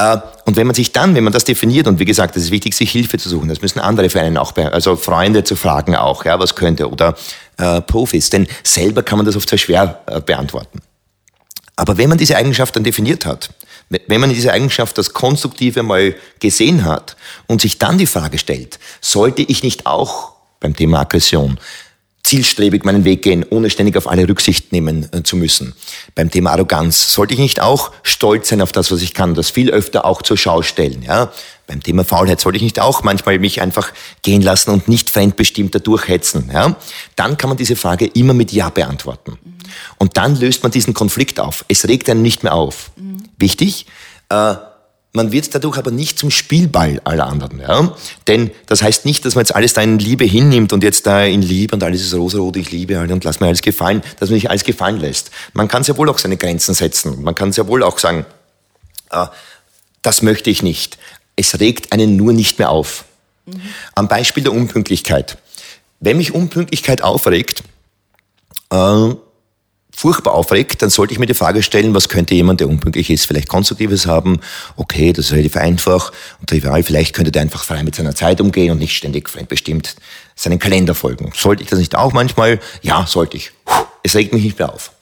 Äh, 0.00 0.18
und 0.46 0.56
wenn 0.56 0.66
man 0.66 0.74
sich 0.74 0.92
dann, 0.92 1.14
wenn 1.14 1.24
man 1.24 1.32
das 1.32 1.44
definiert, 1.44 1.86
und 1.86 1.98
wie 1.98 2.04
gesagt, 2.04 2.36
es 2.36 2.44
ist 2.44 2.50
wichtig, 2.50 2.74
sich 2.74 2.90
Hilfe 2.90 3.18
zu 3.18 3.28
suchen, 3.28 3.48
das 3.48 3.60
müssen 3.60 3.80
andere 3.80 4.08
für 4.08 4.40
auch, 4.40 4.56
also 4.56 4.96
Freunde 4.96 5.44
zu 5.44 5.56
fragen 5.56 5.94
auch, 5.94 6.24
ja, 6.24 6.38
was 6.38 6.54
könnte, 6.54 6.90
oder 6.90 7.14
äh, 7.58 7.80
Profis, 7.82 8.30
denn 8.30 8.46
selber 8.64 9.02
kann 9.02 9.18
man 9.18 9.26
das 9.26 9.36
oft 9.36 9.48
sehr 9.48 9.58
schwer 9.58 10.00
äh, 10.06 10.20
beantworten. 10.20 10.80
Aber 11.76 11.98
wenn 11.98 12.08
man 12.08 12.18
diese 12.18 12.36
Eigenschaft 12.36 12.76
dann 12.76 12.84
definiert 12.84 13.26
hat, 13.26 13.50
wenn 14.06 14.20
man 14.20 14.30
diese 14.30 14.52
Eigenschaft, 14.52 14.96
das 14.98 15.12
Konstruktive 15.12 15.82
mal 15.82 16.14
gesehen 16.38 16.84
hat 16.84 17.16
und 17.48 17.60
sich 17.60 17.78
dann 17.78 17.98
die 17.98 18.06
Frage 18.06 18.38
stellt, 18.38 18.78
sollte 19.00 19.42
ich 19.42 19.62
nicht 19.64 19.86
auch 19.86 20.32
beim 20.60 20.76
Thema 20.76 21.00
Aggression 21.00 21.58
zielstrebig 22.22 22.84
meinen 22.84 23.04
Weg 23.04 23.22
gehen, 23.22 23.44
ohne 23.48 23.70
ständig 23.70 23.96
auf 23.96 24.08
alle 24.08 24.28
Rücksicht 24.28 24.72
nehmen 24.72 25.08
äh, 25.12 25.22
zu 25.22 25.36
müssen. 25.36 25.74
Beim 26.14 26.30
Thema 26.30 26.52
Arroganz 26.52 27.12
sollte 27.12 27.34
ich 27.34 27.40
nicht 27.40 27.60
auch 27.60 27.92
stolz 28.02 28.48
sein 28.48 28.60
auf 28.60 28.72
das, 28.72 28.90
was 28.92 29.02
ich 29.02 29.14
kann, 29.14 29.34
das 29.34 29.50
viel 29.50 29.70
öfter 29.70 30.04
auch 30.04 30.22
zur 30.22 30.36
Schau 30.36 30.62
stellen. 30.62 31.02
Ja? 31.02 31.32
Beim 31.66 31.82
Thema 31.82 32.04
Faulheit 32.04 32.40
sollte 32.40 32.56
ich 32.56 32.62
nicht 32.62 32.80
auch 32.80 33.02
manchmal 33.02 33.38
mich 33.38 33.62
einfach 33.62 33.92
gehen 34.22 34.42
lassen 34.42 34.70
und 34.70 34.88
nicht 34.88 35.10
fremdbestimmt 35.10 35.74
dadurch 35.74 36.08
hetzen. 36.08 36.50
Ja? 36.52 36.76
Dann 37.16 37.36
kann 37.36 37.48
man 37.48 37.56
diese 37.56 37.76
Frage 37.76 38.06
immer 38.06 38.34
mit 38.34 38.52
Ja 38.52 38.70
beantworten. 38.70 39.38
Mhm. 39.42 39.54
Und 39.98 40.16
dann 40.16 40.38
löst 40.38 40.62
man 40.62 40.72
diesen 40.72 40.94
Konflikt 40.94 41.40
auf. 41.40 41.64
Es 41.68 41.88
regt 41.88 42.08
einen 42.10 42.22
nicht 42.22 42.42
mehr 42.42 42.54
auf. 42.54 42.90
Mhm. 42.96 43.24
Wichtig, 43.38 43.86
äh, 44.28 44.54
man 45.12 45.32
wird 45.32 45.52
dadurch 45.54 45.76
aber 45.76 45.90
nicht 45.90 46.18
zum 46.18 46.30
Spielball 46.30 47.00
aller 47.04 47.26
anderen. 47.26 47.60
Ja? 47.60 47.96
Denn 48.28 48.50
das 48.66 48.82
heißt 48.82 49.04
nicht, 49.04 49.24
dass 49.24 49.34
man 49.34 49.42
jetzt 49.42 49.54
alles 49.54 49.72
da 49.72 49.82
in 49.82 49.98
Liebe 49.98 50.24
hinnimmt 50.24 50.72
und 50.72 50.84
jetzt 50.84 51.06
da 51.06 51.24
in 51.24 51.42
Liebe 51.42 51.74
und 51.74 51.82
alles 51.82 52.02
ist 52.02 52.14
rosarot, 52.14 52.56
ich 52.56 52.70
liebe 52.70 52.98
alle 52.98 53.12
und 53.12 53.24
lass 53.24 53.40
mir 53.40 53.46
alles 53.46 53.62
gefallen, 53.62 54.02
dass 54.20 54.28
man 54.30 54.34
nicht 54.34 54.50
alles 54.50 54.64
gefallen 54.64 55.00
lässt. 55.00 55.30
Man 55.52 55.68
kann 55.68 55.82
sehr 55.82 55.96
wohl 55.96 56.08
auch 56.08 56.18
seine 56.18 56.36
Grenzen 56.36 56.74
setzen. 56.74 57.22
Man 57.22 57.34
kann 57.34 57.52
sehr 57.52 57.66
wohl 57.66 57.82
auch 57.82 57.98
sagen, 57.98 58.24
äh, 59.10 59.26
das 60.02 60.22
möchte 60.22 60.50
ich 60.50 60.62
nicht. 60.62 60.98
Es 61.34 61.58
regt 61.58 61.92
einen 61.92 62.16
nur 62.16 62.32
nicht 62.32 62.58
mehr 62.58 62.70
auf. 62.70 63.04
Mhm. 63.46 63.60
Am 63.94 64.08
Beispiel 64.08 64.44
der 64.44 64.52
Unpünktlichkeit. 64.52 65.38
Wenn 65.98 66.18
mich 66.18 66.32
Unpünktlichkeit 66.32 67.02
aufregt, 67.02 67.62
äh, 68.70 69.14
furchtbar 70.00 70.32
aufregt, 70.32 70.80
dann 70.80 70.88
sollte 70.88 71.12
ich 71.12 71.18
mir 71.18 71.26
die 71.26 71.34
Frage 71.34 71.62
stellen, 71.62 71.94
was 71.94 72.08
könnte 72.08 72.34
jemand, 72.34 72.60
der 72.60 72.68
unpünktlich 72.68 73.10
ist, 73.10 73.26
vielleicht 73.26 73.48
Konstruktives 73.48 74.06
haben? 74.06 74.40
Okay, 74.76 75.12
das 75.12 75.26
ist 75.26 75.32
relativ 75.32 75.58
einfach 75.58 76.10
und 76.40 76.48
trivial. 76.48 76.82
Vielleicht 76.82 77.14
könnte 77.14 77.30
der 77.30 77.42
einfach 77.42 77.64
frei 77.64 77.82
mit 77.82 77.94
seiner 77.94 78.14
Zeit 78.14 78.40
umgehen 78.40 78.70
und 78.72 78.78
nicht 78.78 78.96
ständig 78.96 79.28
fremdbestimmt 79.28 79.96
seinen 80.34 80.58
Kalender 80.58 80.94
folgen. 80.94 81.32
Sollte 81.36 81.62
ich 81.62 81.68
das 81.68 81.78
nicht 81.78 81.94
auch 81.96 82.14
manchmal? 82.14 82.60
Ja, 82.80 83.06
sollte 83.06 83.36
ich. 83.36 83.52
Es 84.02 84.14
regt 84.14 84.32
mich 84.32 84.42
nicht 84.42 84.58
mehr 84.58 84.72
auf. 84.72 84.92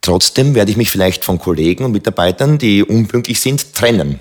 Trotzdem 0.00 0.54
werde 0.54 0.70
ich 0.70 0.78
mich 0.78 0.90
vielleicht 0.90 1.24
von 1.26 1.38
Kollegen 1.38 1.84
und 1.84 1.92
Mitarbeitern, 1.92 2.56
die 2.56 2.82
unpünktlich 2.82 3.38
sind, 3.38 3.74
trennen. 3.74 4.18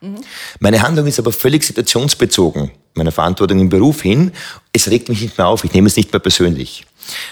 Mhm. 0.00 0.16
Meine 0.58 0.82
Handlung 0.82 1.06
ist 1.06 1.20
aber 1.20 1.30
völlig 1.30 1.62
situationsbezogen, 1.62 2.72
meiner 2.94 3.12
Verantwortung 3.12 3.60
im 3.60 3.68
Beruf 3.68 4.02
hin. 4.02 4.32
Es 4.72 4.90
regt 4.90 5.08
mich 5.08 5.22
nicht 5.22 5.38
mehr 5.38 5.46
auf, 5.46 5.62
ich 5.62 5.72
nehme 5.72 5.86
es 5.86 5.96
nicht 5.96 6.12
mehr 6.12 6.20
persönlich. 6.20 6.84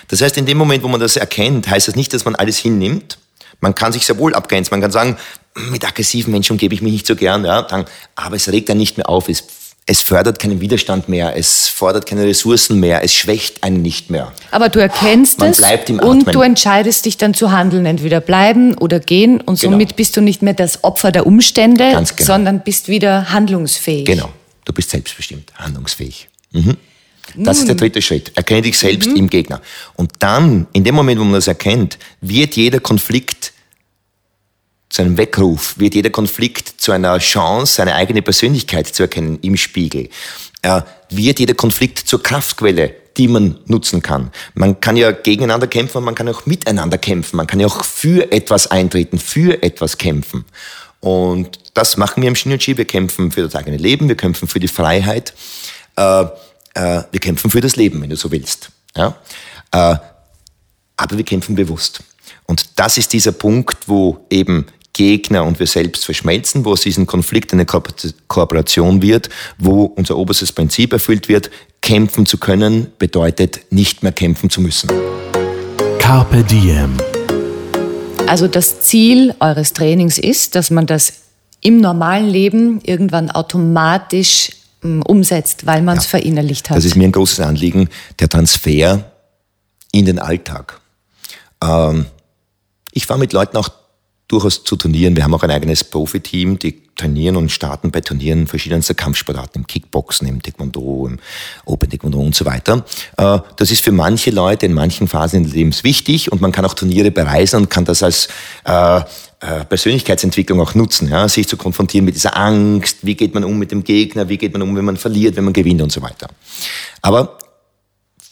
Das 0.09 0.21
heißt, 0.21 0.37
in 0.37 0.47
dem 0.47 0.59
Moment, 0.59 0.83
wo 0.83 0.89
man 0.89 1.01
das 1.01 1.17
erkennt, 1.17 1.69
heißt 1.69 1.89
das 1.89 1.97
nicht, 1.97 2.13
dass 2.13 2.25
man 2.25 2.35
alles 2.35 2.59
hinnimmt. 2.59 3.19
Man 3.61 3.75
kann 3.75 3.93
sich 3.93 4.07
sehr 4.07 4.19
wohl 4.19 4.35
abgrenzen. 4.35 4.71
Man 4.73 4.81
kann 4.81 4.91
sagen, 4.91 5.17
mit 5.71 5.85
aggressiven 5.85 6.33
Menschen 6.33 6.53
umgebe 6.53 6.75
ich 6.75 6.83
mich 6.83 6.93
nicht 6.93 7.07
so 7.07 7.17
gern, 7.17 7.45
ja, 7.45 7.63
dann, 7.63 7.85
aber 8.15 8.37
es 8.37 8.51
regt 8.51 8.69
dann 8.69 8.79
nicht 8.79 8.97
mehr 8.97 9.09
auf. 9.09 9.29
Es 9.29 9.45
es 9.91 10.03
fördert 10.03 10.39
keinen 10.39 10.61
Widerstand 10.61 11.09
mehr, 11.09 11.37
es 11.37 11.67
fordert 11.67 12.07
keine 12.07 12.25
Ressourcen 12.25 12.79
mehr, 12.79 13.03
es 13.03 13.13
schwächt 13.13 13.65
einen 13.65 13.83
nicht 13.83 14.09
mehr. 14.09 14.33
Aber 14.53 14.69
du 14.69 14.79
erkennst 14.79 15.41
Man 15.41 15.51
es 15.51 15.61
und 16.01 16.33
du 16.33 16.43
entscheidest 16.43 17.07
dich 17.07 17.17
dann 17.17 17.35
zu 17.35 17.51
handeln, 17.51 17.87
entweder 17.87 18.21
bleiben 18.21 18.79
oder 18.79 19.01
gehen 19.01 19.41
und 19.41 19.59
genau. 19.59 19.73
somit 19.73 19.97
bist 19.97 20.17
du 20.17 20.21
nicht 20.21 20.43
mehr 20.43 20.55
das 20.55 20.85
Opfer 20.85 21.11
der 21.11 21.27
Umstände, 21.27 21.91
genau. 21.91 22.07
sondern 22.19 22.61
bist 22.61 22.87
wieder 22.87 23.33
handlungsfähig. 23.33 24.05
Genau, 24.05 24.29
du 24.65 24.73
bist 24.73 24.91
selbstbestimmt, 24.91 25.53
handlungsfähig. 25.57 26.29
Mhm. 26.53 26.77
Das 27.37 27.59
ist 27.59 27.69
der 27.69 27.75
dritte 27.75 28.03
Schritt. 28.03 28.33
Erkenne 28.35 28.63
dich 28.63 28.79
selbst 28.79 29.11
mhm. 29.11 29.17
im 29.17 29.31
Gegner. 29.31 29.61
Und 29.95 30.13
dann, 30.19 30.67
in 30.73 30.85
dem 30.85 30.95
Moment, 30.95 31.21
wo 31.21 31.25
man 31.25 31.35
das 31.35 31.49
erkennt, 31.49 31.99
wird 32.21 32.57
jeder 32.57 32.81
Konflikt 32.81 33.53
zu 34.89 35.03
einem 35.03 35.17
Weckruf, 35.17 35.79
wird 35.79 35.95
jeder 35.95 36.11
Konflikt 36.11 36.81
zu 36.81 36.93
einer 36.93 37.19
Chance, 37.19 37.75
seine 37.75 37.95
eigene 37.95 38.23
Persönlichkeit 38.23 38.89
zu 38.89 39.05
erkennen 39.05 39.39
im 39.43 39.57
Spiegel. 39.57 40.09
Äh, 40.63 40.83
wird 41.09 41.39
jeder 41.39 41.55
Konflikt 41.55 41.99
zur 41.99 42.23
Kraftquelle, 42.23 42.95
die 43.17 43.29
man 43.29 43.59
nutzen 43.67 44.03
kann. 44.03 44.31
Man 44.55 44.81
kann 44.81 44.97
ja 44.97 45.13
gegeneinander 45.13 45.67
kämpfen, 45.67 46.03
man 46.03 46.15
kann 46.15 46.29
auch 46.29 46.45
miteinander 46.47 46.99
kämpfen, 46.99 47.37
man 47.37 47.47
kann 47.47 47.61
ja 47.61 47.67
auch 47.67 47.85
für 47.85 48.31
etwas 48.33 48.67
eintreten, 48.71 49.19
für 49.19 49.63
etwas 49.63 49.97
kämpfen. 49.97 50.45
Und 51.01 51.59
das 51.75 51.97
machen 51.97 52.23
wir 52.23 52.29
im 52.29 52.37
Shinuchi. 52.37 52.77
Wir 52.77 52.85
kämpfen 52.85 53.31
für 53.33 53.43
das 53.43 53.55
eigene 53.55 53.79
Leben, 53.79 54.09
wir 54.09 54.17
kämpfen 54.17 54.49
für 54.49 54.61
die 54.61 54.69
Freiheit, 54.69 55.35
äh, 55.97 56.27
äh, 56.75 57.03
wir 57.11 57.21
kämpfen 57.21 57.51
für 57.51 57.61
das 57.61 57.77
Leben, 57.77 58.01
wenn 58.03 58.11
du 58.11 58.17
so 58.17 58.31
willst. 58.31 58.71
Ja? 58.97 59.17
Äh, 59.73 59.97
aber 60.97 61.17
wir 61.17 61.25
kämpfen 61.25 61.55
bewusst. 61.55 62.03
Und 62.45 62.79
das 62.79 62.99
ist 62.99 63.13
dieser 63.13 63.33
Punkt, 63.33 63.89
wo 63.89 64.27
eben 64.29 64.67
Gegner 64.93 65.45
und 65.45 65.59
wir 65.59 65.67
selbst 65.67 66.05
verschmelzen, 66.05 66.65
wo 66.65 66.73
aus 66.73 66.83
diesem 66.83 67.07
Konflikt 67.07 67.53
eine 67.53 67.65
Ko 67.65 67.83
Kooperation 68.29 69.03
wird, 69.03 69.31
wo 69.57 69.85
unser 69.85 70.17
oberstes 70.17 70.53
Prinzip 70.53 70.93
erfüllt 70.93 71.29
wird, 71.29 71.51
kämpfen 71.81 72.27
zu 72.27 72.39
können 72.39 72.89
bedeutet 72.99 73.61
nicht 73.71 74.03
mehr 74.03 74.13
kämpfen 74.13 74.51
zu 74.51 74.61
müssen. 74.61 74.91
Carpe 75.99 76.43
Diem. 76.43 76.97
Also 78.27 78.47
das 78.47 78.81
Ziel 78.81 79.35
eures 79.41 79.73
Trainings 79.73 80.19
ist, 80.19 80.55
dass 80.55 80.71
man 80.71 80.87
das 80.87 81.15
im 81.61 81.81
normalen 81.81 82.29
Leben 82.29 82.81
irgendwann 82.83 83.31
automatisch 83.31 84.51
umsetzt, 84.83 85.67
weil 85.67 85.83
man 85.83 85.99
es 85.99 86.05
ja, 86.05 86.19
verinnerlicht 86.19 86.71
hat. 86.71 86.77
Das 86.77 86.85
ist 86.85 86.97
mir 86.97 87.05
ein 87.05 87.13
großes 87.13 87.41
Anliegen, 87.41 87.89
der 88.19 88.29
Transfer 88.29 89.05
in 89.93 90.07
den 90.07 90.19
Alltag. 90.19 90.81
Ähm, 91.63 92.07
ich 92.93 93.07
fahre 93.07 93.21
mit 93.21 93.33
Leuten 93.33 93.57
auch 93.57 93.69
durchaus 94.29 94.63
zu 94.65 94.77
Turnieren. 94.77 95.17
Wir 95.17 95.25
haben 95.25 95.35
auch 95.35 95.43
ein 95.43 95.51
eigenes 95.51 95.83
Profiteam, 95.83 96.59
die 96.59 96.83
trainieren 96.95 97.37
und 97.37 97.51
starten 97.51 97.91
bei 97.91 98.01
Turnieren 98.01 98.47
verschiedenster 98.47 98.95
Kampfsportarten, 98.95 99.63
im 99.63 99.67
Kickboxen, 99.67 100.29
im 100.29 100.41
Taekwondo, 100.43 101.07
im 101.09 101.19
Open 101.65 101.91
Taekwondo 101.91 102.21
und 102.21 102.35
so 102.35 102.45
weiter. 102.45 102.85
Äh, 103.17 103.39
das 103.57 103.71
ist 103.71 103.83
für 103.83 103.93
manche 103.93 104.31
Leute 104.31 104.67
in 104.67 104.73
manchen 104.73 105.09
Phasen 105.09 105.45
des 105.45 105.55
Lebens 105.55 105.83
wichtig 105.83 106.31
und 106.31 106.41
man 106.41 106.53
kann 106.53 106.65
auch 106.65 106.75
Turniere 106.75 107.11
bereisen 107.11 107.57
und 107.57 107.71
kann 107.71 107.85
das 107.85 108.03
als 108.03 108.29
äh, 108.65 109.01
Persönlichkeitsentwicklung 109.41 110.61
auch 110.61 110.75
nutzen, 110.75 111.09
ja, 111.09 111.27
sich 111.29 111.49
zu 111.49 111.57
konfrontieren 111.57 112.05
mit 112.05 112.15
dieser 112.15 112.37
Angst, 112.37 112.99
wie 113.03 113.15
geht 113.15 113.33
man 113.33 113.43
um 113.45 113.59
mit 113.59 113.73
dem 113.73 113.85
Gegner, 113.85 114.29
wie 114.29 114.37
geht 114.37 114.53
man 114.53 114.61
um, 114.61 114.77
wenn 114.77 114.85
man 114.85 114.99
verliert, 114.99 115.37
wenn 115.37 115.45
man 115.45 115.55
gewinnt 115.55 115.81
und 115.81 115.91
so 115.91 116.03
weiter. 116.03 116.29
Aber 117.01 117.39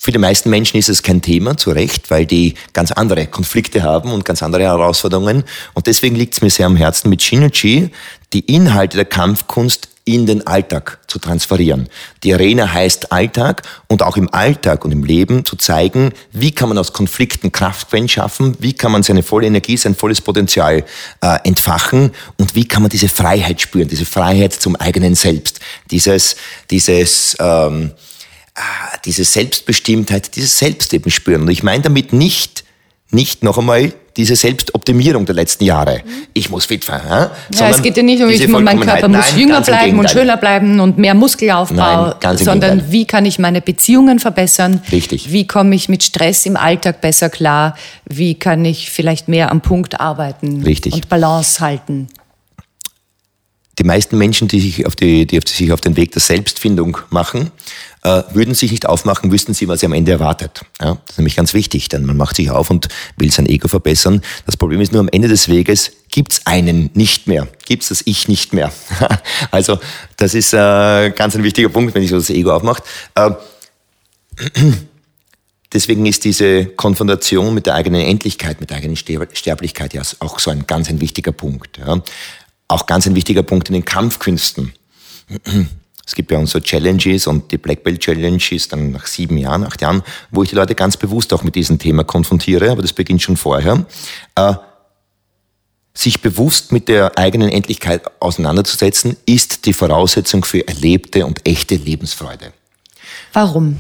für 0.01 0.13
die 0.13 0.19
meisten 0.19 0.49
Menschen 0.51 0.77
ist 0.77 0.89
es 0.89 1.03
kein 1.03 1.23
Thema, 1.23 1.57
zu 1.57 1.71
Recht, 1.71 2.11
weil 2.11 2.25
die 2.25 2.55
ganz 2.73 2.93
andere 2.93 3.27
Konflikte 3.27 3.83
haben 3.83 4.13
und 4.13 4.25
ganz 4.25 4.43
andere 4.43 4.63
Herausforderungen. 4.63 5.45
Und 5.75 5.87
deswegen 5.87 6.15
liegt 6.15 6.35
es 6.35 6.41
mir 6.41 6.51
sehr 6.51 6.67
am 6.67 6.77
Herzen, 6.77 7.11
mit 7.11 7.23
Shinichi 7.23 7.91
die 8.33 8.41
Inhalte 8.41 8.97
der 8.97 9.07
Kampfkunst 9.07 9.89
in 10.05 10.27
den 10.27 10.47
Alltag 10.47 11.01
zu 11.07 11.19
transferieren. 11.19 11.89
Die 12.25 12.33
Arena 12.33 12.73
heißt 12.73 13.13
Alltag 13.13 13.63
und 13.89 14.03
auch 14.03 14.17
im 14.17 14.33
Alltag 14.33 14.87
und 14.87 14.93
im 14.93 15.05
Leben 15.05 15.45
zu 15.45 15.57
zeigen, 15.57 16.13
wie 16.33 16.51
kann 16.51 16.71
man 16.71 16.79
aus 16.79 16.95
Konflikten 16.95 17.53
Kraftquellen 17.53 18.09
schaffen, 18.09 18.57
wie 18.59 18.73
kann 18.73 18.91
man 18.91 19.03
seine 19.03 19.23
volle 19.23 19.47
Energie, 19.47 19.77
sein 19.77 19.95
volles 19.95 20.23
Potenzial 20.23 20.85
äh, 21.21 21.39
entfachen 21.45 22.13
und 22.39 22.55
wie 22.55 22.67
kann 22.67 22.83
man 22.83 22.91
diese 22.91 23.11
Freiheit 23.11 23.61
spüren, 23.61 23.89
diese 23.89 24.07
Freiheit 24.07 24.55
zum 24.55 24.77
eigenen 24.77 25.15
Selbst, 25.15 25.61
dieses, 25.91 26.37
dieses 26.71 27.37
ähm, 27.39 27.93
Ah, 28.59 28.99
diese 29.05 29.23
Selbstbestimmtheit, 29.23 30.35
dieses 30.35 30.59
Selbstleben 30.59 31.13
spüren. 31.13 31.43
Und 31.43 31.49
ich 31.49 31.63
meine 31.63 31.85
damit 31.85 32.13
nicht, 32.13 32.65
nicht 33.13 33.45
noch 33.45 33.57
einmal 33.57 33.93
diese 34.17 34.35
Selbstoptimierung 34.37 35.25
der 35.27 35.35
letzten 35.35 35.65
Jahre. 35.65 36.03
Ich 36.35 36.51
muss 36.51 36.67
fit 36.67 36.85
sein. 36.85 37.01
Ja, 37.09 37.31
ja 37.53 37.69
es 37.69 37.83
geht 37.83 37.97
ja 37.97 38.03
nicht 38.03 38.23
um, 38.23 38.29
ich, 38.29 38.47
mein 38.49 38.81
Körper 38.81 39.09
muss 39.09 39.31
Nein, 39.33 39.41
jünger 39.41 39.61
bleiben 39.61 39.99
und 39.99 40.11
schöner 40.11 40.37
bleiben 40.37 40.81
und 40.81 40.99
mehr 40.99 41.15
Muskelaufbau, 41.15 42.15
Nein, 42.21 42.37
sondern 42.39 42.91
wie 42.91 43.05
kann 43.05 43.27
ich 43.27 43.39
meine 43.39 43.61
Beziehungen 43.61 44.19
verbessern? 44.19 44.83
Richtig. 44.91 45.33
Wie 45.33 45.47
komme 45.47 45.75
ich 45.75 45.89
mit 45.89 46.03
Stress 46.03 46.47
im 46.47 46.57
Alltag 46.57 47.01
besser 47.01 47.31
klar? 47.31 47.77
Wie 48.07 48.35
kann 48.35 48.65
ich 48.65 48.91
vielleicht 48.91 49.29
mehr 49.29 49.53
am 49.53 49.61
Punkt 49.61 50.01
arbeiten 50.01 50.63
Richtig. 50.63 50.95
und 50.95 51.09
Balance 51.09 51.61
halten? 51.61 52.09
Die 53.79 53.85
meisten 53.85 54.19
Menschen, 54.19 54.49
die 54.49 54.61
sich 54.61 54.87
auf, 54.87 54.97
die, 54.97 55.27
die 55.27 55.41
sich 55.47 55.73
auf 55.73 55.81
den 55.81 55.97
Weg 55.97 56.11
der 56.11 56.21
Selbstfindung 56.21 56.99
machen, 57.11 57.53
äh, 58.09 58.35
würden 58.35 58.55
sich 58.55 58.71
nicht 58.71 58.87
aufmachen, 58.87 59.31
wüssten 59.33 59.55
sie, 59.55 59.69
was 59.69 59.81
sie 59.81 59.87
am 59.87 59.93
Ende 59.93 60.13
erwartet. 60.13 60.63
Ja, 60.81 60.95
das 60.95 61.11
ist 61.11 61.19
nämlich 61.19 61.37
ganz 61.37 61.55
wichtig, 61.55 61.89
denn 61.89 62.05
man 62.05 62.17
macht 62.17 62.37
sich 62.37 62.51
auf 62.51 62.71
und 62.71 62.89
will 63.17 63.31
sein 63.31 63.47
Ego 63.47 63.69
verbessern. 63.69 64.23
Das 64.47 64.57
Problem 64.57 64.81
ist 64.81 64.93
nur, 64.93 65.01
am 65.01 65.09
Ende 65.09 65.29
des 65.29 65.49
Weges 65.49 65.93
gibt's 66.11 66.43
einen 66.45 66.91
nicht 66.95 67.27
mehr, 67.27 67.49
gibt's 67.67 67.89
das 67.89 68.03
Ich 68.05 68.29
nicht 68.29 68.53
mehr. 68.53 68.73
also 69.51 69.79
das 70.17 70.35
ist 70.35 70.53
äh, 70.53 71.11
ganz 71.11 71.37
ein 71.37 71.43
wichtiger 71.43 71.69
Punkt, 71.69 71.95
wenn 71.95 72.03
sich 72.03 72.11
so 72.11 72.17
das 72.17 72.31
Ego 72.31 72.53
aufmacht. 72.53 72.83
Äh, 73.15 73.31
Deswegen 75.71 76.07
ist 76.07 76.25
diese 76.25 76.65
Konfrontation 76.65 77.53
mit 77.53 77.67
der 77.67 77.75
eigenen 77.75 78.01
Endlichkeit, 78.01 78.59
mit 78.59 78.71
der 78.71 78.79
eigenen 78.79 78.97
Sterblichkeit 78.97 79.93
ja 79.93 80.01
auch 80.21 80.39
so 80.39 80.51
ein 80.51 80.67
ganz 80.67 80.89
ein 80.89 81.03
wichtiger 81.03 81.33
Punkt. 81.33 81.77
Ja 81.77 82.03
auch 82.69 82.87
ganz 82.87 83.07
ein 83.07 83.17
wichtiger 83.17 83.43
Punkt 83.43 83.69
in 83.69 83.75
den 83.75 83.85
Kampfkünsten. 83.85 84.73
Es 86.09 86.15
gibt 86.15 86.31
bei 86.31 86.39
uns 86.39 86.53
so 86.53 86.59
Challenges 86.59 87.27
und 87.27 87.53
die 87.53 87.59
Black 87.59 87.85
Belt 87.85 88.01
Challenge 88.01 88.43
ist 88.51 88.73
dann 88.73 88.93
nach 88.93 89.07
sieben 89.07 89.37
Jahren, 89.37 89.63
acht 89.63 89.83
Jahren, 89.83 90.03
wo 90.31 90.43
ich 90.43 90.49
die 90.49 90.55
Leute 90.55 90.75
ganz 90.75 90.97
bewusst 90.97 91.35
auch 91.35 91.43
mit 91.43 91.55
diesem 91.55 91.79
Thema 91.79 92.03
konfrontiere, 92.03 92.71
aber 92.71 92.81
das 92.81 92.95
beginnt 92.95 93.21
schon 93.21 93.37
vorher. 93.37 93.85
Äh, 94.35 94.55
sich 95.93 96.23
bewusst 96.23 96.73
mit 96.73 96.89
der 96.89 97.19
eigenen 97.19 97.51
Endlichkeit 97.51 98.11
auseinanderzusetzen, 98.23 99.19
ist 99.27 99.67
die 99.67 99.75
Voraussetzung 99.75 100.47
für 100.47 100.67
erlebte 100.67 101.27
und 101.27 101.47
echte 101.47 101.75
Lebensfreude. 101.75 102.55
Warum? 103.35 103.77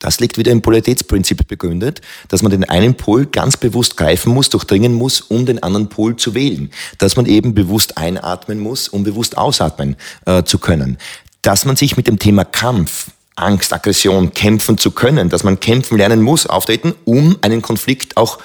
Das 0.00 0.18
liegt 0.18 0.38
wieder 0.38 0.50
im 0.50 0.62
Polaritätsprinzip 0.62 1.46
begründet, 1.46 2.00
dass 2.28 2.42
man 2.42 2.50
den 2.50 2.64
einen 2.64 2.94
Pol 2.94 3.26
ganz 3.26 3.56
bewusst 3.56 3.96
greifen 3.96 4.32
muss, 4.34 4.48
durchdringen 4.48 4.94
muss, 4.94 5.20
um 5.20 5.46
den 5.46 5.62
anderen 5.62 5.88
Pol 5.88 6.16
zu 6.16 6.34
wählen. 6.34 6.70
Dass 6.98 7.16
man 7.16 7.26
eben 7.26 7.54
bewusst 7.54 7.98
einatmen 7.98 8.58
muss, 8.58 8.88
um 8.88 9.04
bewusst 9.04 9.38
ausatmen 9.38 9.96
äh, 10.26 10.42
zu 10.42 10.58
können. 10.58 10.98
Dass 11.42 11.64
man 11.66 11.76
sich 11.76 11.96
mit 11.96 12.06
dem 12.06 12.18
Thema 12.18 12.44
Kampf, 12.44 13.10
Angst, 13.36 13.72
Aggression 13.72 14.32
kämpfen 14.32 14.78
zu 14.78 14.90
können, 14.90 15.28
dass 15.28 15.44
man 15.44 15.60
kämpfen 15.60 15.98
lernen 15.98 16.22
muss, 16.22 16.46
auftreten, 16.46 16.94
um 17.04 17.36
einen 17.42 17.62
Konflikt 17.62 18.16
auch 18.16 18.38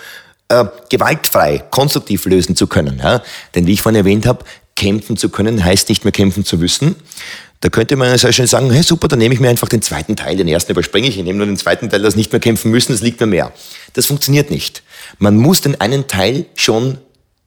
äh, 0.49 0.65
gewaltfrei, 0.89 1.63
konstruktiv 1.71 2.25
lösen 2.25 2.55
zu 2.55 2.67
können. 2.67 2.99
Ja? 2.99 3.21
Denn 3.55 3.65
wie 3.65 3.73
ich 3.73 3.81
vorhin 3.81 3.99
erwähnt 3.99 4.25
habe, 4.25 4.45
kämpfen 4.75 5.15
zu 5.17 5.29
können 5.29 5.63
heißt 5.63 5.89
nicht 5.89 6.03
mehr 6.03 6.11
kämpfen 6.11 6.43
zu 6.43 6.57
müssen, 6.57 6.95
da 7.61 7.69
könnte 7.69 7.95
man 7.95 8.17
sehr 8.17 8.33
schön 8.33 8.47
sagen, 8.47 8.71
hey 8.71 8.83
super, 8.83 9.07
dann 9.07 9.19
nehme 9.19 9.33
ich 9.33 9.39
mir 9.39 9.49
einfach 9.49 9.69
den 9.69 9.81
zweiten 9.81 10.15
Teil, 10.15 10.37
den 10.37 10.47
ersten 10.47 10.71
überspringe 10.71 11.07
ich, 11.07 11.17
ich 11.17 11.23
nehme 11.23 11.37
nur 11.37 11.47
den 11.47 11.57
zweiten 11.57 11.89
Teil, 11.89 12.01
das 12.01 12.15
nicht 12.15 12.31
mehr 12.31 12.39
kämpfen 12.39 12.71
müssen, 12.71 12.91
das 12.91 13.01
liegt 13.01 13.19
mir 13.19 13.27
mehr. 13.27 13.51
Das 13.93 14.05
funktioniert 14.05 14.51
nicht. 14.51 14.83
Man 15.19 15.37
muss 15.37 15.61
den 15.61 15.79
einen 15.79 16.07
Teil 16.07 16.45
schon 16.55 16.97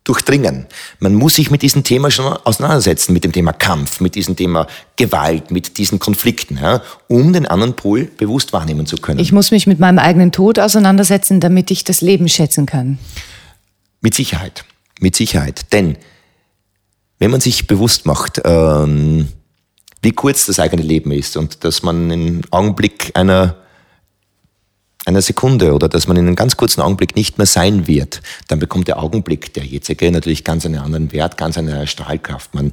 durchdringen. 0.09 0.67
Man 1.01 1.15
muss 1.15 1.35
sich 1.35 1.51
mit 1.51 1.61
diesem 1.61 1.85
Thema 1.85 2.11
schon 2.11 2.33
auseinandersetzen, 2.33 3.13
mit 3.13 3.25
dem 3.25 3.33
Thema 3.33 3.53
Kampf, 3.53 4.01
mit 4.01 4.15
diesem 4.15 4.37
Thema 4.37 4.67
Gewalt, 4.97 5.51
mit 5.51 5.77
diesen 5.77 5.99
Konflikten, 5.99 6.57
ja, 6.57 6.83
um 7.09 7.33
den 7.35 7.47
anderen 7.47 7.75
Pol 7.77 8.05
bewusst 8.17 8.55
wahrnehmen 8.55 8.87
zu 8.87 8.97
können. 8.97 9.21
Ich 9.21 9.33
muss 9.33 9.51
mich 9.51 9.67
mit 9.67 9.79
meinem 9.79 9.99
eigenen 9.99 10.33
Tod 10.33 10.59
auseinandersetzen, 10.59 11.41
damit 11.41 11.71
ich 11.71 11.85
das 11.85 12.01
Leben 12.01 12.29
schätzen 12.29 12.65
kann. 12.65 12.99
Mit 14.01 14.15
Sicherheit, 14.15 14.65
mit 14.99 15.15
Sicherheit. 15.15 15.73
Denn 15.73 15.99
wenn 17.19 17.31
man 17.31 17.41
sich 17.41 17.67
bewusst 17.67 18.07
macht, 18.07 18.41
ähm, 18.45 19.29
wie 20.03 20.13
kurz 20.13 20.47
das 20.47 20.59
eigene 20.59 20.83
Leben 20.83 21.11
ist 21.11 21.37
und 21.37 21.65
dass 21.65 21.83
man 21.83 22.11
im 22.11 22.41
Augenblick 22.51 23.11
einer 23.15 23.57
einer 25.09 25.23
Sekunde 25.23 25.73
oder 25.73 25.89
dass 25.89 26.07
man 26.07 26.17
in 26.19 26.27
einem 26.27 26.37
ganz 26.37 26.57
kurzen 26.57 26.83
Augenblick 26.83 27.17
nicht 27.17 27.39
mehr 27.39 27.47
sein 27.47 27.87
wird, 27.87 28.21
dann 28.49 28.59
bekommt 28.59 28.89
der 28.89 29.03
Augenblick, 29.03 29.55
der 29.55 29.65
jetzige, 29.65 30.11
natürlich 30.13 30.45
ganz 30.45 30.67
einen 30.67 30.79
anderen 30.79 31.13
Wert, 31.13 31.39
ganz 31.39 31.57
eine 31.57 31.87
Strahlkraft. 31.87 32.55
Man 32.55 32.73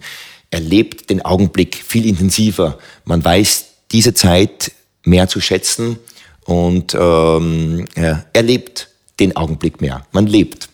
erlebt 0.51 1.09
den 1.09 1.23
Augenblick 1.23 1.75
viel 1.75 2.05
intensiver. 2.05 2.77
Man 3.05 3.23
weiß 3.23 3.65
diese 3.91 4.13
Zeit 4.13 4.71
mehr 5.03 5.29
zu 5.29 5.39
schätzen 5.39 5.97
und 6.45 6.93
ähm, 6.93 7.85
ja, 7.95 8.25
erlebt 8.33 8.89
den 9.19 9.35
Augenblick 9.35 9.79
mehr. 9.79 10.05
Man 10.11 10.27
lebt. 10.27 10.69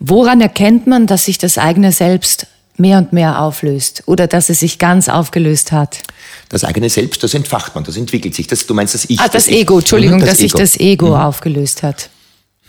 Woran 0.00 0.40
erkennt 0.40 0.86
man, 0.86 1.06
dass 1.06 1.26
sich 1.26 1.38
das 1.38 1.58
eigene 1.58 1.92
Selbst 1.92 2.46
mehr 2.80 2.98
und 2.98 3.12
mehr 3.12 3.40
auflöst 3.40 4.02
oder 4.06 4.26
dass 4.26 4.48
es 4.48 4.60
sich 4.60 4.78
ganz 4.78 5.08
aufgelöst 5.08 5.72
hat? 5.72 6.02
Das 6.48 6.64
eigene 6.64 6.88
Selbst, 6.88 7.22
das 7.22 7.34
entfacht 7.34 7.74
man, 7.74 7.84
das 7.84 7.96
entwickelt 7.96 8.34
sich. 8.34 8.46
Das, 8.46 8.66
du 8.66 8.74
meinst 8.74 8.94
das 8.94 9.04
Ich. 9.04 9.20
Ah, 9.20 9.28
das, 9.28 9.44
das 9.44 9.48
Ego, 9.48 9.78
ich. 9.78 9.84
Entschuldigung, 9.84 10.16
mhm, 10.16 10.22
das 10.22 10.30
dass 10.30 10.38
Ego. 10.40 10.58
sich 10.58 10.60
das 10.60 10.80
Ego 10.80 11.08
mhm. 11.08 11.14
aufgelöst 11.14 11.82
hat. 11.82 12.10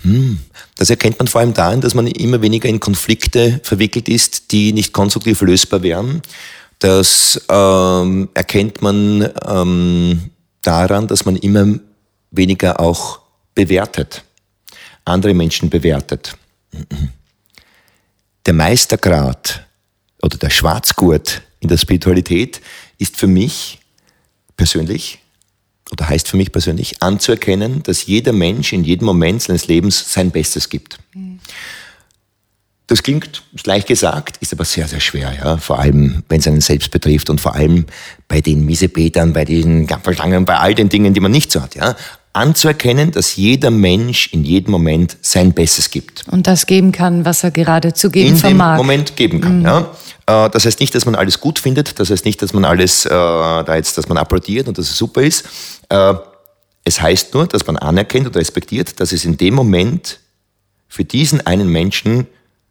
Hm. 0.03 0.39
Das 0.77 0.89
erkennt 0.89 1.19
man 1.19 1.27
vor 1.27 1.41
allem 1.41 1.53
daran, 1.53 1.81
dass 1.81 1.93
man 1.93 2.07
immer 2.07 2.41
weniger 2.41 2.67
in 2.67 2.79
Konflikte 2.79 3.59
verwickelt 3.63 4.09
ist, 4.09 4.51
die 4.51 4.73
nicht 4.73 4.93
konstruktiv 4.93 5.41
lösbar 5.41 5.83
wären. 5.83 6.21
Das 6.79 7.39
ähm, 7.49 8.29
erkennt 8.33 8.81
man 8.81 9.29
ähm, 9.47 10.31
daran, 10.63 11.07
dass 11.07 11.25
man 11.25 11.35
immer 11.35 11.79
weniger 12.31 12.79
auch 12.79 13.19
bewertet, 13.53 14.23
andere 15.05 15.33
Menschen 15.33 15.69
bewertet. 15.69 16.35
Der 18.45 18.53
Meistergrad 18.53 19.67
oder 20.21 20.37
der 20.37 20.49
Schwarzgurt 20.49 21.41
in 21.59 21.69
der 21.69 21.77
Spiritualität 21.77 22.61
ist 22.97 23.17
für 23.17 23.27
mich 23.27 23.79
persönlich 24.57 25.19
oder 25.91 26.07
heißt 26.07 26.27
für 26.27 26.37
mich 26.37 26.51
persönlich 26.51 27.01
anzuerkennen, 27.01 27.83
dass 27.83 28.05
jeder 28.05 28.31
Mensch 28.31 28.71
in 28.73 28.83
jedem 28.83 29.05
Moment 29.05 29.41
seines 29.41 29.67
Lebens 29.67 30.13
sein 30.13 30.31
Bestes 30.31 30.69
gibt. 30.69 30.99
Das 32.87 33.03
klingt 33.03 33.43
leicht 33.65 33.87
gesagt, 33.87 34.37
ist 34.37 34.53
aber 34.53 34.65
sehr, 34.65 34.87
sehr 34.87 34.99
schwer, 34.99 35.33
ja. 35.33 35.57
Vor 35.57 35.79
allem, 35.79 36.23
wenn 36.27 36.39
es 36.39 36.47
einen 36.47 36.61
selbst 36.61 36.91
betrifft 36.91 37.29
und 37.29 37.39
vor 37.39 37.55
allem 37.55 37.85
bei 38.27 38.41
den 38.41 38.65
Miesebetern, 38.65 39.33
bei 39.33 39.45
den 39.45 39.87
Gapfelstangen, 39.87 40.45
bei 40.45 40.57
all 40.57 40.75
den 40.75 40.89
Dingen, 40.89 41.13
die 41.13 41.21
man 41.21 41.31
nicht 41.31 41.51
so 41.51 41.61
hat, 41.61 41.75
ja 41.75 41.95
anzuerkennen, 42.33 43.11
dass 43.11 43.35
jeder 43.35 43.71
Mensch 43.71 44.31
in 44.31 44.43
jedem 44.43 44.71
Moment 44.71 45.17
sein 45.21 45.53
Bestes 45.53 45.89
gibt. 45.89 46.25
Und 46.29 46.47
das 46.47 46.65
geben 46.65 46.91
kann, 46.91 47.25
was 47.25 47.43
er 47.43 47.51
gerade 47.51 47.93
zu 47.93 48.09
geben 48.09 48.29
in 48.29 48.37
vermag. 48.37 48.73
In 48.73 48.77
dem 48.77 48.85
Moment 48.85 49.15
geben 49.15 49.41
kann. 49.41 49.59
Mhm. 49.59 49.65
Ja. 49.65 49.91
Äh, 50.27 50.49
das 50.49 50.65
heißt 50.65 50.79
nicht, 50.79 50.95
dass 50.95 51.05
man 51.05 51.15
alles 51.15 51.39
gut 51.39 51.59
findet, 51.59 51.99
das 51.99 52.09
heißt 52.09 52.25
nicht, 52.25 52.41
dass 52.41 52.53
man 52.53 52.63
alles 52.63 53.05
äh, 53.05 53.09
da 53.09 53.75
jetzt, 53.75 53.97
dass 53.97 54.07
man 54.07 54.17
applaudiert 54.17 54.67
und 54.67 54.77
dass 54.77 54.89
es 54.89 54.97
super 54.97 55.21
ist. 55.21 55.45
Äh, 55.89 56.13
es 56.83 57.01
heißt 57.01 57.33
nur, 57.33 57.47
dass 57.47 57.67
man 57.67 57.77
anerkennt 57.77 58.27
und 58.27 58.35
respektiert, 58.35 58.99
dass 58.99 59.11
es 59.11 59.25
in 59.25 59.37
dem 59.37 59.53
Moment 59.53 60.19
für 60.87 61.03
diesen 61.03 61.45
einen 61.45 61.67
Menschen 61.67 62.27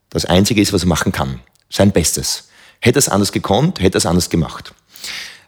das 0.08 0.24
Einzige 0.24 0.60
ist, 0.60 0.72
was 0.72 0.82
er 0.82 0.88
machen 0.88 1.12
kann. 1.12 1.40
Sein 1.68 1.92
Bestes. 1.92 2.48
Hätte 2.80 2.98
es 2.98 3.08
anders 3.08 3.30
gekonnt, 3.30 3.80
hätte 3.80 3.98
es 3.98 4.06
anders 4.06 4.30
gemacht. 4.30 4.74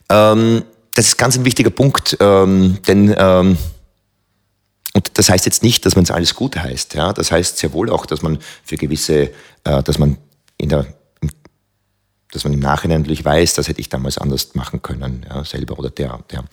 Ähm, 0.09 0.63
das 0.95 1.07
ist 1.09 1.17
ganz 1.17 1.37
ein 1.37 1.45
wichtiger 1.45 1.71
Punkt, 1.71 2.17
ähm, 2.21 2.79
denn 2.87 3.15
ähm, 3.17 3.57
und 4.95 5.19
das 5.19 5.31
heißt 5.31 5.47
jetzt 5.47 5.63
nicht, 5.63 5.87
dass 5.87 5.97
man 5.97 6.05
es 6.05 6.11
alles 6.11 6.35
gut 6.35 6.57
heißt. 6.57 6.95
Ja? 6.95 7.13
Das 7.13 7.33
heißt 7.33 7.59
sehr 7.59 7.73
wohl 7.73 7.91
auch, 7.91 8.07
dass 8.07 8.23
man 8.23 8.39
für 8.65 8.77
gewisse, 8.77 9.31
äh, 9.65 9.83
dass 9.83 9.99
man 9.99 10.19
in 10.59 10.69
der 10.69 10.87
dass 12.33 12.45
man 12.45 12.53
im 12.55 12.61
Nachhinein 12.61 13.03
natürlich 13.03 13.25
weiß, 13.25 13.55
das 13.55 13.69
hätte 13.69 13.81
ich 13.81 13.91
damals 13.91 14.19
anders 14.19 14.55
machen 14.55 14.83
können, 14.83 15.27
ja, 15.29 15.45
selber 15.45 15.79
oder 15.79 15.91
der, 15.91 16.21
der. 16.31 16.45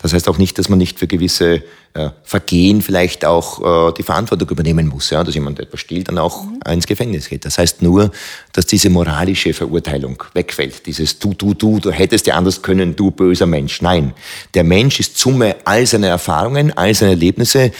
Das 0.00 0.12
heißt 0.12 0.28
auch 0.28 0.38
nicht, 0.38 0.58
dass 0.58 0.68
man 0.68 0.78
nicht 0.78 0.98
für 0.98 1.06
gewisse 1.06 1.62
äh, 1.92 2.10
Vergehen 2.24 2.80
vielleicht 2.80 3.24
auch 3.24 3.90
äh, 3.90 3.92
die 3.92 4.02
Verantwortung 4.02 4.48
übernehmen 4.48 4.88
muss, 4.88 5.10
ja, 5.10 5.22
dass 5.22 5.34
jemand 5.34 5.60
etwas 5.60 5.80
stiehlt, 5.80 6.08
dann 6.08 6.18
auch 6.18 6.44
mhm. 6.44 6.60
ins 6.70 6.86
Gefängnis 6.86 7.28
geht. 7.28 7.44
Das 7.44 7.58
heißt 7.58 7.82
nur, 7.82 8.10
dass 8.52 8.66
diese 8.66 8.88
moralische 8.88 9.52
Verurteilung 9.52 10.22
wegfällt. 10.32 10.86
Dieses 10.86 11.18
du, 11.18 11.34
du, 11.34 11.52
du, 11.52 11.80
du 11.80 11.90
hättest 11.90 12.26
ja 12.26 12.34
anders 12.34 12.62
können, 12.62 12.96
du 12.96 13.10
böser 13.10 13.46
Mensch. 13.46 13.82
Nein, 13.82 14.14
der 14.54 14.64
Mensch 14.64 15.00
ist 15.00 15.18
Summe 15.18 15.56
all 15.64 15.86
seiner 15.86 16.08
Erfahrungen, 16.08 16.76
all 16.76 16.94
seiner 16.94 17.12
Erlebnisse, 17.12 17.72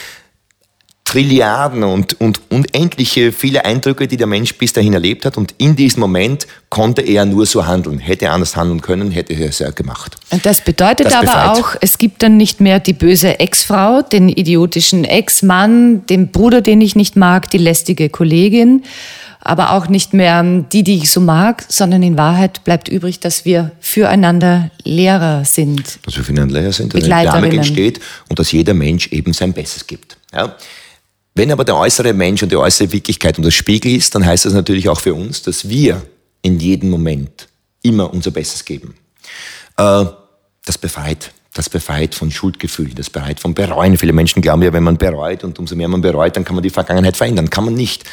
Trilliarden 1.06 1.84
und, 1.84 2.20
und 2.20 2.40
unendliche 2.50 3.30
viele 3.30 3.64
Eindrücke, 3.64 4.08
die 4.08 4.16
der 4.16 4.26
Mensch 4.26 4.58
bis 4.58 4.72
dahin 4.72 4.92
erlebt 4.92 5.24
hat. 5.24 5.38
Und 5.38 5.54
in 5.56 5.76
diesem 5.76 6.00
Moment 6.00 6.48
konnte 6.68 7.00
er 7.00 7.24
nur 7.24 7.46
so 7.46 7.64
handeln. 7.64 8.00
Hätte 8.00 8.24
er 8.24 8.32
anders 8.32 8.56
handeln 8.56 8.82
können, 8.82 9.12
hätte 9.12 9.32
er 9.32 9.48
es 9.48 9.60
ja 9.60 9.70
gemacht. 9.70 10.16
Und 10.30 10.44
das 10.44 10.62
bedeutet 10.62 11.06
das 11.06 11.14
aber 11.14 11.26
befreit. 11.26 11.46
auch, 11.46 11.76
es 11.80 11.98
gibt 11.98 12.24
dann 12.24 12.36
nicht 12.36 12.60
mehr 12.60 12.80
die 12.80 12.92
böse 12.92 13.38
Ex-Frau, 13.38 14.02
den 14.02 14.28
idiotischen 14.28 15.04
Ex-Mann, 15.04 16.04
den 16.06 16.32
Bruder, 16.32 16.60
den 16.60 16.80
ich 16.80 16.96
nicht 16.96 17.14
mag, 17.14 17.50
die 17.50 17.58
lästige 17.58 18.10
Kollegin, 18.10 18.82
aber 19.38 19.74
auch 19.74 19.88
nicht 19.88 20.12
mehr 20.12 20.42
die, 20.42 20.82
die 20.82 20.96
ich 20.96 21.12
so 21.12 21.20
mag, 21.20 21.64
sondern 21.68 22.02
in 22.02 22.18
Wahrheit 22.18 22.64
bleibt 22.64 22.88
übrig, 22.88 23.20
dass 23.20 23.44
wir 23.44 23.70
füreinander 23.78 24.72
Lehrer 24.82 25.44
sind. 25.44 26.00
Dass 26.02 26.16
wir 26.16 26.24
füreinander 26.24 26.60
Lehrer 26.60 26.72
sind, 26.72 26.92
dass 26.92 27.04
eine 27.04 27.30
Dynamik 27.30 27.54
entsteht 27.54 28.00
und 28.28 28.40
dass 28.40 28.50
jeder 28.50 28.74
Mensch 28.74 29.06
eben 29.12 29.32
sein 29.32 29.52
Bestes 29.52 29.86
gibt. 29.86 30.16
Ja? 30.34 30.56
Wenn 31.36 31.52
aber 31.52 31.66
der 31.66 31.76
äußere 31.76 32.14
Mensch 32.14 32.42
und 32.42 32.50
die 32.50 32.56
äußere 32.56 32.90
Wirklichkeit 32.92 33.36
und 33.36 33.44
das 33.44 33.52
Spiegel 33.52 33.94
ist, 33.94 34.14
dann 34.14 34.24
heißt 34.24 34.46
das 34.46 34.54
natürlich 34.54 34.88
auch 34.88 34.98
für 34.98 35.12
uns, 35.12 35.42
dass 35.42 35.68
wir 35.68 36.00
in 36.40 36.58
jedem 36.58 36.88
Moment 36.88 37.48
immer 37.82 38.10
unser 38.10 38.30
Bestes 38.30 38.64
geben. 38.64 38.94
Äh, 39.76 40.06
das 40.64 40.78
befreit. 40.78 41.32
Das 41.52 41.68
befreit 41.68 42.14
von 42.14 42.30
Schuldgefühlen, 42.30 42.94
das 42.94 43.10
befreit 43.10 43.38
von 43.38 43.52
Bereuen. 43.52 43.98
Viele 43.98 44.14
Menschen 44.14 44.40
glauben 44.40 44.62
ja, 44.62 44.72
wenn 44.72 44.82
man 44.82 44.96
bereut 44.96 45.44
und 45.44 45.58
umso 45.58 45.76
mehr 45.76 45.88
man 45.88 46.00
bereut, 46.00 46.34
dann 46.36 46.44
kann 46.44 46.54
man 46.54 46.62
die 46.62 46.70
Vergangenheit 46.70 47.18
verändern. 47.18 47.50
Kann 47.50 47.66
man 47.66 47.74
nicht. 47.74 48.04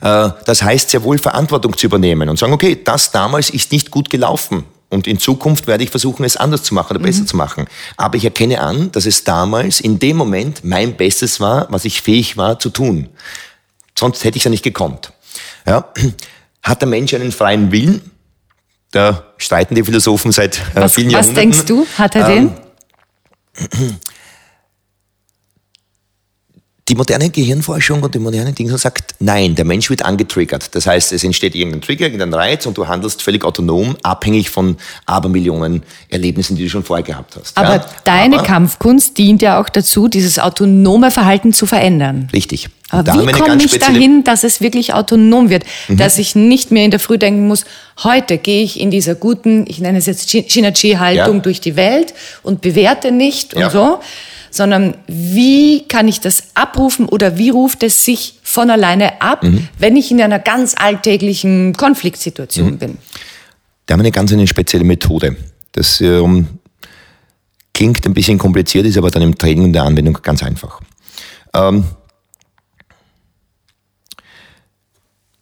Äh, 0.00 0.30
das 0.44 0.64
heißt 0.64 0.90
sehr 0.90 1.04
wohl 1.04 1.18
Verantwortung 1.18 1.76
zu 1.76 1.86
übernehmen 1.86 2.28
und 2.28 2.40
sagen, 2.40 2.52
okay, 2.52 2.76
das 2.82 3.12
damals 3.12 3.50
ist 3.50 3.70
nicht 3.70 3.92
gut 3.92 4.10
gelaufen. 4.10 4.64
Und 4.94 5.06
in 5.06 5.18
Zukunft 5.18 5.66
werde 5.66 5.84
ich 5.84 5.90
versuchen, 5.90 6.24
es 6.24 6.36
anders 6.36 6.62
zu 6.62 6.72
machen 6.72 6.96
oder 6.96 7.04
besser 7.04 7.22
mhm. 7.22 7.26
zu 7.26 7.36
machen. 7.36 7.66
Aber 7.96 8.16
ich 8.16 8.24
erkenne 8.24 8.60
an, 8.60 8.92
dass 8.92 9.06
es 9.06 9.24
damals 9.24 9.80
in 9.80 9.98
dem 9.98 10.16
Moment 10.16 10.64
mein 10.64 10.96
Bestes 10.96 11.40
war, 11.40 11.66
was 11.70 11.84
ich 11.84 12.00
fähig 12.00 12.36
war 12.36 12.58
zu 12.58 12.70
tun. 12.70 13.08
Sonst 13.98 14.24
hätte 14.24 14.36
ich 14.36 14.42
es 14.42 14.44
ja 14.44 14.50
nicht 14.50 14.62
gekonnt. 14.62 15.12
Ja. 15.66 15.92
Hat 16.62 16.80
der 16.80 16.88
Mensch 16.88 17.12
einen 17.12 17.32
freien 17.32 17.72
Willen? 17.72 18.10
Da 18.92 19.24
streiten 19.36 19.74
die 19.74 19.82
Philosophen 19.82 20.30
seit 20.30 20.56
äh, 20.56 20.60
was, 20.74 20.94
vielen 20.94 21.10
Jahrhunderten. 21.10 21.52
Was 21.52 21.64
denkst 21.64 21.66
du? 21.66 21.86
Hat 21.98 22.14
er 22.14 22.28
den? 22.28 22.52
Die 26.90 26.94
moderne 26.96 27.30
Gehirnforschung 27.30 28.02
und 28.02 28.14
die 28.14 28.18
moderne 28.18 28.52
Dinge 28.52 28.76
sagt, 28.76 29.14
nein, 29.18 29.54
der 29.54 29.64
Mensch 29.64 29.88
wird 29.88 30.04
angetriggert. 30.04 30.74
Das 30.74 30.86
heißt, 30.86 31.14
es 31.14 31.24
entsteht 31.24 31.54
irgendein 31.54 31.80
Trigger, 31.80 32.04
irgendein 32.04 32.34
Reiz 32.34 32.66
und 32.66 32.76
du 32.76 32.86
handelst 32.86 33.22
völlig 33.22 33.42
autonom, 33.42 33.96
abhängig 34.02 34.50
von 34.50 34.76
Abermillionen 35.06 35.82
Erlebnissen, 36.10 36.56
die 36.56 36.64
du 36.64 36.68
schon 36.68 36.84
vorher 36.84 37.02
gehabt 37.02 37.36
hast. 37.40 37.56
Aber 37.56 37.76
ja? 37.76 37.86
deine 38.04 38.36
Aber, 38.36 38.46
Kampfkunst 38.46 39.16
dient 39.16 39.40
ja 39.40 39.62
auch 39.62 39.70
dazu, 39.70 40.08
dieses 40.08 40.38
autonome 40.38 41.10
Verhalten 41.10 41.54
zu 41.54 41.64
verändern. 41.64 42.28
Richtig. 42.34 42.68
Aber 42.90 43.14
wie 43.14 43.32
komme 43.32 43.64
ich 43.64 43.78
dahin, 43.78 44.22
dass 44.22 44.44
es 44.44 44.60
wirklich 44.60 44.92
autonom 44.92 45.48
wird? 45.48 45.64
Mhm. 45.88 45.96
Dass 45.96 46.18
ich 46.18 46.36
nicht 46.36 46.70
mehr 46.70 46.84
in 46.84 46.90
der 46.90 47.00
Früh 47.00 47.16
denken 47.16 47.48
muss, 47.48 47.64
heute 48.02 48.36
gehe 48.36 48.62
ich 48.62 48.78
in 48.78 48.90
dieser 48.90 49.14
guten, 49.14 49.64
ich 49.68 49.78
nenne 49.80 49.96
es 49.96 50.04
jetzt 50.04 50.30
Shinachi-Haltung 50.30 51.36
ja. 51.36 51.42
durch 51.42 51.62
die 51.62 51.76
Welt 51.76 52.12
und 52.42 52.60
bewerte 52.60 53.10
nicht 53.10 53.54
ja. 53.54 53.64
und 53.64 53.72
so 53.72 54.00
sondern 54.54 54.94
wie 55.08 55.88
kann 55.88 56.06
ich 56.06 56.20
das 56.20 56.44
abrufen 56.54 57.08
oder 57.08 57.38
wie 57.38 57.50
ruft 57.50 57.82
es 57.82 58.04
sich 58.04 58.38
von 58.44 58.70
alleine 58.70 59.20
ab, 59.20 59.42
mhm. 59.42 59.68
wenn 59.78 59.96
ich 59.96 60.12
in 60.12 60.22
einer 60.22 60.38
ganz 60.38 60.74
alltäglichen 60.78 61.72
Konfliktsituation 61.72 62.72
mhm. 62.72 62.78
bin? 62.78 62.98
Da 63.86 63.94
haben 63.94 64.00
wir 64.00 64.04
eine 64.04 64.12
ganz 64.12 64.32
eine 64.32 64.46
spezielle 64.46 64.84
Methode. 64.84 65.36
Das 65.72 66.00
ähm, 66.00 66.46
klingt 67.72 68.06
ein 68.06 68.14
bisschen 68.14 68.38
kompliziert, 68.38 68.86
ist 68.86 68.96
aber 68.96 69.10
dann 69.10 69.22
im 69.22 69.36
Training 69.36 69.64
und 69.64 69.72
der 69.72 69.82
Anwendung 69.82 70.16
ganz 70.22 70.44
einfach. 70.44 70.80
Ähm, 71.52 71.84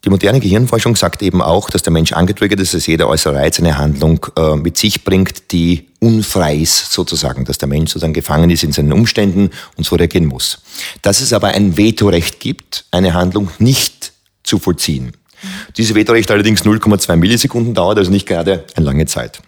Die 0.05 0.11
moderne 0.11 0.41
Gehirnforschung 0.41 0.97
sagt 0.97 1.23
eben 1.23 1.41
auch, 1.41 1.71
dass 1.71 1.85
der 1.85 1.93
Mensch 1.93 2.13
angetriggert 2.13 2.59
ist, 2.59 2.75
dass 2.75 2.87
jeder 2.89 3.09
äußere 3.09 3.37
Reiz 3.37 3.61
eine 3.61 3.79
Handlung 3.79 4.27
äh, 4.37 4.57
mit 4.57 4.77
sich 4.77 5.05
bringt, 5.05 5.53
die 5.53 5.89
unfrei 6.01 6.57
ist, 6.57 6.93
sozusagen, 6.93 7.45
dass 7.45 7.59
der 7.59 7.69
Mensch 7.69 7.93
sozusagen 7.93 8.13
gefangen 8.13 8.51
ist 8.51 8.65
in 8.65 8.73
seinen 8.73 8.93
Umständen 8.93 9.51
und 9.77 9.85
so 9.85 9.95
reagieren 9.95 10.27
muss. 10.27 10.59
Dass 11.03 11.21
es 11.21 11.33
aber 11.33 11.49
ein 11.49 11.77
Vetorecht 11.77 12.41
gibt, 12.41 12.85
eine 12.91 13.15
Handlung 13.15 13.51
nicht 13.61 14.13
zu 14.43 14.59
vollziehen. 14.59 15.13
Diese 15.77 15.95
Vetorecht 15.95 16.31
allerdings 16.33 16.65
0,2 16.65 17.15
Millisekunden 17.17 17.75
dauert, 17.75 17.99
also 17.99 18.11
nicht 18.11 18.27
gerade 18.27 18.65
eine 18.75 18.87
lange 18.87 19.07
Zeit. 19.07 19.41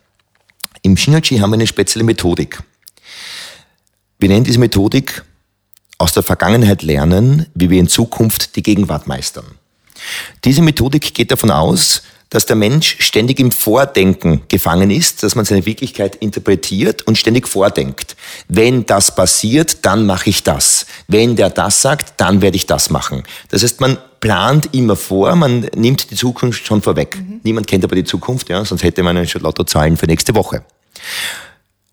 Im 0.82 0.96
Shinyachi 0.96 1.38
haben 1.38 1.50
wir 1.50 1.55
eine 1.55 1.66
spezielle 1.66 2.05
Methodik. 2.05 2.62
Wir 4.20 4.28
nennen 4.28 4.44
diese 4.44 4.61
Methodik 4.61 5.24
aus 5.98 6.12
der 6.12 6.22
Vergangenheit 6.22 6.82
lernen, 6.82 7.46
wie 7.55 7.70
wir 7.70 7.80
in 7.80 7.88
Zukunft 7.88 8.55
die 8.55 8.62
Gegenwart 8.62 9.09
meistern. 9.09 9.46
Diese 10.44 10.62
Methodik 10.62 11.14
geht 11.14 11.30
davon 11.30 11.50
aus, 11.50 12.02
dass 12.30 12.46
der 12.46 12.57
Mensch 12.57 12.96
ständig 12.98 13.38
im 13.38 13.52
Vordenken 13.52 14.42
gefangen 14.48 14.90
ist, 14.90 15.22
dass 15.22 15.36
man 15.36 15.44
seine 15.44 15.66
Wirklichkeit 15.66 16.16
interpretiert 16.16 17.02
und 17.02 17.16
ständig 17.16 17.46
vordenkt. 17.46 18.16
Wenn 18.48 18.86
das 18.86 19.14
passiert, 19.14 19.84
dann 19.86 20.05
mache 20.05 20.30
ich 20.30 20.42
das. 20.42 20.86
Wenn 21.07 21.36
der 21.36 21.50
das 21.50 21.80
sagt, 21.80 22.14
dann 22.16 22.42
werde 22.42 22.57
ich 22.57 22.66
das 22.66 22.90
machen. 22.90 23.22
Das 23.50 23.62
heißt, 23.62 23.80
man 23.80 23.98
plant 24.18 24.70
immer 24.72 24.96
vor, 24.96 25.36
man 25.36 25.68
nimmt 25.76 26.11
die 26.11 26.16
Zukunft 26.16 26.66
schon 26.66 26.82
vorweg. 26.82 27.16
Mhm. 27.16 27.40
Niemand 27.44 27.68
kennt 27.68 27.84
aber 27.84 27.94
die 27.94 28.05
Zukunft, 28.05 28.48
ja, 28.48 28.64
sonst 28.64 28.82
hätte 28.82 29.05
man 29.05 29.28
schon 29.28 29.42
lauter 29.42 29.64
Zahlen 29.64 29.96
für 29.96 30.07
nächste 30.07 30.34
Woche. 30.34 30.64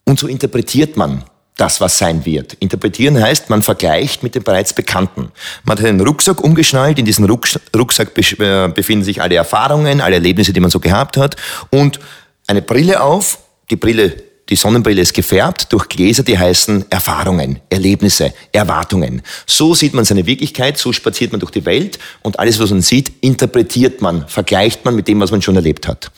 Und 0.05 0.19
so 0.19 0.27
interpretiert 0.27 0.97
man 0.97 1.23
das, 1.61 1.79
was 1.79 1.99
sein 1.99 2.25
wird. 2.25 2.53
Interpretieren 2.55 3.21
heißt, 3.21 3.51
man 3.51 3.61
vergleicht 3.61 4.23
mit 4.23 4.33
dem 4.33 4.41
bereits 4.41 4.73
Bekannten. 4.73 5.31
Man 5.63 5.77
hat 5.77 5.85
einen 5.85 6.01
Rucksack 6.01 6.43
umgeschnallt, 6.43 6.97
in 6.97 7.05
diesem 7.05 7.25
Rucksack 7.25 8.17
äh, 8.17 8.67
befinden 8.69 9.05
sich 9.05 9.21
alle 9.21 9.35
Erfahrungen, 9.35 10.01
alle 10.01 10.15
Erlebnisse, 10.15 10.53
die 10.53 10.59
man 10.59 10.71
so 10.71 10.79
gehabt 10.79 11.17
hat 11.17 11.35
und 11.69 11.99
eine 12.47 12.63
Brille 12.63 13.03
auf. 13.03 13.37
Die 13.69 13.75
Brille 13.75 14.30
die 14.51 14.57
Sonnenbrille 14.57 15.01
ist 15.01 15.13
gefärbt 15.13 15.71
durch 15.71 15.87
Gläser, 15.87 16.23
die 16.23 16.37
heißen 16.37 16.85
Erfahrungen, 16.89 17.61
Erlebnisse, 17.69 18.33
Erwartungen. 18.51 19.21
So 19.47 19.73
sieht 19.73 19.93
man 19.93 20.03
seine 20.03 20.25
Wirklichkeit, 20.25 20.77
so 20.77 20.91
spaziert 20.91 21.31
man 21.31 21.39
durch 21.39 21.53
die 21.53 21.65
Welt 21.65 21.97
und 22.21 22.37
alles, 22.37 22.59
was 22.59 22.69
man 22.69 22.81
sieht, 22.81 23.13
interpretiert 23.21 24.01
man, 24.01 24.27
vergleicht 24.27 24.83
man 24.83 24.95
mit 24.97 25.07
dem, 25.07 25.21
was 25.21 25.31
man 25.31 25.41
schon 25.41 25.55
erlebt 25.55 25.87
hat. 25.87 26.11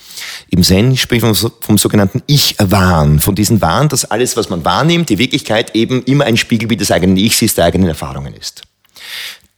Im 0.49 0.63
Zen 0.63 0.97
spricht 0.97 1.23
man 1.23 1.35
vom 1.35 1.77
sogenannten 1.77 2.23
Ich-Wahn, 2.25 3.19
von 3.19 3.35
diesem 3.35 3.61
Wahn, 3.61 3.87
dass 3.87 4.03
alles, 4.03 4.35
was 4.35 4.49
man 4.49 4.65
wahrnimmt, 4.65 5.09
die 5.09 5.19
Wirklichkeit 5.19 5.75
eben 5.75 6.01
immer 6.03 6.25
ein 6.25 6.35
Spiegelbild 6.35 6.81
des 6.81 6.89
eigenen 6.89 7.17
Ichs 7.17 7.43
ist, 7.43 7.59
der 7.59 7.65
eigenen 7.65 7.87
Erfahrungen 7.87 8.33
ist. 8.33 8.63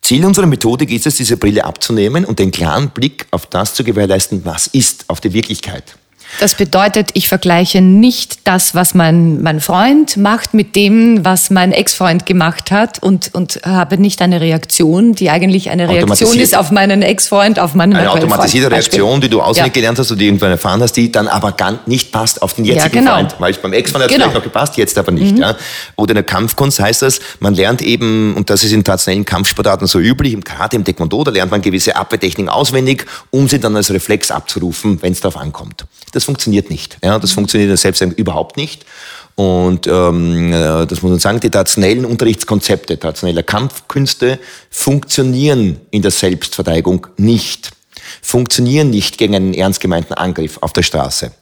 Ziel 0.01 0.26
unserer 0.26 0.47
Methodik 0.47 0.91
ist 0.91 1.07
es, 1.07 1.15
diese 1.15 1.38
Brille 1.38 1.63
abzunehmen 1.63 2.26
und 2.26 2.39
den 2.39 2.51
klaren 2.51 2.89
Blick 2.89 3.26
auf 3.32 3.45
das 3.45 3.73
zu 3.73 3.86
gewährleisten, 3.86 4.43
was 4.43 4.67
ist, 4.67 5.05
auf 5.07 5.21
die 5.21 5.32
Wirklichkeit. 5.32 5.95
Das 6.39 6.55
bedeutet, 6.55 7.11
ich 7.13 7.30
vergleiche 7.30 7.82
nicht 7.82 8.39
das, 8.45 8.76
was 8.76 8.93
mein, 8.93 9.41
mein 9.41 9.61
Freund 9.61 10.17
macht, 10.17 10.53
mit 10.53 10.76
dem, 10.76 11.23
was 11.23 11.49
mein 11.49 11.71
Ex-Freund 11.71 12.26
gemacht 12.26 12.71
hat 12.71 13.01
und, 13.01 13.34
und 13.34 13.61
habe 13.63 13.97
nicht 13.97 14.21
eine 14.21 14.41
Reaktion, 14.41 15.13
die 15.13 15.30
eigentlich 15.30 15.69
eine 15.69 15.88
Reaktion 15.88 16.38
ist 16.38 16.57
auf 16.57 16.71
meinen 16.71 17.01
Ex-Freund, 17.01 17.59
auf 17.59 17.73
meinen 17.73 17.95
Eine 17.95 18.11
automatisierte 18.11 18.69
Reaktion, 18.69 19.21
die 19.21 19.30
du 19.30 19.41
auswendig 19.41 19.76
ja. 19.76 19.82
gelernt 19.82 19.99
hast 19.99 20.11
oder 20.11 20.21
irgendwann 20.21 20.51
erfahren 20.51 20.82
hast, 20.82 20.93
die 20.93 21.11
dann 21.11 21.28
aber 21.28 21.53
gar 21.53 21.80
nicht 21.86 22.11
passt 22.11 22.41
auf 22.41 22.53
den 22.53 22.65
jetzigen 22.65 22.95
ja, 22.95 23.01
genau. 23.01 23.15
Freund. 23.15 23.36
Weil 23.39 23.53
beim 23.53 23.73
Ex-Freund 23.73 24.03
hat 24.03 24.11
genau. 24.11 24.23
vielleicht 24.26 24.36
noch 24.36 24.43
gepasst, 24.43 24.78
jetzt 24.78 24.97
aber 24.97 25.11
nicht. 25.11 25.36
Mhm. 25.36 25.41
Ja. 25.41 25.55
Oder 25.95 26.11
in 26.11 26.15
der 26.15 26.23
Kampfkunst 26.23 26.80
heißt 26.80 27.01
das, 27.01 27.19
man 27.39 27.53
lernt 27.53 27.82
eben, 27.82 28.36
und 28.36 28.49
das 28.49 28.63
ist 28.63 28.73
in 28.73 28.84
traditionellen 28.84 29.26
Kampfsportarten 29.26 29.88
so 29.88 29.99
üblich, 29.99 30.34
im 30.34 30.43
Karate, 30.43 30.76
im 30.76 30.84
Taekwondo, 30.84 31.23
da 31.23 31.32
lernt 31.32 31.51
man 31.51 31.61
gewisse 31.61 31.95
Abwehrtechniken 31.95 32.49
auswendig, 32.49 33.05
um 33.32 33.47
sie 33.47 33.59
dann 33.59 33.76
als 33.76 33.91
Reflex 33.91 34.32
abzurufen, 34.32 35.01
wenn 35.01 35.13
es 35.13 35.21
darauf 35.21 35.38
ankommt. 35.38 35.86
Das 36.16 36.24
funktioniert 36.24 36.70
nicht. 36.70 36.97
Ja, 37.03 37.20
das 37.20 37.34
funktioniert 37.34 37.70
in 37.70 37.76
selbst 37.76 38.01
überhaupt 38.01 38.55
nicht. 38.55 38.86
Und 39.36 39.86
ähm, 39.86 40.53
äh, 40.53 40.86
das 40.86 41.01
muss 41.01 41.11
man 41.11 41.20
sagen, 41.20 41.41
die 41.41 41.49
traditionellen 41.49 42.05
Unterrichtskonzepte, 42.05 42.97
traditionelle 42.97 43.43
Kampfkünste 43.43 44.39
funktionieren 44.70 45.82
in 45.91 46.01
der 46.01 46.11
Selbstverteidigung 46.11 47.07
nicht. 47.18 47.72
Funktionieren 48.22 48.91
nicht 48.91 49.18
gegen 49.18 49.36
einen 49.36 49.53
ernst 49.53 49.82
gemeinten 49.82 50.13
Angriff 50.13 50.57
auf 50.61 50.72
der 50.72 50.84
Straße. 50.84 51.34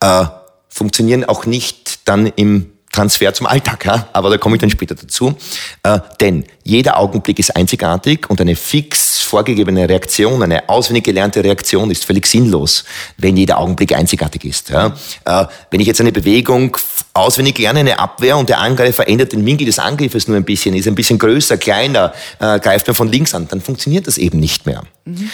Äh, 0.00 0.24
funktionieren 0.70 1.26
auch 1.26 1.44
nicht 1.44 2.08
dann 2.08 2.26
im 2.36 2.72
Transfer 2.96 3.34
zum 3.34 3.46
Alltag, 3.46 3.84
ja? 3.84 4.08
aber 4.14 4.30
da 4.30 4.38
komme 4.38 4.56
ich 4.56 4.60
dann 4.60 4.70
später 4.70 4.94
dazu. 4.94 5.34
Äh, 5.82 6.00
denn 6.20 6.44
jeder 6.64 6.98
Augenblick 6.98 7.38
ist 7.38 7.54
einzigartig 7.54 8.30
und 8.30 8.40
eine 8.40 8.56
fix 8.56 9.18
vorgegebene 9.20 9.88
Reaktion, 9.88 10.42
eine 10.42 10.68
auswendig 10.68 11.04
gelernte 11.04 11.44
Reaktion 11.44 11.90
ist 11.90 12.06
völlig 12.06 12.26
sinnlos, 12.26 12.84
wenn 13.18 13.36
jeder 13.36 13.58
Augenblick 13.58 13.94
einzigartig 13.94 14.44
ist. 14.44 14.70
Ja? 14.70 14.96
Äh, 15.24 15.44
wenn 15.70 15.80
ich 15.80 15.86
jetzt 15.86 16.00
eine 16.00 16.12
Bewegung 16.12 16.76
auswendig 17.12 17.58
lerne, 17.58 17.80
eine 17.80 17.98
Abwehr 17.98 18.38
und 18.38 18.48
der 18.48 18.60
Angreifer 18.60 19.04
verändert 19.04 19.32
den 19.32 19.44
Winkel 19.44 19.66
des 19.66 19.78
Angriffes 19.78 20.26
nur 20.26 20.38
ein 20.38 20.44
bisschen, 20.44 20.74
ist 20.74 20.88
ein 20.88 20.94
bisschen 20.94 21.18
größer, 21.18 21.58
kleiner, 21.58 22.14
äh, 22.38 22.58
greift 22.60 22.88
mir 22.88 22.94
von 22.94 23.08
links 23.08 23.34
an, 23.34 23.46
dann 23.48 23.60
funktioniert 23.60 24.06
das 24.06 24.16
eben 24.16 24.40
nicht 24.40 24.64
mehr. 24.64 24.84
Mhm. 25.04 25.30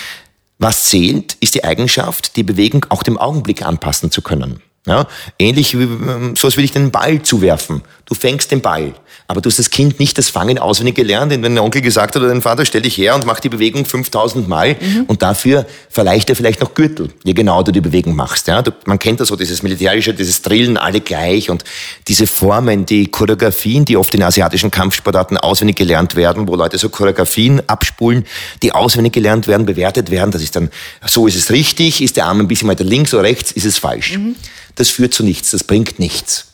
Was 0.59 0.87
zählt, 0.87 1.37
ist 1.41 1.55
die 1.55 1.65
Eigenschaft, 1.65 2.37
die 2.37 2.43
Bewegung 2.43 2.87
auch 2.89 3.03
dem 3.03 3.19
Augenblick 3.19 3.63
anpassen 3.63 4.11
zu 4.11 4.21
können. 4.21 4.63
Ja, 4.85 5.07
ähnlich 5.39 5.79
wie, 5.79 5.85
ähm, 5.85 6.35
so 6.37 6.49
als 6.49 6.57
würde 6.57 6.65
ich 6.65 6.73
den 6.73 6.91
Ball 6.91 7.23
zuwerfen. 7.23 7.83
Du 8.05 8.15
fängst 8.15 8.51
den 8.51 8.61
Ball. 8.61 8.95
Aber 9.29 9.41
du 9.41 9.49
hast 9.49 9.61
das 9.61 9.71
Kind 9.71 10.01
nicht 10.01 10.19
das 10.19 10.29
Fangen 10.29 10.59
auswendig 10.59 10.97
gelernt, 10.97 11.31
wenn 11.31 11.41
dein 11.41 11.59
Onkel 11.59 11.81
gesagt 11.81 12.15
hat 12.15 12.21
oder 12.21 12.31
dein 12.31 12.43
Vater, 12.43 12.67
stell 12.67 12.83
dich 12.83 12.99
her 12.99 13.15
und 13.15 13.25
mach 13.25 13.39
die 13.39 13.49
Bewegung 13.49 13.87
5000 13.87 14.49
Mal 14.49 14.77
mhm. 14.79 15.05
und 15.07 15.23
dafür 15.23 15.67
verleicht 15.89 16.29
er 16.29 16.37
vielleicht 16.37 16.61
noch 16.61 16.75
Gürtel, 16.75 17.11
je 17.23 17.33
genau 17.33 17.63
du 17.63 17.71
die 17.71 17.81
Bewegung 17.81 18.17
machst. 18.17 18.49
Ja, 18.49 18.61
du, 18.61 18.73
man 18.85 18.99
kennt 18.99 19.21
das 19.21 19.29
so, 19.29 19.37
dieses 19.37 19.63
militärische, 19.63 20.13
dieses 20.13 20.43
Drillen, 20.43 20.77
alle 20.77 21.01
gleich 21.01 21.49
und 21.49 21.65
diese 22.09 22.27
Formen, 22.27 22.85
die 22.85 23.07
Choreografien, 23.07 23.85
die 23.85 23.97
oft 23.97 24.15
in 24.15 24.23
asiatischen 24.23 24.73
Kampfsportarten 24.73 25.39
auswendig 25.39 25.77
gelernt 25.77 26.17
werden, 26.17 26.49
wo 26.49 26.57
Leute 26.57 26.77
so 26.77 26.89
Choreografien 26.89 27.63
abspulen, 27.69 28.27
die 28.63 28.73
auswendig 28.73 29.13
gelernt 29.13 29.47
werden, 29.47 29.65
bewertet 29.65 30.11
werden, 30.11 30.33
das 30.33 30.43
ist 30.43 30.57
dann, 30.57 30.71
so 31.07 31.27
ist 31.29 31.37
es 31.37 31.51
richtig, 31.51 32.03
ist 32.03 32.17
der 32.17 32.27
Arm 32.27 32.41
ein 32.41 32.49
bisschen 32.49 32.69
weiter 32.69 32.85
links 32.85 33.15
oder 33.15 33.23
rechts, 33.23 33.53
ist 33.53 33.65
es 33.65 33.79
falsch. 33.79 34.19
Mhm. 34.19 34.35
Das 34.75 34.89
führt 34.89 35.15
zu 35.15 35.23
nichts, 35.23 35.51
das 35.51 35.65
bringt 35.65 35.99
nichts 35.99 36.53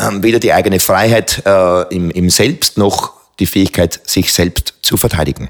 ähm, 0.00 0.22
weder 0.22 0.38
die 0.38 0.52
eigene 0.52 0.80
Freiheit 0.80 1.42
äh, 1.44 1.94
im, 1.94 2.10
im 2.10 2.30
Selbst 2.30 2.78
noch 2.78 3.12
die 3.38 3.46
Fähigkeit, 3.46 4.00
sich 4.08 4.32
selbst 4.32 4.74
zu 4.82 4.96
verteidigen. 4.96 5.48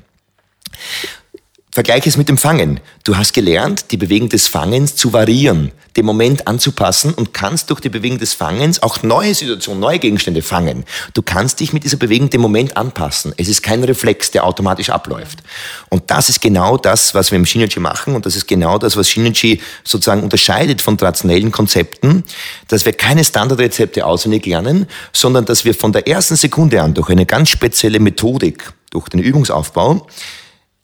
Vergleich 1.73 2.05
es 2.05 2.17
mit 2.17 2.29
dem 2.29 2.37
Fangen. 2.37 2.81
Du 3.05 3.17
hast 3.17 3.33
gelernt, 3.33 3.93
die 3.93 3.97
Bewegung 3.97 4.29
des 4.29 4.49
Fangens 4.49 4.97
zu 4.97 5.13
variieren, 5.13 5.71
den 5.97 6.05
Moment 6.05 6.49
anzupassen 6.49 7.15
und 7.15 7.33
kannst 7.33 7.71
durch 7.71 7.79
die 7.79 7.89
Bewegung 7.89 8.19
des 8.19 8.35
Fangens 8.35 8.83
auch 8.83 9.05
neue 9.05 9.37
Situationen, 9.37 9.79
neue 9.79 10.01
Gegenstände 10.01 10.43
fangen. 10.43 10.85
Du 11.15 11.23
kannst 11.23 11.61
dich 11.61 11.73
mit 11.73 11.85
dieser 11.85 11.97
Bewegung 11.97 12.29
dem 12.29 12.41
Moment 12.41 12.77
anpassen. 12.77 13.35
Es 13.37 13.47
ist 13.47 13.63
kein 13.63 13.85
Reflex, 13.85 14.33
der 14.33 14.45
automatisch 14.45 14.91
abläuft. 14.91 15.45
Und 15.91 16.11
das 16.11 16.29
ist 16.29 16.41
genau 16.41 16.77
das, 16.77 17.15
was 17.15 17.31
wir 17.31 17.39
im 17.39 17.47
Shinichi 17.47 17.79
machen 17.79 18.17
und 18.17 18.27
das 18.27 18.35
ist 18.35 18.49
genau 18.49 18.77
das, 18.77 18.97
was 18.97 19.09
Shinichi 19.09 19.61
sozusagen 19.85 20.25
unterscheidet 20.25 20.83
von 20.83 20.99
traditionellen 20.99 21.53
Konzepten, 21.53 22.25
dass 22.67 22.85
wir 22.85 22.95
keine 22.95 23.23
Standardrezepte 23.23 24.05
auswendig 24.05 24.45
lernen, 24.45 24.87
sondern 25.13 25.45
dass 25.45 25.65
wir 25.65 25.75
von 25.75 25.93
der 25.93 26.09
ersten 26.09 26.35
Sekunde 26.35 26.83
an 26.83 26.95
durch 26.95 27.11
eine 27.11 27.27
ganz 27.27 27.49
spezielle 27.49 28.01
Methodik, 28.01 28.73
durch 28.91 29.09
den 29.09 29.21
Übungsaufbau, 29.21 30.09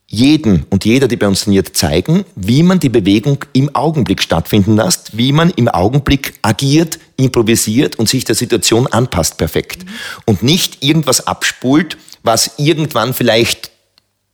jeden 0.08 0.64
und 0.70 0.84
jeder, 0.84 1.08
die 1.08 1.16
bei 1.16 1.26
uns 1.26 1.42
trainiert, 1.42 1.76
zeigen, 1.76 2.24
wie 2.36 2.62
man 2.62 2.78
die 2.78 2.88
Bewegung 2.88 3.44
im 3.52 3.74
Augenblick 3.74 4.22
stattfinden 4.22 4.76
lässt, 4.76 5.16
wie 5.16 5.32
man 5.32 5.50
im 5.50 5.68
Augenblick 5.68 6.34
agiert, 6.42 6.98
improvisiert 7.16 7.98
und 7.98 8.08
sich 8.08 8.24
der 8.24 8.36
Situation 8.36 8.86
anpasst 8.86 9.36
perfekt. 9.36 9.84
Mhm. 9.84 9.90
Und 10.26 10.42
nicht 10.42 10.84
irgendwas 10.84 11.26
abspult, 11.26 11.96
was 12.22 12.52
irgendwann 12.58 13.14
vielleicht 13.14 13.70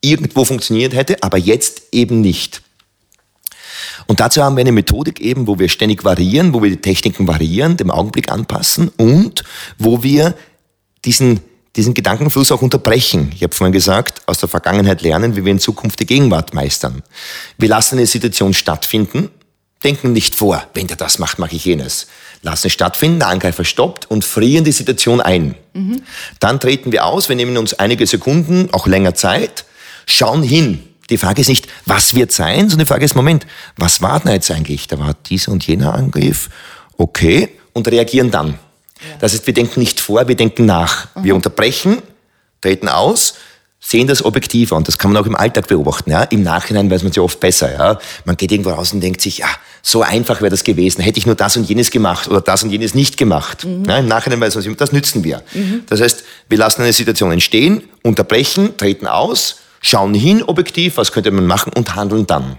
irgendwo 0.02 0.44
funktioniert 0.44 0.94
hätte, 0.94 1.22
aber 1.22 1.38
jetzt 1.38 1.82
eben 1.92 2.20
nicht. 2.20 2.62
Und 4.06 4.20
dazu 4.20 4.42
haben 4.42 4.56
wir 4.56 4.62
eine 4.62 4.72
Methodik 4.72 5.20
eben, 5.20 5.46
wo 5.46 5.58
wir 5.58 5.68
ständig 5.68 6.04
variieren, 6.04 6.52
wo 6.52 6.62
wir 6.62 6.70
die 6.70 6.80
Techniken 6.80 7.26
variieren, 7.26 7.76
dem 7.76 7.90
Augenblick 7.90 8.30
anpassen 8.30 8.88
und 8.96 9.44
wo 9.78 10.02
wir 10.02 10.34
diesen 11.04 11.40
diesen 11.76 11.94
Gedankenfluss 11.94 12.52
auch 12.52 12.62
unterbrechen. 12.62 13.32
Ich 13.34 13.42
habe 13.42 13.54
vorhin 13.54 13.72
gesagt, 13.72 14.22
aus 14.26 14.38
der 14.38 14.48
Vergangenheit 14.48 15.02
lernen, 15.02 15.36
wie 15.36 15.44
wir 15.44 15.52
in 15.52 15.58
Zukunft 15.58 16.00
die 16.00 16.06
Gegenwart 16.06 16.54
meistern. 16.54 17.02
Wir 17.56 17.68
lassen 17.68 17.96
eine 17.96 18.06
Situation 18.06 18.52
stattfinden, 18.52 19.30
denken 19.82 20.12
nicht 20.12 20.34
vor, 20.34 20.66
wenn 20.74 20.86
der 20.86 20.96
das 20.96 21.18
macht, 21.18 21.38
mache 21.38 21.56
ich 21.56 21.64
jenes. 21.64 22.08
Lassen 22.42 22.66
es 22.66 22.72
stattfinden, 22.72 23.20
der 23.20 23.28
Angreifer 23.28 23.64
stoppt 23.64 24.10
und 24.10 24.24
frieren 24.24 24.64
die 24.64 24.72
Situation 24.72 25.20
ein. 25.20 25.54
Mhm. 25.72 26.02
Dann 26.40 26.60
treten 26.60 26.92
wir 26.92 27.06
aus, 27.06 27.28
wir 27.28 27.36
nehmen 27.36 27.56
uns 27.56 27.74
einige 27.74 28.06
Sekunden, 28.06 28.68
auch 28.72 28.86
länger 28.86 29.14
Zeit, 29.14 29.64
schauen 30.06 30.42
hin. 30.42 30.82
Die 31.10 31.18
Frage 31.18 31.40
ist 31.40 31.48
nicht, 31.48 31.68
was 31.86 32.14
wird 32.14 32.32
sein, 32.32 32.68
sondern 32.68 32.86
die 32.86 32.92
Frage 32.92 33.04
ist, 33.04 33.14
Moment, 33.14 33.46
was 33.76 34.02
war 34.02 34.20
denn 34.20 34.32
jetzt 34.32 34.50
eigentlich? 34.50 34.88
Da 34.88 34.98
war 34.98 35.14
dieser 35.26 35.52
und 35.52 35.66
jener 35.66 35.94
Angriff. 35.94 36.48
Okay. 36.96 37.48
Und 37.74 37.88
reagieren 37.88 38.30
dann. 38.30 38.58
Das 39.20 39.32
heißt, 39.32 39.46
wir 39.46 39.54
denken 39.54 39.80
nicht 39.80 40.00
vor, 40.00 40.26
wir 40.28 40.36
denken 40.36 40.66
nach. 40.66 41.14
Mhm. 41.14 41.24
Wir 41.24 41.34
unterbrechen, 41.34 41.98
treten 42.60 42.88
aus, 42.88 43.34
sehen 43.80 44.06
das 44.06 44.24
objektiver 44.24 44.76
und 44.76 44.86
das 44.86 44.96
kann 44.96 45.12
man 45.12 45.22
auch 45.22 45.26
im 45.26 45.34
Alltag 45.34 45.66
beobachten. 45.66 46.10
Ja? 46.10 46.22
Im 46.22 46.42
Nachhinein 46.42 46.90
weiß 46.90 47.02
man 47.02 47.10
es 47.10 47.16
ja 47.16 47.22
oft 47.22 47.40
besser. 47.40 47.72
Ja? 47.72 47.98
Man 48.24 48.36
geht 48.36 48.52
irgendwo 48.52 48.70
raus 48.70 48.92
und 48.92 49.00
denkt 49.00 49.20
sich, 49.20 49.38
ja, 49.38 49.48
so 49.82 50.02
einfach 50.02 50.40
wäre 50.40 50.50
das 50.50 50.62
gewesen. 50.62 51.02
Hätte 51.02 51.18
ich 51.18 51.26
nur 51.26 51.34
das 51.34 51.56
und 51.56 51.68
jenes 51.68 51.90
gemacht 51.90 52.28
oder 52.28 52.40
das 52.40 52.62
und 52.62 52.70
jenes 52.70 52.94
nicht 52.94 53.16
gemacht. 53.16 53.64
Mhm. 53.64 53.84
Ja, 53.86 53.98
Im 53.98 54.06
Nachhinein 54.06 54.40
weiß 54.40 54.54
man, 54.54 54.76
das 54.76 54.92
nützen 54.92 55.24
wir. 55.24 55.42
Mhm. 55.52 55.82
Das 55.88 56.00
heißt, 56.00 56.22
wir 56.48 56.58
lassen 56.58 56.82
eine 56.82 56.92
Situation 56.92 57.32
entstehen, 57.32 57.82
unterbrechen, 58.02 58.76
treten 58.76 59.08
aus, 59.08 59.56
schauen 59.80 60.14
hin 60.14 60.44
objektiv, 60.44 60.96
was 60.96 61.10
könnte 61.10 61.32
man 61.32 61.46
machen 61.46 61.72
und 61.74 61.96
handeln 61.96 62.26
dann. 62.28 62.58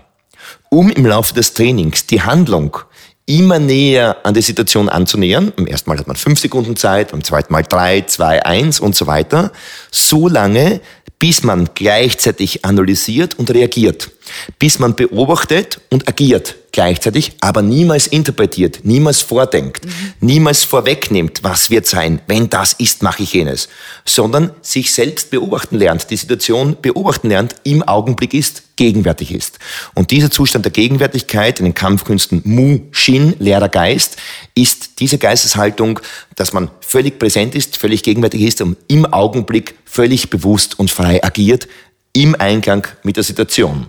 um 0.69 0.89
im 0.89 1.05
Laufe 1.05 1.33
des 1.33 1.53
Trainings 1.53 2.07
die 2.07 2.21
Handlung 2.21 2.77
immer 3.25 3.59
näher 3.59 4.17
an 4.23 4.33
die 4.33 4.41
Situation 4.41 4.89
anzunähern. 4.89 5.53
Am 5.57 5.67
ersten 5.67 5.89
Mal 5.89 5.97
hat 5.97 6.07
man 6.07 6.15
fünf 6.15 6.39
Sekunden 6.39 6.75
Zeit, 6.75 7.11
beim 7.11 7.23
zweiten 7.23 7.53
Mal 7.53 7.63
drei, 7.63 8.01
zwei, 8.01 8.45
eins 8.45 8.79
und 8.79 8.95
so 8.95 9.07
weiter. 9.07 9.51
So 9.91 10.27
lange, 10.27 10.81
bis 11.19 11.41
man 11.43 11.69
gleichzeitig 11.73 12.65
analysiert 12.65 13.39
und 13.39 13.49
reagiert. 13.53 14.11
Bis 14.59 14.79
man 14.79 14.95
beobachtet 14.95 15.79
und 15.89 16.07
agiert 16.09 16.55
gleichzeitig, 16.73 17.33
aber 17.39 17.61
niemals 17.61 18.07
interpretiert, 18.07 18.79
niemals 18.83 19.21
vordenkt, 19.21 19.85
mhm. 19.85 19.91
niemals 20.19 20.63
vorwegnimmt, 20.65 21.43
was 21.43 21.69
wird 21.69 21.85
sein, 21.85 22.19
wenn 22.27 22.49
das 22.49 22.73
ist, 22.73 23.03
mache 23.03 23.23
ich 23.23 23.33
jenes, 23.33 23.69
sondern 24.05 24.51
sich 24.61 24.91
selbst 24.91 25.29
beobachten 25.29 25.77
lernt, 25.77 26.09
die 26.09 26.17
Situation 26.17 26.75
beobachten 26.81 27.29
lernt, 27.29 27.55
im 27.63 27.83
Augenblick 27.83 28.33
ist, 28.33 28.63
gegenwärtig 28.75 29.33
ist. 29.33 29.59
Und 29.93 30.11
dieser 30.11 30.31
Zustand 30.31 30.65
der 30.65 30.71
Gegenwärtigkeit 30.71 31.59
in 31.59 31.65
den 31.65 31.73
Kampfkünsten 31.73 32.41
Mu 32.45 32.79
Shin, 32.91 33.35
leerer 33.39 33.69
Geist, 33.69 34.17
ist 34.55 34.99
diese 34.99 35.17
Geisteshaltung, 35.17 35.99
dass 36.35 36.53
man 36.53 36.71
völlig 36.81 37.19
präsent 37.19 37.55
ist, 37.55 37.77
völlig 37.77 38.03
gegenwärtig 38.03 38.41
ist 38.41 38.61
und 38.61 38.77
im 38.87 39.05
Augenblick 39.05 39.75
völlig 39.85 40.29
bewusst 40.29 40.79
und 40.79 40.89
frei 40.89 41.23
agiert, 41.23 41.67
im 42.13 42.35
Einklang 42.39 42.87
mit 43.01 43.17
der 43.17 43.23
Situation. 43.23 43.87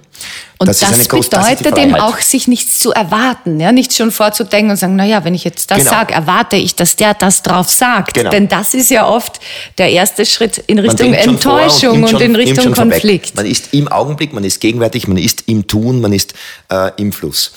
Und 0.58 0.68
das, 0.68 0.78
das 0.78 1.08
bedeutet 1.08 1.76
eben 1.76 1.94
auch, 1.96 2.18
sich 2.18 2.48
nichts 2.48 2.78
zu 2.78 2.92
erwarten, 2.92 3.60
ja, 3.60 3.70
nicht 3.70 3.92
schon 3.92 4.10
vorzudenken 4.10 4.70
und 4.70 4.76
sagen, 4.76 4.96
na 4.96 5.04
ja, 5.04 5.24
wenn 5.24 5.34
ich 5.34 5.44
jetzt 5.44 5.70
das 5.70 5.78
genau. 5.78 5.90
sage, 5.90 6.14
erwarte 6.14 6.56
ich, 6.56 6.74
dass 6.74 6.96
der 6.96 7.12
das 7.12 7.42
drauf 7.42 7.68
sagt. 7.68 8.14
Genau. 8.14 8.30
Denn 8.30 8.48
das 8.48 8.72
ist 8.72 8.90
ja 8.90 9.06
oft 9.06 9.40
der 9.76 9.90
erste 9.90 10.24
Schritt 10.24 10.58
in 10.58 10.78
Richtung 10.78 11.12
Enttäuschung 11.12 12.02
und, 12.04 12.14
und, 12.14 12.20
in 12.22 12.34
Richtung 12.34 12.72
Konflikt. 12.72 13.34
Man 13.34 13.44
ist 13.44 13.74
im 13.74 13.88
Augenblick, 13.88 14.32
man 14.32 14.44
ist 14.44 14.60
gegenwärtig, 14.60 15.06
man 15.06 15.18
ist 15.18 15.42
im 15.46 15.66
Tun, 15.66 16.00
man 16.00 16.12
ist 16.12 16.32
äh, 16.70 16.92
im 16.96 17.12
Fluss 17.12 17.52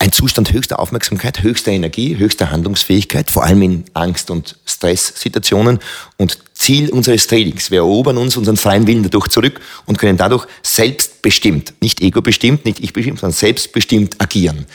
ein 0.00 0.12
Zustand 0.12 0.52
höchster 0.52 0.78
Aufmerksamkeit, 0.78 1.42
höchster 1.42 1.72
Energie, 1.72 2.16
höchster 2.16 2.50
Handlungsfähigkeit, 2.50 3.30
vor 3.30 3.44
allem 3.44 3.60
in 3.60 3.84
Angst- 3.92 4.30
und 4.30 4.56
Stresssituationen. 4.64 5.78
Und 6.16 6.38
Ziel 6.60 6.90
unseres 6.90 7.26
Trainings. 7.26 7.70
Wir 7.70 7.78
erobern 7.78 8.18
uns 8.18 8.36
unseren 8.36 8.58
freien 8.58 8.86
Willen 8.86 9.02
dadurch 9.02 9.28
zurück 9.28 9.60
und 9.86 9.96
können 9.96 10.18
dadurch 10.18 10.46
selbstbestimmt, 10.62 11.72
nicht 11.80 12.02
ego-bestimmt, 12.02 12.66
nicht 12.66 12.80
ich-bestimmt, 12.80 13.18
sondern 13.20 13.36
selbstbestimmt 13.36 14.20
agieren. 14.20 14.66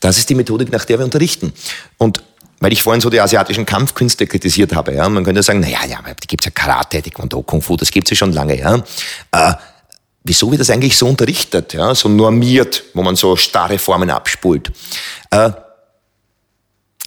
Das 0.00 0.16
ist 0.16 0.30
die 0.30 0.34
Methodik, 0.34 0.72
nach 0.72 0.86
der 0.86 0.98
wir 0.98 1.04
unterrichten. 1.04 1.52
Und 1.98 2.22
weil 2.60 2.72
ich 2.72 2.82
vorhin 2.82 3.02
so 3.02 3.10
die 3.10 3.20
asiatischen 3.20 3.66
Kampfkünste 3.66 4.26
kritisiert 4.26 4.74
habe, 4.74 4.94
ja, 4.94 5.06
man 5.06 5.22
könnte 5.22 5.42
sagen, 5.42 5.60
naja, 5.60 5.80
ja, 5.86 5.98
die 6.22 6.26
gibt's 6.26 6.46
ja 6.46 6.50
Karate, 6.50 7.02
Taekwondo, 7.02 7.42
Kung 7.42 7.60
Fu, 7.60 7.76
das 7.76 7.90
gibt's 7.90 8.08
ja 8.08 8.16
schon 8.16 8.32
lange, 8.32 8.58
ja. 8.58 8.82
Äh, 9.32 9.52
wieso 10.22 10.50
wird 10.50 10.62
das 10.62 10.70
eigentlich 10.70 10.96
so 10.96 11.06
unterrichtet, 11.06 11.74
ja, 11.74 11.94
so 11.94 12.08
normiert, 12.08 12.84
wo 12.94 13.02
man 13.02 13.16
so 13.16 13.36
starre 13.36 13.78
Formen 13.78 14.08
abspult. 14.08 14.72
Äh, 15.30 15.50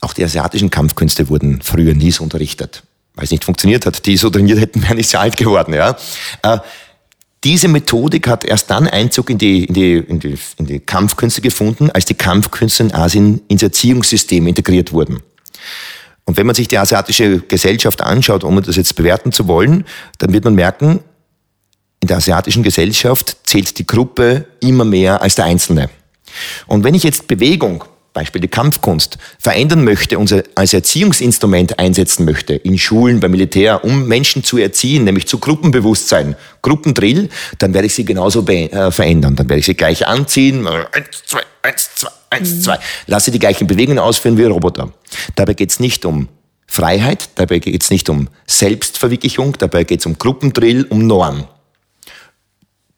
auch 0.02 0.14
die 0.14 0.24
asiatischen 0.24 0.70
Kampfkünste 0.70 1.28
wurden 1.28 1.60
früher 1.64 1.96
nie 1.96 2.12
so 2.12 2.24
unterrichtet, 2.24 2.84
weil 3.18 3.26
es 3.26 3.32
nicht 3.32 3.44
funktioniert 3.44 3.86
hat. 3.86 4.06
Die 4.06 4.16
so 4.16 4.30
trainiert 4.30 4.60
hätten, 4.60 4.82
wären 4.88 4.96
nicht 4.96 5.10
so 5.10 5.18
alt 5.18 5.36
geworden. 5.36 5.74
Ja. 5.74 5.98
Äh, 6.44 6.60
diese 7.44 7.68
Methodik 7.68 8.28
hat 8.28 8.44
erst 8.46 8.70
dann 8.70 8.88
Einzug 8.88 9.30
in 9.30 9.38
die, 9.38 9.66
in, 9.66 9.74
die, 9.74 9.94
in, 9.98 10.20
die, 10.20 10.38
in 10.58 10.66
die 10.66 10.80
Kampfkünste 10.80 11.42
gefunden, 11.42 11.92
als 11.92 12.06
die 12.06 12.16
Kampfkünste 12.16 12.84
in 12.84 12.94
Asien 12.94 13.42
ins 13.48 13.62
Erziehungssystem 13.62 14.48
integriert 14.48 14.92
wurden. 14.92 15.22
Und 16.26 16.38
wenn 16.38 16.46
man 16.46 16.56
sich 16.56 16.68
die 16.68 16.78
asiatische 16.78 17.40
Gesellschaft 17.40 18.02
anschaut, 18.02 18.44
um 18.44 18.62
das 18.62 18.76
jetzt 18.76 18.96
bewerten 18.96 19.32
zu 19.32 19.48
wollen, 19.48 19.86
dann 20.18 20.34
wird 20.34 20.44
man 20.44 20.56
merken, 20.56 21.00
in 22.00 22.08
der 22.08 22.18
asiatischen 22.18 22.64
Gesellschaft 22.64 23.38
zählt 23.44 23.78
die 23.78 23.88
Gruppe 23.88 24.46
immer 24.60 24.84
mehr 24.84 25.22
als 25.22 25.36
der 25.36 25.46
Einzelne. 25.46 25.90
Und 26.66 26.84
wenn 26.84 26.96
ich 26.96 27.04
jetzt 27.04 27.28
Bewegung, 27.28 27.84
Beispiel 28.18 28.42
die 28.42 28.48
Kampfkunst, 28.48 29.20
verändern 29.38 29.84
möchte 29.84 30.18
und 30.18 30.34
als 30.56 30.74
Erziehungsinstrument 30.74 31.78
einsetzen 31.78 32.26
möchte, 32.26 32.56
in 32.56 32.80
Schulen, 32.80 33.20
beim 33.20 33.30
Militär, 33.30 33.84
um 33.84 34.08
Menschen 34.08 34.44
zu 34.44 34.58
erziehen, 34.58 35.04
nämlich 35.04 35.28
zu 35.28 35.38
Gruppenbewusstsein, 35.38 36.36
Gruppendrill, 36.64 37.30
dann 37.60 37.76
werde 37.76 37.86
ich 37.86 37.94
sie 37.94 38.06
genauso 38.06 38.44
äh, 38.48 38.90
verändern. 38.92 39.36
Dann 39.36 39.48
werde 39.50 39.60
ich 39.60 39.68
sie 39.68 39.76
gleich 39.76 40.08
anziehen, 40.08 40.66
eins, 40.66 41.26
zwei, 41.28 41.42
eins, 41.62 41.90
zwei, 41.94 42.10
eins, 42.32 42.56
mhm. 42.56 42.62
zwei, 42.62 42.80
lasse 43.06 43.30
die 43.30 43.38
gleichen 43.38 43.68
Bewegungen 43.68 44.00
ausführen 44.00 44.36
wie 44.40 44.46
Roboter. 44.46 44.92
Dabei 45.36 45.54
geht 45.54 45.70
es 45.70 45.80
nicht 45.80 46.04
um 46.04 46.28
Freiheit, 46.66 47.30
dabei 47.36 47.60
geht 47.60 47.84
es 47.84 47.92
nicht 47.92 48.10
um 48.10 48.30
Selbstverwirklichung, 48.48 49.54
dabei 49.60 49.84
geht 49.84 50.00
es 50.00 50.08
um 50.08 50.18
Gruppendrill, 50.18 50.88
um 50.90 51.06
Norm. 51.06 51.48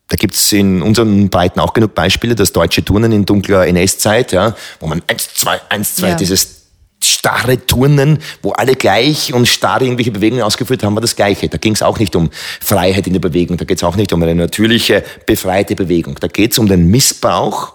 Da 0.09 0.15
gibt's 0.15 0.51
in 0.51 0.81
unseren 0.81 1.29
Breiten 1.29 1.59
auch 1.59 1.73
genug 1.73 1.93
Beispiele, 1.93 2.35
das 2.35 2.51
deutsche 2.51 2.83
Turnen 2.83 3.11
in 3.11 3.25
dunkler 3.25 3.67
NS-Zeit, 3.67 4.31
ja, 4.31 4.55
wo 4.79 4.87
man 4.87 5.03
eins, 5.07 5.33
zwei, 5.35 5.61
eins, 5.69 5.95
zwei, 5.95 6.09
ja. 6.09 6.15
dieses 6.15 6.59
starre 7.01 7.65
Turnen, 7.65 8.19
wo 8.41 8.51
alle 8.51 8.75
gleich 8.75 9.33
und 9.33 9.47
starr 9.47 9.81
irgendwelche 9.81 10.11
Bewegungen 10.11 10.41
ausgeführt 10.41 10.83
haben, 10.83 10.95
war 10.95 11.01
das 11.01 11.15
Gleiche. 11.15 11.47
Da 11.47 11.57
ging 11.57 11.73
es 11.73 11.81
auch 11.81 11.99
nicht 11.99 12.15
um 12.15 12.29
Freiheit 12.59 13.07
in 13.07 13.13
der 13.13 13.19
Bewegung, 13.19 13.57
da 13.57 13.65
geht 13.65 13.77
es 13.77 13.83
auch 13.83 13.95
nicht 13.95 14.11
um 14.11 14.21
eine 14.21 14.35
natürliche, 14.35 15.03
befreite 15.25 15.75
Bewegung. 15.75 16.17
Da 16.19 16.27
geht 16.27 16.51
es 16.53 16.59
um 16.59 16.67
den 16.67 16.87
Missbrauch 16.87 17.73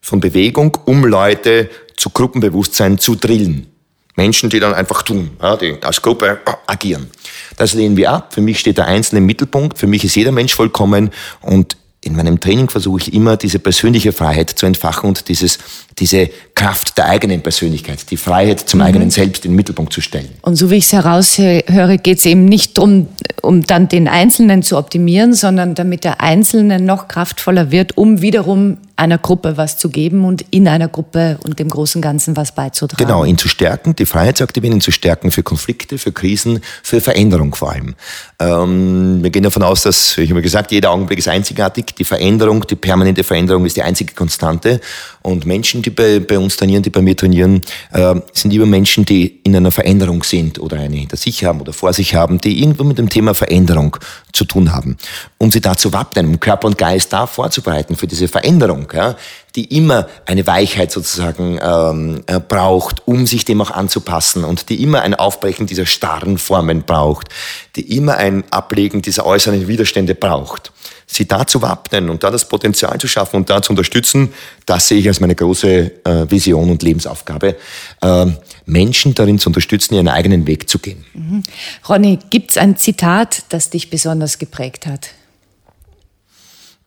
von 0.00 0.20
Bewegung, 0.20 0.78
um 0.84 1.04
Leute 1.04 1.68
zu 1.96 2.10
Gruppenbewusstsein 2.10 2.98
zu 2.98 3.16
drillen. 3.16 3.73
Menschen, 4.16 4.50
die 4.50 4.60
dann 4.60 4.74
einfach 4.74 5.02
tun, 5.02 5.30
ja, 5.42 5.56
die 5.56 5.76
als 5.82 6.00
Gruppe 6.00 6.40
agieren. 6.66 7.10
Das 7.56 7.74
lehnen 7.74 7.96
wir 7.96 8.12
ab. 8.12 8.32
Für 8.32 8.40
mich 8.40 8.60
steht 8.60 8.78
der 8.78 8.86
Einzelne 8.86 9.18
im 9.18 9.26
Mittelpunkt. 9.26 9.78
Für 9.78 9.86
mich 9.86 10.04
ist 10.04 10.14
jeder 10.14 10.32
Mensch 10.32 10.54
vollkommen 10.54 11.10
und 11.40 11.76
in 12.04 12.16
meinem 12.16 12.38
Training 12.38 12.68
versuche 12.68 13.00
ich 13.00 13.14
immer, 13.14 13.36
diese 13.36 13.58
persönliche 13.58 14.12
Freiheit 14.12 14.50
zu 14.50 14.66
entfachen 14.66 15.08
und 15.08 15.28
dieses, 15.28 15.58
diese 15.98 16.28
Kraft 16.54 16.98
der 16.98 17.06
eigenen 17.06 17.40
Persönlichkeit, 17.40 18.10
die 18.10 18.16
Freiheit 18.16 18.60
zum 18.60 18.80
mhm. 18.80 18.86
eigenen 18.86 19.10
Selbst 19.10 19.44
in 19.44 19.52
den 19.52 19.56
Mittelpunkt 19.56 19.92
zu 19.92 20.00
stellen. 20.00 20.28
Und 20.42 20.56
so 20.56 20.70
wie 20.70 20.76
ich 20.76 20.84
es 20.84 20.92
heraushöre, 20.92 21.98
geht 21.98 22.18
es 22.18 22.26
eben 22.26 22.44
nicht 22.44 22.76
darum, 22.76 23.08
um 23.44 23.62
dann 23.62 23.88
den 23.88 24.08
Einzelnen 24.08 24.62
zu 24.62 24.76
optimieren, 24.76 25.34
sondern 25.34 25.74
damit 25.74 26.04
der 26.04 26.20
Einzelne 26.20 26.80
noch 26.80 27.08
kraftvoller 27.08 27.70
wird, 27.70 27.96
um 27.96 28.20
wiederum 28.20 28.78
einer 28.96 29.18
Gruppe 29.18 29.56
was 29.56 29.76
zu 29.76 29.88
geben 29.88 30.24
und 30.24 30.44
in 30.50 30.68
einer 30.68 30.88
Gruppe 30.88 31.38
und 31.44 31.58
dem 31.58 31.68
großen 31.68 32.00
Ganzen 32.00 32.36
was 32.36 32.54
beizutragen. 32.54 33.04
Genau, 33.04 33.24
ihn 33.24 33.36
zu 33.38 33.48
stärken, 33.48 33.96
die 33.96 34.06
Freiheit 34.06 34.38
zu 34.38 34.90
stärken 34.92 35.30
für 35.30 35.42
Konflikte, 35.42 35.98
für 35.98 36.12
Krisen, 36.12 36.60
für 36.82 37.00
Veränderung 37.00 37.54
vor 37.54 37.72
allem. 37.72 37.94
Ähm, 38.38 39.22
wir 39.22 39.30
gehen 39.30 39.42
davon 39.42 39.62
aus, 39.62 39.82
dass, 39.82 40.16
ich 40.16 40.30
habe 40.30 40.42
gesagt, 40.42 40.70
jeder 40.70 40.90
Augenblick 40.92 41.18
ist 41.18 41.28
einzigartig. 41.28 41.86
Die 41.98 42.04
Veränderung, 42.04 42.64
die 42.66 42.76
permanente 42.76 43.24
Veränderung 43.24 43.64
ist 43.66 43.76
die 43.76 43.82
einzige 43.82 44.14
Konstante. 44.14 44.80
Und 45.22 45.44
Menschen, 45.44 45.82
die 45.82 45.90
bei, 45.90 46.20
bei 46.20 46.38
uns 46.38 46.56
trainieren, 46.56 46.82
die 46.82 46.90
bei 46.90 47.02
mir 47.02 47.16
trainieren, 47.16 47.62
äh, 47.92 48.14
sind 48.32 48.52
immer 48.52 48.66
Menschen, 48.66 49.04
die 49.04 49.40
in 49.42 49.56
einer 49.56 49.72
Veränderung 49.72 50.22
sind 50.22 50.58
oder 50.60 50.78
eine 50.78 50.96
hinter 50.96 51.16
sich 51.16 51.44
haben 51.44 51.60
oder 51.60 51.72
vor 51.72 51.92
sich 51.92 52.14
haben, 52.14 52.40
die 52.40 52.60
irgendwo 52.60 52.84
mit 52.84 52.98
dem 52.98 53.08
Thema 53.08 53.33
Veränderung 53.34 53.96
zu 54.32 54.44
tun 54.44 54.72
haben. 54.72 54.96
Um 55.38 55.50
sie 55.50 55.60
dazu 55.60 55.92
wappnen, 55.92 56.26
um 56.26 56.40
Körper 56.40 56.66
und 56.66 56.78
Geist 56.78 57.12
da 57.12 57.26
vorzubereiten 57.26 57.96
für 57.96 58.06
diese 58.06 58.28
Veränderung, 58.28 58.88
ja, 58.92 59.16
die 59.54 59.76
immer 59.76 60.08
eine 60.26 60.46
Weichheit 60.46 60.90
sozusagen 60.90 61.58
ähm, 61.62 62.22
äh, 62.26 62.40
braucht, 62.40 63.06
um 63.06 63.26
sich 63.26 63.44
dem 63.44 63.60
auch 63.60 63.70
anzupassen 63.70 64.44
und 64.44 64.68
die 64.68 64.82
immer 64.82 65.02
ein 65.02 65.14
Aufbrechen 65.14 65.66
dieser 65.66 65.86
starren 65.86 66.38
Formen 66.38 66.82
braucht, 66.82 67.28
die 67.76 67.96
immer 67.96 68.16
ein 68.16 68.44
Ablegen 68.50 69.02
dieser 69.02 69.24
äußeren 69.26 69.68
Widerstände 69.68 70.14
braucht 70.14 70.72
sie 71.14 71.26
da 71.28 71.46
zu 71.46 71.62
wappnen 71.62 72.10
und 72.10 72.24
da 72.24 72.30
das 72.30 72.48
Potenzial 72.48 72.98
zu 72.98 73.06
schaffen 73.06 73.36
und 73.36 73.48
da 73.48 73.62
zu 73.62 73.72
unterstützen, 73.72 74.32
das 74.66 74.88
sehe 74.88 74.98
ich 74.98 75.06
als 75.06 75.20
meine 75.20 75.34
große 75.34 76.04
äh, 76.04 76.30
Vision 76.30 76.70
und 76.70 76.82
Lebensaufgabe, 76.82 77.56
äh, 78.00 78.26
Menschen 78.66 79.14
darin 79.14 79.38
zu 79.38 79.48
unterstützen, 79.48 79.94
ihren 79.94 80.08
eigenen 80.08 80.46
Weg 80.46 80.68
zu 80.68 80.78
gehen. 80.78 81.04
Mhm. 81.14 81.44
Ronny, 81.88 82.18
gibt 82.30 82.50
es 82.50 82.58
ein 82.58 82.76
Zitat, 82.76 83.44
das 83.50 83.70
dich 83.70 83.90
besonders 83.90 84.38
geprägt 84.38 84.86
hat? 84.86 85.10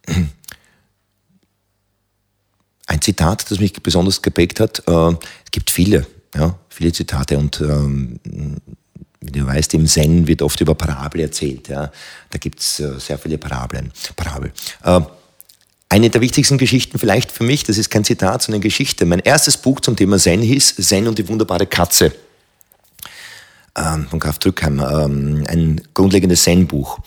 Ein 2.89 3.01
Zitat, 3.01 3.51
das 3.51 3.59
mich 3.59 3.73
besonders 3.73 4.21
geprägt 4.21 4.61
hat, 4.61 4.81
äh, 4.87 5.09
es 5.43 5.51
gibt 5.51 5.69
viele, 5.69 6.07
ja, 6.33 6.55
viele 6.69 6.93
Zitate 6.93 7.37
und 7.37 7.59
ähm, 7.59 8.17
du 9.31 9.45
weißt, 9.45 9.73
im 9.73 9.87
Zen 9.87 10.27
wird 10.27 10.41
oft 10.41 10.59
über 10.61 10.75
Parabel 10.75 11.21
erzählt. 11.21 11.67
Ja. 11.67 11.91
Da 12.29 12.37
gibt's 12.37 12.79
äh, 12.79 12.99
sehr 12.99 13.17
viele 13.17 13.37
Parabeln. 13.37 13.91
Parabel. 14.15 14.51
Äh, 14.83 15.01
eine 15.89 16.09
der 16.09 16.21
wichtigsten 16.21 16.57
Geschichten 16.57 16.99
vielleicht 16.99 17.31
für 17.31 17.43
mich, 17.43 17.63
das 17.63 17.77
ist 17.77 17.89
kein 17.89 18.03
Zitat, 18.03 18.41
sondern 18.43 18.61
Geschichte. 18.61 19.05
Mein 19.05 19.19
erstes 19.19 19.57
Buch 19.57 19.79
zum 19.79 19.95
Thema 19.95 20.17
Zen 20.17 20.41
hieß 20.41 20.75
Zen 20.75 21.07
und 21.07 21.17
die 21.17 21.27
wunderbare 21.27 21.65
Katze 21.65 22.13
ähm, 23.77 24.07
von 24.09 24.19
Graf 24.19 24.39
Drückheim. 24.39 24.79
Ähm, 24.79 25.45
ein 25.47 25.81
grundlegendes 25.93 26.43
Zen-Buch. 26.43 26.99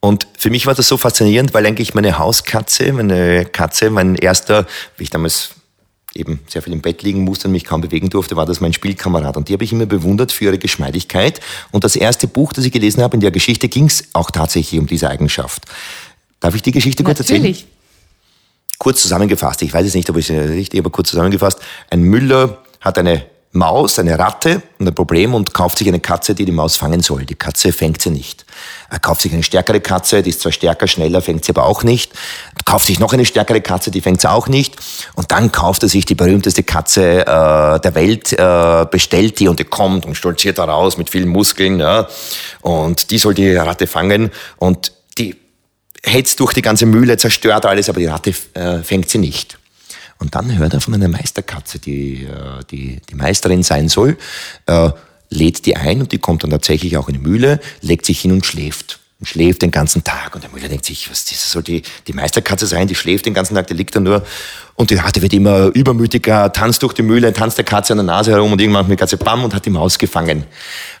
Und 0.00 0.26
für 0.38 0.50
mich 0.50 0.66
war 0.66 0.74
das 0.74 0.88
so 0.88 0.96
faszinierend, 0.96 1.52
weil 1.52 1.66
eigentlich 1.66 1.94
meine 1.94 2.18
Hauskatze, 2.18 2.92
meine 2.92 3.44
Katze, 3.44 3.90
mein 3.90 4.14
erster, 4.14 4.66
wie 4.96 5.04
ich 5.04 5.10
damals 5.10 5.50
eben 6.14 6.40
sehr 6.48 6.62
viel 6.62 6.72
im 6.72 6.80
Bett 6.80 7.02
liegen 7.02 7.22
musste 7.22 7.48
und 7.48 7.52
mich 7.52 7.64
kaum 7.64 7.80
bewegen 7.80 8.10
durfte, 8.10 8.36
war 8.36 8.46
das 8.46 8.60
mein 8.60 8.72
Spielkamerad. 8.72 9.36
Und 9.36 9.48
die 9.48 9.52
habe 9.52 9.64
ich 9.64 9.72
immer 9.72 9.86
bewundert 9.86 10.32
für 10.32 10.46
ihre 10.46 10.58
Geschmeidigkeit. 10.58 11.40
Und 11.70 11.84
das 11.84 11.96
erste 11.96 12.26
Buch, 12.26 12.52
das 12.52 12.64
ich 12.64 12.72
gelesen 12.72 13.02
habe 13.02 13.14
in 13.14 13.20
der 13.20 13.30
Geschichte, 13.30 13.68
ging 13.68 13.86
es 13.86 14.04
auch 14.12 14.30
tatsächlich 14.30 14.80
um 14.80 14.86
diese 14.86 15.08
Eigenschaft. 15.08 15.64
Darf 16.40 16.54
ich 16.54 16.62
die 16.62 16.72
Geschichte 16.72 17.04
kurz 17.04 17.20
erzählen? 17.20 17.42
Natürlich. 17.42 17.66
kurz 18.78 19.02
zusammengefasst, 19.02 19.62
ich 19.62 19.72
weiß 19.72 19.86
es 19.86 19.94
nicht, 19.94 20.08
ob 20.10 20.16
ich 20.16 20.30
es 20.30 20.50
richtig, 20.50 20.80
aber 20.80 20.90
kurz 20.90 21.10
zusammengefasst, 21.10 21.60
ein 21.90 22.02
Müller 22.02 22.62
hat 22.80 22.96
eine 22.98 23.26
Maus, 23.52 23.98
eine 23.98 24.16
Ratte 24.16 24.62
und 24.78 24.86
ein 24.86 24.94
Problem 24.94 25.34
und 25.34 25.52
kauft 25.52 25.78
sich 25.78 25.88
eine 25.88 25.98
Katze, 25.98 26.36
die 26.36 26.44
die 26.44 26.52
Maus 26.52 26.76
fangen 26.76 27.00
soll. 27.00 27.24
Die 27.26 27.34
Katze 27.34 27.72
fängt 27.72 28.00
sie 28.00 28.10
nicht. 28.10 28.46
Er 28.88 29.00
kauft 29.00 29.22
sich 29.22 29.32
eine 29.32 29.42
stärkere 29.42 29.80
Katze, 29.80 30.22
die 30.22 30.30
ist 30.30 30.40
zwar 30.40 30.52
stärker, 30.52 30.86
schneller, 30.86 31.20
fängt 31.20 31.44
sie 31.44 31.50
aber 31.50 31.66
auch 31.66 31.82
nicht. 31.82 32.12
Kauft 32.70 32.86
sich 32.86 33.00
noch 33.00 33.12
eine 33.12 33.24
stärkere 33.24 33.60
Katze, 33.60 33.90
die 33.90 34.00
fängt 34.00 34.20
sie 34.20 34.30
auch 34.30 34.46
nicht. 34.46 34.76
Und 35.16 35.32
dann 35.32 35.50
kauft 35.50 35.82
er 35.82 35.88
sich 35.88 36.04
die 36.04 36.14
berühmteste 36.14 36.62
Katze 36.62 37.22
äh, 37.22 37.80
der 37.80 37.94
Welt, 37.96 38.32
äh, 38.32 38.86
bestellt 38.88 39.40
die 39.40 39.48
und 39.48 39.58
die 39.58 39.64
kommt 39.64 40.06
und 40.06 40.14
stolziert 40.14 40.58
da 40.58 40.66
raus 40.66 40.96
mit 40.96 41.10
vielen 41.10 41.30
Muskeln. 41.30 41.80
Ja. 41.80 42.06
Und 42.60 43.10
die 43.10 43.18
soll 43.18 43.34
die 43.34 43.56
Ratte 43.56 43.88
fangen 43.88 44.30
und 44.58 44.92
die 45.18 45.34
hetzt 46.04 46.38
durch 46.38 46.52
die 46.52 46.62
ganze 46.62 46.86
Mühle, 46.86 47.16
zerstört 47.16 47.66
alles, 47.66 47.88
aber 47.88 47.98
die 47.98 48.06
Ratte 48.06 48.32
äh, 48.54 48.84
fängt 48.84 49.10
sie 49.10 49.18
nicht. 49.18 49.58
Und 50.20 50.36
dann 50.36 50.56
hört 50.56 50.72
er 50.72 50.80
von 50.80 50.94
einer 50.94 51.08
Meisterkatze, 51.08 51.80
die 51.80 52.22
äh, 52.22 52.64
die, 52.70 53.00
die 53.10 53.14
Meisterin 53.16 53.64
sein 53.64 53.88
soll, 53.88 54.16
äh, 54.66 54.90
lädt 55.28 55.66
die 55.66 55.74
ein 55.74 56.02
und 56.02 56.12
die 56.12 56.18
kommt 56.18 56.44
dann 56.44 56.50
tatsächlich 56.50 56.96
auch 56.96 57.08
in 57.08 57.14
die 57.14 57.28
Mühle, 57.28 57.58
legt 57.80 58.06
sich 58.06 58.20
hin 58.20 58.30
und 58.30 58.46
schläft. 58.46 58.99
Und 59.20 59.26
schläft 59.26 59.60
den 59.60 59.70
ganzen 59.70 60.02
Tag. 60.02 60.34
Und 60.34 60.42
der 60.42 60.50
Müller 60.50 60.68
denkt 60.68 60.86
sich, 60.86 61.10
was 61.10 61.26
das 61.26 61.52
soll 61.52 61.62
die, 61.62 61.82
die 62.06 62.14
Meisterkatze 62.14 62.66
sein, 62.66 62.88
die 62.88 62.94
schläft 62.94 63.26
den 63.26 63.34
ganzen 63.34 63.54
Tag, 63.54 63.66
die 63.66 63.74
liegt 63.74 63.94
da 63.94 64.00
nur. 64.00 64.24
Und 64.76 64.88
die 64.88 64.94
Ratte 64.94 65.20
wird 65.20 65.34
immer 65.34 65.66
übermütiger, 65.66 66.50
tanzt 66.54 66.82
durch 66.82 66.94
die 66.94 67.02
Mühle, 67.02 67.30
tanzt 67.34 67.58
der 67.58 67.66
Katze 67.66 67.92
an 67.92 67.98
der 67.98 68.06
Nase 68.06 68.30
herum 68.30 68.52
und 68.52 68.60
irgendwann 68.60 68.84
macht 68.84 68.92
die 68.92 68.96
Katze 68.96 69.18
bam 69.18 69.44
und 69.44 69.54
hat 69.54 69.66
die 69.66 69.70
Maus 69.70 69.98
gefangen. 69.98 70.44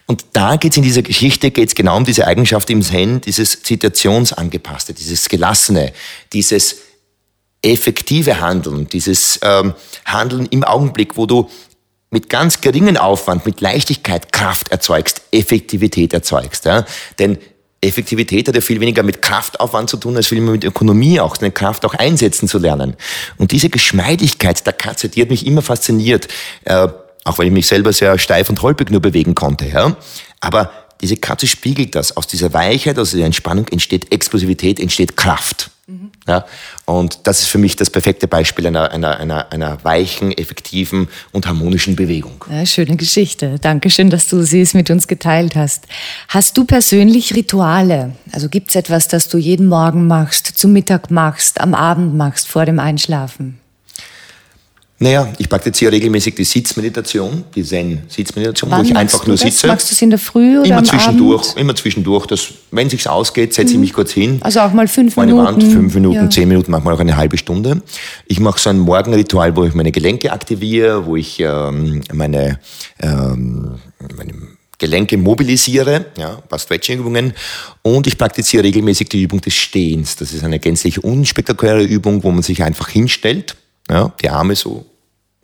Und 0.04 0.26
da 0.34 0.56
geht's 0.56 0.76
in 0.76 0.82
dieser 0.82 1.00
Geschichte 1.00 1.50
geht's 1.50 1.74
genau 1.74 1.96
um 1.96 2.04
diese 2.04 2.26
Eigenschaft 2.26 2.68
im 2.68 2.82
Zen, 2.82 3.22
dieses 3.22 3.52
Situationsangepasste, 3.62 4.92
dieses 4.92 5.28
Gelassene, 5.30 5.94
dieses 6.34 6.76
effektive 7.62 8.40
Handeln, 8.40 8.88
dieses 8.88 9.40
ähm, 9.42 9.74
Handeln 10.04 10.46
im 10.46 10.64
Augenblick, 10.64 11.16
wo 11.16 11.26
du 11.26 11.48
mit 12.10 12.28
ganz 12.28 12.60
geringen 12.60 12.96
Aufwand, 12.96 13.46
mit 13.46 13.60
Leichtigkeit 13.60 14.32
Kraft 14.32 14.72
erzeugst, 14.72 15.22
Effektivität 15.30 16.12
erzeugst. 16.12 16.64
Ja? 16.64 16.84
Denn 17.18 17.38
Effektivität 17.82 18.46
hat 18.46 18.54
ja 18.54 18.60
viel 18.60 18.80
weniger 18.80 19.02
mit 19.02 19.22
Kraftaufwand 19.22 19.88
zu 19.88 19.96
tun, 19.96 20.16
als 20.16 20.26
viel 20.26 20.40
mehr 20.40 20.52
mit 20.52 20.64
Ökonomie 20.64 21.18
auch, 21.18 21.36
seine 21.36 21.50
Kraft 21.50 21.84
auch 21.86 21.94
einsetzen 21.94 22.46
zu 22.46 22.58
lernen. 22.58 22.94
Und 23.38 23.52
diese 23.52 23.70
Geschmeidigkeit 23.70 24.66
der 24.66 24.74
Katze, 24.74 25.08
die 25.08 25.22
hat 25.22 25.30
mich 25.30 25.46
immer 25.46 25.62
fasziniert, 25.62 26.28
äh, 26.64 26.88
auch 27.24 27.38
weil 27.38 27.46
ich 27.46 27.52
mich 27.52 27.66
selber 27.66 27.92
sehr 27.92 28.18
steif 28.18 28.50
und 28.50 28.60
holprig 28.60 28.90
nur 28.90 29.00
bewegen 29.00 29.34
konnte. 29.34 29.66
Ja? 29.66 29.96
Aber 30.40 30.70
diese 31.00 31.16
Katze 31.16 31.46
spiegelt 31.46 31.94
das. 31.94 32.16
Aus 32.16 32.26
dieser 32.26 32.52
Weichheit, 32.52 32.98
aus 32.98 33.12
dieser 33.12 33.24
Entspannung 33.24 33.66
entsteht 33.68 34.12
Explosivität, 34.12 34.78
entsteht 34.78 35.16
Kraft. 35.16 35.70
Mhm. 35.90 36.12
Ja, 36.28 36.44
und 36.84 37.26
das 37.26 37.40
ist 37.40 37.48
für 37.48 37.58
mich 37.58 37.74
das 37.74 37.90
perfekte 37.90 38.28
Beispiel 38.28 38.66
einer, 38.68 38.92
einer, 38.92 39.18
einer, 39.18 39.52
einer 39.52 39.82
weichen, 39.82 40.30
effektiven 40.30 41.08
und 41.32 41.48
harmonischen 41.48 41.96
Bewegung. 41.96 42.44
Ja, 42.48 42.64
schöne 42.64 42.96
Geschichte. 42.96 43.58
Dankeschön, 43.60 44.08
dass 44.08 44.28
du 44.28 44.42
sie 44.42 44.60
mit 44.74 44.90
uns 44.90 45.08
geteilt 45.08 45.56
hast. 45.56 45.86
Hast 46.28 46.56
du 46.56 46.64
persönlich 46.64 47.34
Rituale? 47.34 48.12
Also 48.30 48.48
gibt 48.48 48.68
es 48.68 48.76
etwas, 48.76 49.08
das 49.08 49.28
du 49.28 49.38
jeden 49.38 49.66
Morgen 49.66 50.06
machst, 50.06 50.46
zum 50.46 50.72
Mittag 50.72 51.10
machst, 51.10 51.60
am 51.60 51.74
Abend 51.74 52.14
machst, 52.14 52.46
vor 52.46 52.66
dem 52.66 52.78
Einschlafen? 52.78 53.58
Naja, 55.02 55.32
ich 55.38 55.48
praktiziere 55.48 55.92
regelmäßig 55.92 56.34
die 56.34 56.44
Sitzmeditation, 56.44 57.44
die 57.54 57.64
Zen-Sitzmeditation, 57.64 58.70
wo 58.70 58.82
ich 58.82 58.94
einfach 58.94 59.26
nur 59.26 59.34
das? 59.36 59.40
sitze. 59.46 59.66
Machst 59.66 59.90
du 59.90 59.94
es 59.94 60.02
in 60.02 60.10
der 60.10 60.18
Früh 60.18 60.58
oder 60.58 60.68
Immer 60.68 60.84
zwischendurch, 60.84 61.48
Abend? 61.48 61.58
immer 61.60 61.74
zwischendurch. 61.74 62.26
Das, 62.26 62.48
wenn 62.70 62.86
es 62.86 62.90
sich 62.90 63.08
ausgeht, 63.08 63.54
setze 63.54 63.70
ich 63.70 63.76
Mhm. 63.76 63.80
mich 63.80 63.92
kurz 63.94 64.12
hin. 64.12 64.40
Also 64.42 64.60
auch 64.60 64.74
mal 64.74 64.86
fünf 64.88 65.16
Meine 65.16 65.32
Minuten. 65.32 65.54
Wand, 65.54 65.62
fünf 65.72 65.94
Minuten, 65.94 66.16
Ja. 66.16 66.28
zehn 66.28 66.46
Minuten, 66.48 66.70
manchmal 66.70 66.94
auch 66.94 67.00
eine 67.00 67.16
halbe 67.16 67.38
Stunde. 67.38 67.80
Ich 68.26 68.40
mache 68.40 68.60
so 68.60 68.68
ein 68.68 68.78
Morgenritual, 68.78 69.56
wo 69.56 69.64
ich 69.64 69.72
meine 69.72 69.90
Gelenke 69.90 70.32
aktiviere, 70.32 71.06
wo 71.06 71.16
ich 71.16 71.40
ähm, 71.40 72.02
meine, 72.12 72.58
ähm, 73.00 73.76
meine 74.18 74.32
Gelenke 74.76 75.16
mobilisiere, 75.16 76.06
ja, 76.18 76.36
ein 76.36 76.48
paar 76.48 76.58
Stretching-Übungen. 76.58 77.32
Und 77.80 78.06
ich 78.06 78.18
praktiziere 78.18 78.64
regelmäßig 78.64 79.08
die 79.08 79.22
Übung 79.22 79.40
des 79.40 79.54
Stehens. 79.54 80.16
Das 80.16 80.34
ist 80.34 80.44
eine 80.44 80.58
gänzlich 80.58 81.02
unspektakuläre 81.02 81.82
Übung, 81.84 82.22
wo 82.22 82.30
man 82.30 82.42
sich 82.42 82.62
einfach 82.62 82.90
hinstellt, 82.90 83.56
ja, 83.90 84.12
die 84.22 84.28
Arme 84.28 84.54
so 84.54 84.84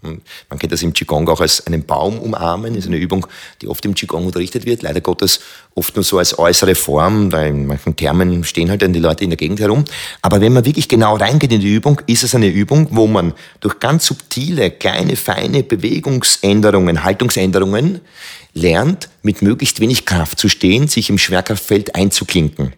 Man 0.02 0.58
kennt 0.58 0.72
das 0.72 0.82
im 0.82 0.92
Qigong 0.92 1.28
auch 1.28 1.40
als 1.40 1.66
einen 1.66 1.84
Baum 1.84 2.18
umarmen, 2.18 2.74
das 2.74 2.84
ist 2.84 2.88
eine 2.88 2.98
Übung, 2.98 3.26
die 3.62 3.68
oft 3.68 3.84
im 3.86 3.94
Qigong 3.94 4.26
unterrichtet 4.26 4.66
wird, 4.66 4.82
leider 4.82 5.00
Gottes 5.00 5.40
oft 5.74 5.96
nur 5.96 6.04
so 6.04 6.18
als 6.18 6.38
äußere 6.38 6.74
Form, 6.74 7.30
da 7.30 7.42
in 7.42 7.66
manchen 7.66 7.96
Thermen 7.96 8.44
stehen 8.44 8.70
halt 8.70 8.82
dann 8.82 8.92
die 8.92 9.00
Leute 9.00 9.24
in 9.24 9.30
der 9.30 9.36
Gegend 9.36 9.58
herum. 9.58 9.84
Aber 10.22 10.40
wenn 10.40 10.52
man 10.52 10.64
wirklich 10.64 10.88
genau 10.88 11.16
reingeht 11.16 11.52
in 11.52 11.60
die 11.60 11.74
Übung, 11.74 12.00
ist 12.06 12.24
es 12.24 12.34
eine 12.34 12.48
Übung, 12.48 12.88
wo 12.90 13.06
man 13.06 13.32
durch 13.60 13.80
ganz 13.80 14.06
subtile, 14.06 14.70
kleine, 14.70 15.16
feine 15.16 15.62
Bewegungsänderungen, 15.62 17.02
Haltungsänderungen 17.02 18.00
lernt, 18.52 19.08
mit 19.22 19.42
möglichst 19.42 19.80
wenig 19.80 20.06
Kraft 20.06 20.38
zu 20.38 20.48
stehen, 20.48 20.88
sich 20.88 21.10
im 21.10 21.18
Schwerkraftfeld 21.18 21.94
einzuklinken. 21.94 22.74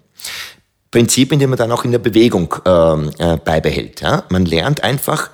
Prinzip, 0.90 1.32
in 1.32 1.38
dem 1.38 1.50
man 1.50 1.58
dann 1.58 1.72
auch 1.72 1.84
in 1.84 1.92
der 1.92 1.98
Bewegung 1.98 2.54
ähm, 2.64 3.10
äh, 3.18 3.36
beibehält. 3.36 4.00
Ja? 4.00 4.24
Man 4.30 4.46
lernt 4.46 4.82
einfach, 4.82 5.30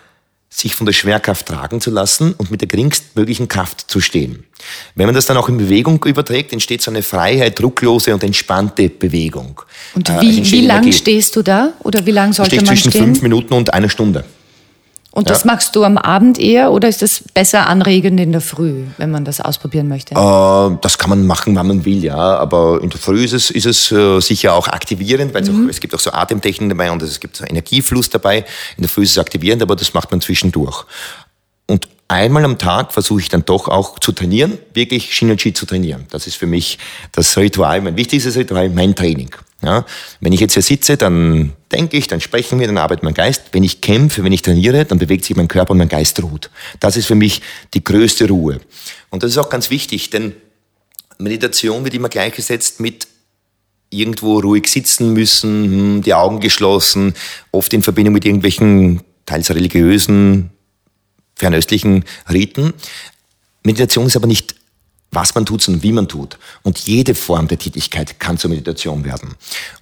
sich 0.56 0.76
von 0.76 0.86
der 0.86 0.92
Schwerkraft 0.92 1.46
tragen 1.46 1.80
zu 1.80 1.90
lassen 1.90 2.32
und 2.38 2.50
mit 2.52 2.60
der 2.60 2.68
geringstmöglichen 2.68 3.48
Kraft 3.48 3.90
zu 3.90 4.00
stehen. 4.00 4.44
Wenn 4.94 5.06
man 5.06 5.14
das 5.14 5.26
dann 5.26 5.36
auch 5.36 5.48
in 5.48 5.58
Bewegung 5.58 6.02
überträgt, 6.04 6.52
entsteht 6.52 6.80
so 6.80 6.92
eine 6.92 7.02
Freiheit, 7.02 7.58
drucklose 7.58 8.14
und 8.14 8.22
entspannte 8.22 8.88
Bewegung. 8.88 9.60
Und 9.94 10.08
Äh, 10.08 10.20
wie, 10.20 10.38
entsteht 10.38 10.60
wie 10.60 10.66
lang 10.66 10.76
Energie. 10.82 10.92
stehst 10.92 11.34
du 11.34 11.42
da? 11.42 11.72
Oder 11.80 12.06
wie 12.06 12.12
lang 12.12 12.30
Ich 12.30 12.36
sollte 12.36 12.56
man 12.56 12.66
zwischen 12.66 12.90
stehen? 12.92 13.04
fünf 13.04 13.22
Minuten 13.22 13.52
und 13.54 13.74
einer 13.74 13.88
Stunde. 13.88 14.24
Und 15.16 15.30
das 15.30 15.44
Ja. 15.44 15.52
machst 15.52 15.76
du 15.76 15.84
am 15.84 15.96
Abend 15.96 16.40
eher 16.40 16.72
oder 16.72 16.88
ist 16.88 17.00
das 17.00 17.22
besser 17.32 17.68
anregend 17.68 18.18
in 18.18 18.32
der 18.32 18.40
Früh, 18.40 18.82
wenn 18.96 19.12
man 19.12 19.24
das 19.24 19.40
ausprobieren 19.40 19.86
möchte? 19.86 20.14
Äh, 20.14 20.76
das 20.80 20.98
kann 20.98 21.08
man 21.08 21.24
machen, 21.24 21.54
wann 21.54 21.68
man 21.68 21.84
will, 21.84 22.02
ja. 22.02 22.16
Aber 22.16 22.80
in 22.82 22.90
der 22.90 22.98
Früh 22.98 23.22
ist 23.22 23.32
es, 23.32 23.50
ist 23.52 23.64
es 23.64 23.92
äh, 23.92 24.18
sicher 24.20 24.54
auch 24.54 24.66
aktivierend, 24.66 25.32
weil 25.32 25.44
es, 25.44 25.50
auch, 25.50 25.68
es 25.70 25.78
gibt 25.78 25.94
auch 25.94 26.00
so 26.00 26.10
Atemtechniken 26.10 26.68
dabei 26.68 26.90
und 26.90 27.00
es 27.00 27.20
gibt 27.20 27.36
so 27.36 27.44
Energiefluss 27.44 28.10
dabei. 28.10 28.38
In 28.76 28.82
der 28.82 28.88
Früh 28.88 29.04
ist 29.04 29.12
es 29.12 29.18
aktivierend, 29.18 29.62
aber 29.62 29.76
das 29.76 29.94
macht 29.94 30.10
man 30.10 30.20
zwischendurch. 30.20 30.84
Und 31.66 31.86
einmal 32.08 32.44
am 32.44 32.58
Tag 32.58 32.92
versuche 32.92 33.20
ich 33.20 33.28
dann 33.28 33.44
doch 33.44 33.68
auch 33.68 34.00
zu 34.00 34.10
trainieren, 34.10 34.58
wirklich 34.74 35.14
Shinji 35.14 35.54
zu 35.54 35.64
trainieren. 35.64 36.06
Das 36.10 36.26
ist 36.26 36.34
für 36.34 36.46
mich 36.46 36.78
das 37.12 37.36
Ritual, 37.36 37.80
mein 37.82 37.96
wichtigstes 37.96 38.34
Ritual, 38.36 38.68
mein 38.68 38.96
Training. 38.96 39.30
Ja, 39.64 39.86
wenn 40.20 40.32
ich 40.32 40.40
jetzt 40.40 40.52
hier 40.52 40.62
sitze, 40.62 40.96
dann 40.98 41.52
denke 41.72 41.96
ich, 41.96 42.06
dann 42.06 42.20
sprechen 42.20 42.60
wir, 42.60 42.66
dann 42.66 42.76
arbeitet 42.76 43.02
mein 43.02 43.14
Geist. 43.14 43.44
Wenn 43.52 43.62
ich 43.62 43.80
kämpfe, 43.80 44.22
wenn 44.22 44.32
ich 44.32 44.42
trainiere, 44.42 44.84
dann 44.84 44.98
bewegt 44.98 45.24
sich 45.24 45.36
mein 45.36 45.48
Körper 45.48 45.70
und 45.70 45.78
mein 45.78 45.88
Geist 45.88 46.22
ruht. 46.22 46.50
Das 46.80 46.96
ist 46.96 47.06
für 47.06 47.14
mich 47.14 47.40
die 47.72 47.82
größte 47.82 48.28
Ruhe. 48.28 48.60
Und 49.10 49.22
das 49.22 49.30
ist 49.30 49.38
auch 49.38 49.48
ganz 49.48 49.70
wichtig, 49.70 50.10
denn 50.10 50.34
Meditation 51.18 51.84
wird 51.84 51.94
immer 51.94 52.10
gleichgesetzt 52.10 52.80
mit 52.80 53.06
irgendwo 53.88 54.40
ruhig 54.40 54.66
sitzen 54.66 55.12
müssen, 55.12 55.64
hm, 55.64 56.02
die 56.02 56.14
Augen 56.14 56.40
geschlossen, 56.40 57.14
oft 57.50 57.72
in 57.72 57.82
Verbindung 57.82 58.12
mit 58.12 58.24
irgendwelchen 58.24 59.00
teils 59.24 59.50
religiösen, 59.50 60.50
fernöstlichen 61.36 62.04
Riten. 62.30 62.74
Meditation 63.62 64.06
ist 64.06 64.16
aber 64.16 64.26
nicht, 64.26 64.56
was 65.14 65.34
man 65.34 65.46
tut, 65.46 65.62
sondern 65.62 65.82
wie 65.82 65.92
man 65.92 66.08
tut. 66.08 66.38
Und 66.62 66.78
jede 66.80 67.14
Form 67.14 67.48
der 67.48 67.58
Tätigkeit 67.58 68.18
kann 68.18 68.38
zur 68.38 68.50
Meditation 68.50 69.04
werden. 69.04 69.34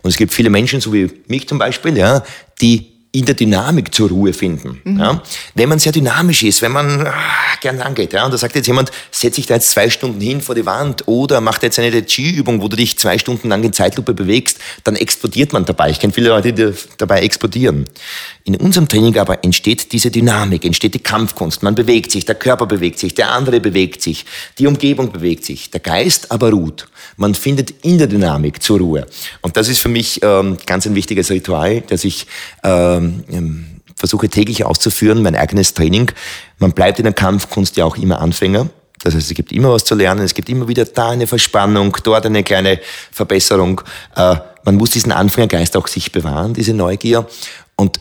Und 0.03 0.11
es 0.11 0.17
gibt 0.17 0.33
viele 0.33 0.51
Menschen, 0.51 0.81
so 0.81 0.93
wie 0.93 1.11
mich 1.27 1.49
zum 1.49 1.59
Beispiel, 1.59 1.97
ja, 1.97 2.23
die 2.61 2.93
in 3.15 3.27
der 3.27 3.35
Dynamik 3.35 3.95
zur 3.95 4.09
Ruhe 4.09 4.33
finden. 4.33 4.81
Ja. 4.99 5.23
Wenn 5.55 5.69
man 5.69 5.79
sehr 5.79 5.93
dynamisch 5.93 6.43
ist, 6.45 6.63
wenn 6.63 6.73
man 6.73 7.07
ah, 7.07 7.13
gern 7.61 7.83
angeht, 7.83 8.15
ja, 8.15 8.25
und 8.25 8.33
da 8.33 8.39
sagt 8.39 8.57
jetzt 8.57 8.67
jemand, 8.67 8.91
setz 9.11 9.37
dich 9.37 9.45
da 9.47 9.55
jetzt 9.55 9.71
zwei 9.71 9.91
Stunden 9.91 10.21
hin 10.21 10.41
vor 10.41 10.55
die 10.55 10.65
Wand 10.65 11.07
oder 11.07 11.43
mach 11.43 11.59
da 11.59 11.67
jetzt 11.67 11.79
eine 11.79 11.91
Tai 11.91 12.01
Chi-Übung, 12.01 12.63
wo 12.63 12.69
du 12.69 12.77
dich 12.77 12.99
zwei 12.99 13.19
Stunden 13.19 13.51
lang 13.51 13.63
in 13.63 13.75
Zeitlupe 13.75 14.15
bewegst, 14.15 14.59
dann 14.85 14.97
explodiert 14.97 15.53
man 15.53 15.67
dabei. 15.67 15.91
Ich 15.91 16.01
kenne 16.01 16.15
viele 16.15 16.31
Leute, 16.31 16.55
die 16.55 16.73
dabei 16.97 17.21
explodieren. 17.21 17.85
In 18.45 18.57
unserem 18.57 18.89
Training 18.89 19.17
aber 19.19 19.45
entsteht 19.45 19.93
diese 19.93 20.11
Dynamik, 20.11 20.65
entsteht 20.65 20.95
die 20.95 21.03
Kampfkunst. 21.03 21.63
Man 21.63 21.75
bewegt 21.75 22.11
sich, 22.11 22.25
der 22.25 22.35
Körper 22.35 22.67
bewegt 22.67 22.99
sich, 22.99 23.15
der 23.15 23.31
andere 23.31 23.61
bewegt 23.61 24.03
sich, 24.03 24.25
die 24.59 24.67
Umgebung 24.67 25.13
bewegt 25.13 25.45
sich, 25.45 25.71
der 25.71 25.81
Geist 25.81 26.33
aber 26.33 26.51
ruht. 26.51 26.89
Man 27.17 27.35
findet 27.35 27.71
in 27.85 27.99
der 27.99 28.09
Dynamik 28.09 28.63
zur 28.63 28.81
Ruhe. 28.81 29.07
Und 29.43 29.57
das 29.57 29.69
ist 29.69 29.79
für 29.79 29.89
mich 29.89 30.21
ähm, 30.23 30.57
ganz 30.67 30.87
ein 30.87 30.97
wichtiges 30.97 31.31
Ritual, 31.31 31.83
das 31.83 32.03
ich 32.03 32.27
ähm, 32.65 33.23
ähm, 33.31 33.67
versuche 33.95 34.29
täglich 34.29 34.65
auszuführen, 34.65 35.23
mein 35.23 35.37
eigenes 35.37 35.75
Training. 35.75 36.11
Man 36.59 36.73
bleibt 36.73 36.99
in 36.99 37.05
der 37.05 37.13
Kampfkunst 37.13 37.77
ja 37.77 37.85
auch 37.85 37.97
immer 37.97 38.21
Anfänger. 38.21 38.69
Das 39.05 39.15
heißt, 39.15 39.31
es 39.31 39.37
gibt 39.37 39.53
immer 39.53 39.73
was 39.73 39.85
zu 39.85 39.95
lernen, 39.95 40.25
es 40.25 40.35
gibt 40.35 40.49
immer 40.49 40.67
wieder 40.67 40.85
da 40.85 41.11
eine 41.11 41.27
Verspannung, 41.27 41.97
dort 42.03 42.27
eine 42.27 42.43
kleine 42.43 42.81
Verbesserung. 43.11 43.81
Äh, 44.17 44.37
man 44.65 44.77
muss 44.77 44.91
diesen 44.91 45.13
Anfängergeist 45.13 45.77
auch 45.77 45.87
sich 45.87 46.11
bewahren, 46.11 46.55
diese 46.55 46.73
Neugier. 46.75 47.27
Und 47.77 48.01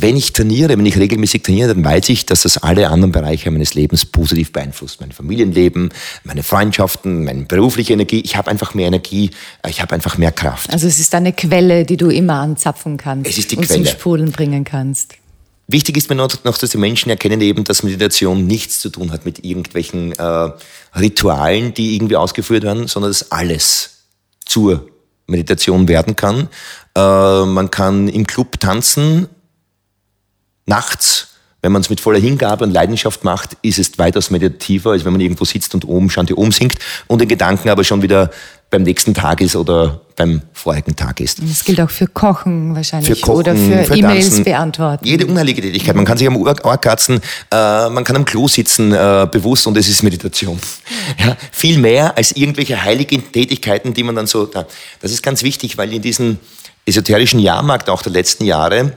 wenn 0.00 0.16
ich 0.16 0.32
trainiere, 0.32 0.76
wenn 0.76 0.86
ich 0.86 0.98
regelmäßig 0.98 1.42
trainiere, 1.42 1.74
dann 1.74 1.84
weiß 1.84 2.08
ich, 2.08 2.26
dass 2.26 2.42
das 2.42 2.58
alle 2.58 2.88
anderen 2.90 3.12
Bereiche 3.12 3.50
meines 3.50 3.74
Lebens 3.74 4.04
positiv 4.04 4.52
beeinflusst. 4.52 5.00
Mein 5.00 5.12
Familienleben, 5.12 5.90
meine 6.24 6.42
Freundschaften, 6.42 7.24
meine 7.24 7.44
berufliche 7.44 7.92
Energie. 7.92 8.20
Ich 8.24 8.36
habe 8.36 8.50
einfach 8.50 8.74
mehr 8.74 8.88
Energie, 8.88 9.30
ich 9.68 9.80
habe 9.80 9.94
einfach 9.94 10.18
mehr 10.18 10.32
Kraft. 10.32 10.72
Also 10.72 10.86
es 10.86 10.98
ist 10.98 11.14
eine 11.14 11.32
Quelle, 11.32 11.84
die 11.84 11.96
du 11.96 12.10
immer 12.10 12.34
anzapfen 12.34 12.96
kannst 12.96 13.30
Es 13.30 13.38
ist 13.38 13.52
die 13.52 13.56
und 13.56 13.66
Quelle. 13.66 13.84
zum 13.84 13.92
Sprudeln 13.92 14.32
bringen 14.32 14.64
kannst. 14.64 15.14
Wichtig 15.66 15.96
ist 15.96 16.10
mir 16.10 16.16
noch, 16.16 16.44
noch, 16.44 16.58
dass 16.58 16.70
die 16.70 16.78
Menschen 16.78 17.08
erkennen 17.08 17.40
eben, 17.40 17.64
dass 17.64 17.82
Meditation 17.82 18.46
nichts 18.46 18.80
zu 18.80 18.90
tun 18.90 19.12
hat 19.12 19.24
mit 19.24 19.44
irgendwelchen 19.44 20.12
äh, 20.12 20.50
Ritualen, 20.94 21.72
die 21.72 21.94
irgendwie 21.94 22.16
ausgeführt 22.16 22.64
werden, 22.64 22.86
sondern 22.86 23.10
dass 23.10 23.30
alles 23.32 24.04
zur 24.44 24.86
Meditation 25.26 25.88
werden 25.88 26.16
kann. 26.16 26.48
Äh, 26.94 27.44
man 27.46 27.70
kann 27.70 28.08
im 28.08 28.26
Club 28.26 28.60
tanzen, 28.60 29.28
nachts, 30.66 31.28
wenn 31.62 31.72
man 31.72 31.80
es 31.80 31.88
mit 31.88 31.98
voller 32.00 32.18
Hingabe 32.18 32.62
und 32.64 32.72
Leidenschaft 32.72 33.24
macht, 33.24 33.56
ist 33.62 33.78
es 33.78 33.98
weitaus 33.98 34.30
meditativer, 34.30 34.90
als 34.90 35.04
wenn 35.06 35.12
man 35.12 35.20
irgendwo 35.22 35.46
sitzt 35.46 35.74
und 35.74 35.86
oben 35.86 36.10
Shanti 36.10 36.34
Om 36.34 36.52
singt 36.52 36.74
und 37.06 37.20
den 37.20 37.28
Gedanken 37.28 37.70
aber 37.70 37.84
schon 37.84 38.02
wieder 38.02 38.30
beim 38.68 38.82
nächsten 38.82 39.14
Tag 39.14 39.40
ist 39.40 39.56
oder 39.56 40.00
beim 40.16 40.42
vorigen 40.52 40.94
Tag 40.94 41.20
ist. 41.20 41.40
Das 41.40 41.64
gilt 41.64 41.80
auch 41.80 41.88
für 41.90 42.06
Kochen 42.06 42.74
wahrscheinlich 42.74 43.14
für 43.14 43.20
Kochen, 43.20 43.38
oder 43.38 43.56
für, 43.56 43.96
E-Mails 43.96 44.42
beantworten. 44.42 45.06
Jede 45.06 45.26
unheilige 45.26 45.62
Tätigkeit. 45.62 45.94
Man 45.96 46.04
kann 46.04 46.18
sich 46.18 46.26
am 46.26 46.36
Ohr, 46.36 46.54
kratzen, 46.54 47.20
äh, 47.50 47.88
man 47.88 48.04
kann 48.04 48.16
am 48.16 48.24
Klo 48.24 48.46
sitzen, 48.46 48.92
äh, 48.92 49.26
bewusst 49.30 49.66
und 49.66 49.76
es 49.76 49.88
ist 49.88 50.02
Meditation. 50.02 50.58
Ja, 51.18 51.36
viel 51.52 51.78
mehr 51.78 52.16
als 52.16 52.32
irgendwelche 52.32 52.82
heiligen 52.82 53.30
Tätigkeiten, 53.30 53.94
die 53.94 54.02
man 54.02 54.16
dann 54.16 54.26
so. 54.26 54.46
Da. 54.46 54.66
Das 55.00 55.12
ist 55.12 55.22
ganz 55.22 55.42
wichtig, 55.42 55.76
weil 55.76 55.92
in 55.92 56.02
diesem 56.02 56.38
esoterischen 56.86 57.38
Jahrmarkt 57.40 57.88
auch 57.88 58.02
der 58.02 58.12
letzten 58.12 58.44
Jahre 58.44 58.92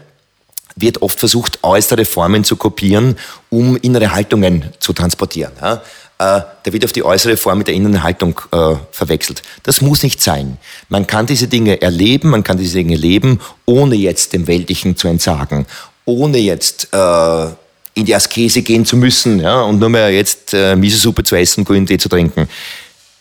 wird 0.77 1.01
oft 1.01 1.19
versucht, 1.19 1.59
äußere 1.63 2.05
Formen 2.05 2.43
zu 2.43 2.55
kopieren, 2.55 3.17
um 3.49 3.75
innere 3.77 4.13
Haltungen 4.13 4.71
zu 4.79 4.93
transportieren. 4.93 5.51
Ja? 5.61 5.81
äh, 6.19 6.41
da 6.63 6.73
wird 6.73 6.83
auf 6.83 6.91
die 6.91 7.03
äußere 7.03 7.37
Form 7.37 7.59
mit 7.59 7.67
der 7.67 7.75
inneren 7.75 8.01
Haltung 8.01 8.39
äh, 8.51 8.75
verwechselt. 8.91 9.43
Das 9.63 9.81
muss 9.81 10.03
nicht 10.03 10.21
sein. 10.21 10.57
Man 10.89 11.05
kann 11.05 11.27
diese 11.27 11.47
Dinge 11.47 11.81
erleben, 11.81 12.29
man 12.29 12.43
kann 12.43 12.57
diese 12.57 12.77
Dinge 12.77 12.95
leben, 12.95 13.39
ohne 13.65 13.95
jetzt 13.95 14.33
dem 14.33 14.47
Weltlichen 14.47 14.97
zu 14.97 15.07
entsagen, 15.07 15.67
ohne 16.05 16.39
jetzt 16.39 16.89
äh, 16.91 17.47
in 17.93 18.05
die 18.05 18.15
Askese 18.15 18.61
gehen 18.63 18.85
zu 18.85 18.97
müssen 18.97 19.39
ja, 19.39 19.61
und 19.61 19.79
nur 19.79 19.89
mehr 19.89 20.09
jetzt 20.11 20.53
äh, 20.53 20.75
Miso-Suppe 20.75 21.23
zu 21.23 21.35
essen, 21.35 21.63
grünen 21.63 21.85
Tee 21.85 21.97
zu 21.97 22.09
trinken. 22.09 22.49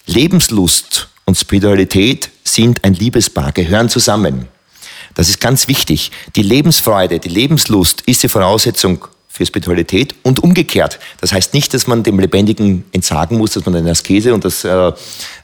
Lebenslust 0.06 1.08
und 1.26 1.36
Spiritualität 1.36 2.30
sind 2.44 2.84
ein 2.84 2.94
Liebespaar, 2.94 3.52
gehören 3.52 3.88
zusammen. 3.88 4.48
Das 5.16 5.28
ist 5.28 5.40
ganz 5.40 5.66
wichtig. 5.66 6.12
Die 6.36 6.42
Lebensfreude, 6.42 7.18
die 7.18 7.28
Lebenslust 7.28 8.02
ist 8.02 8.22
die 8.22 8.28
Voraussetzung 8.28 9.04
für 9.36 9.44
Spiritualität 9.44 10.14
und 10.22 10.42
umgekehrt. 10.42 10.98
Das 11.20 11.32
heißt 11.32 11.52
nicht, 11.52 11.74
dass 11.74 11.86
man 11.86 12.02
dem 12.02 12.18
Lebendigen 12.18 12.84
entsagen 12.92 13.36
muss, 13.36 13.52
dass 13.52 13.66
man 13.66 13.76
eine 13.76 13.90
Askese 13.90 14.32
und 14.32 14.44
das 14.44 14.64
äh, 14.64 14.92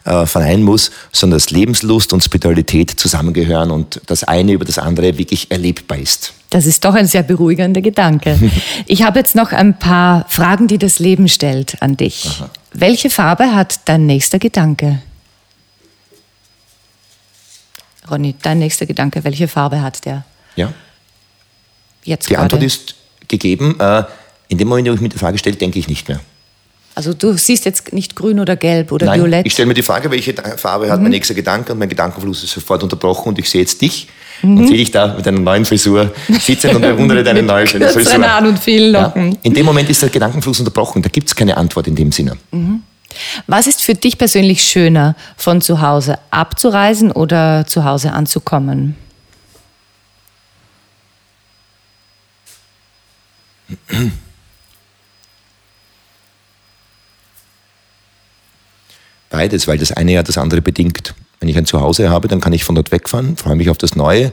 äh, 0.04 0.26
verneinen 0.26 0.64
muss, 0.64 0.90
sondern 1.12 1.38
dass 1.38 1.50
Lebenslust 1.50 2.12
und 2.12 2.24
Spiritualität 2.24 2.90
zusammengehören 2.90 3.70
und 3.70 4.00
das 4.06 4.24
eine 4.24 4.52
über 4.52 4.64
das 4.64 4.78
andere 4.78 5.18
wirklich 5.18 5.50
erlebbar 5.50 5.98
ist. 5.98 6.32
Das 6.48 6.64
ist 6.64 6.84
doch 6.84 6.94
ein 6.94 7.06
sehr 7.06 7.22
beruhigender 7.22 7.80
Gedanke. 7.80 8.38
Ich 8.86 9.02
habe 9.04 9.18
jetzt 9.18 9.34
noch 9.34 9.52
ein 9.52 9.78
paar 9.78 10.26
Fragen, 10.28 10.66
die 10.66 10.78
das 10.78 10.98
Leben 10.98 11.28
stellt 11.28 11.80
an 11.80 11.96
dich. 11.96 12.26
Aha. 12.26 12.50
Welche 12.72 13.10
Farbe 13.10 13.54
hat 13.54 13.80
dein 13.86 14.06
nächster 14.06 14.38
Gedanke? 14.38 15.00
Ronny, 18.10 18.34
dein 18.42 18.58
nächster 18.58 18.86
Gedanke, 18.86 19.24
welche 19.24 19.48
Farbe 19.48 19.80
hat 19.80 20.04
der? 20.04 20.24
Ja. 20.56 20.72
Jetzt 22.04 22.28
Die 22.28 22.34
gerade. 22.34 22.44
Antwort 22.44 22.62
ist 22.62 22.94
gegeben. 23.28 23.78
Äh, 23.78 24.04
in 24.48 24.58
dem 24.58 24.68
Moment, 24.68 24.88
wo 24.88 24.92
ich 24.94 25.00
mir 25.00 25.08
die 25.08 25.18
Frage 25.18 25.38
stelle, 25.38 25.56
denke 25.56 25.78
ich 25.78 25.88
nicht 25.88 26.08
mehr. 26.08 26.20
Also 26.94 27.14
du 27.14 27.32
siehst 27.38 27.64
jetzt 27.64 27.92
nicht 27.92 28.16
grün 28.16 28.38
oder 28.38 28.54
gelb 28.54 28.92
oder 28.92 29.06
Nein, 29.06 29.20
violett? 29.20 29.46
ich 29.46 29.54
stelle 29.54 29.66
mir 29.66 29.74
die 29.74 29.82
Frage, 29.82 30.10
welche 30.10 30.34
Farbe 30.56 30.90
hat 30.90 30.98
mhm. 30.98 31.04
mein 31.04 31.12
nächster 31.12 31.32
Gedanke 31.32 31.72
und 31.72 31.78
mein 31.78 31.88
Gedankenfluss 31.88 32.44
ist 32.44 32.52
sofort 32.52 32.82
unterbrochen 32.82 33.28
und 33.28 33.38
ich 33.38 33.48
sehe 33.48 33.62
jetzt 33.62 33.80
dich 33.80 34.08
mhm. 34.42 34.58
und 34.58 34.66
sehe 34.68 34.76
dich 34.76 34.90
da 34.90 35.14
mit 35.14 35.24
deiner 35.24 35.40
neuen 35.40 35.64
Frisur 35.64 36.12
sitzen 36.28 36.76
und 36.76 36.82
bewundere 36.82 37.24
deine 37.24 37.42
neue 37.42 37.66
schöne 37.66 37.88
Frisur. 37.88 38.22
An 38.22 38.46
und 38.46 38.58
vielen 38.58 38.92
Locken. 38.92 39.32
Ja, 39.32 39.38
in 39.42 39.54
dem 39.54 39.64
Moment 39.64 39.88
ist 39.88 40.02
der 40.02 40.10
Gedankenfluss 40.10 40.58
unterbrochen, 40.58 41.00
da 41.00 41.08
gibt 41.08 41.28
es 41.28 41.34
keine 41.34 41.56
Antwort 41.56 41.86
in 41.86 41.94
dem 41.94 42.12
Sinne. 42.12 42.36
Mhm. 42.50 42.82
Was 43.46 43.66
ist 43.66 43.82
für 43.82 43.94
dich 43.94 44.18
persönlich 44.18 44.62
schöner, 44.62 45.16
von 45.36 45.60
zu 45.60 45.80
Hause 45.80 46.18
abzureisen 46.30 47.12
oder 47.12 47.66
zu 47.66 47.84
Hause 47.84 48.12
anzukommen? 48.12 48.96
Beides, 59.30 59.66
weil 59.66 59.78
das 59.78 59.92
eine 59.92 60.12
ja 60.12 60.22
das 60.22 60.36
andere 60.36 60.60
bedingt. 60.60 61.14
Wenn 61.40 61.48
ich 61.48 61.56
ein 61.56 61.66
Zuhause 61.66 62.10
habe, 62.10 62.28
dann 62.28 62.40
kann 62.40 62.52
ich 62.52 62.64
von 62.64 62.74
dort 62.74 62.92
wegfahren, 62.92 63.36
freue 63.36 63.56
mich 63.56 63.68
auf 63.70 63.78
das 63.78 63.96
Neue. 63.96 64.26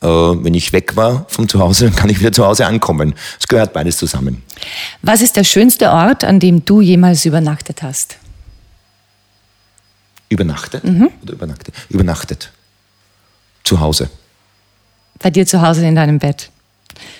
Äh, 0.00 0.06
wenn 0.06 0.54
ich 0.54 0.72
weg 0.72 0.96
war 0.96 1.26
vom 1.28 1.48
Zuhause, 1.48 1.84
dann 1.90 1.94
kann 1.94 2.10
ich 2.10 2.18
wieder 2.18 2.32
zu 2.32 2.44
Hause 2.44 2.66
ankommen. 2.66 3.14
Es 3.38 3.46
gehört 3.46 3.72
beides 3.72 3.98
zusammen. 3.98 4.42
Was 5.02 5.20
ist 5.20 5.36
der 5.36 5.44
schönste 5.44 5.90
Ort, 5.90 6.24
an 6.24 6.40
dem 6.40 6.64
du 6.64 6.80
jemals 6.80 7.24
übernachtet 7.24 7.82
hast? 7.82 8.16
Übernachtet? 10.28 10.84
Mhm. 10.84 11.10
Oder 11.22 11.32
übernachtet? 11.32 11.74
Übernachtet. 11.88 12.52
Zu 13.64 13.80
Hause. 13.80 14.10
Bei 15.18 15.30
dir 15.30 15.46
zu 15.46 15.62
Hause 15.62 15.86
in 15.86 15.94
deinem 15.94 16.18
Bett? 16.18 16.50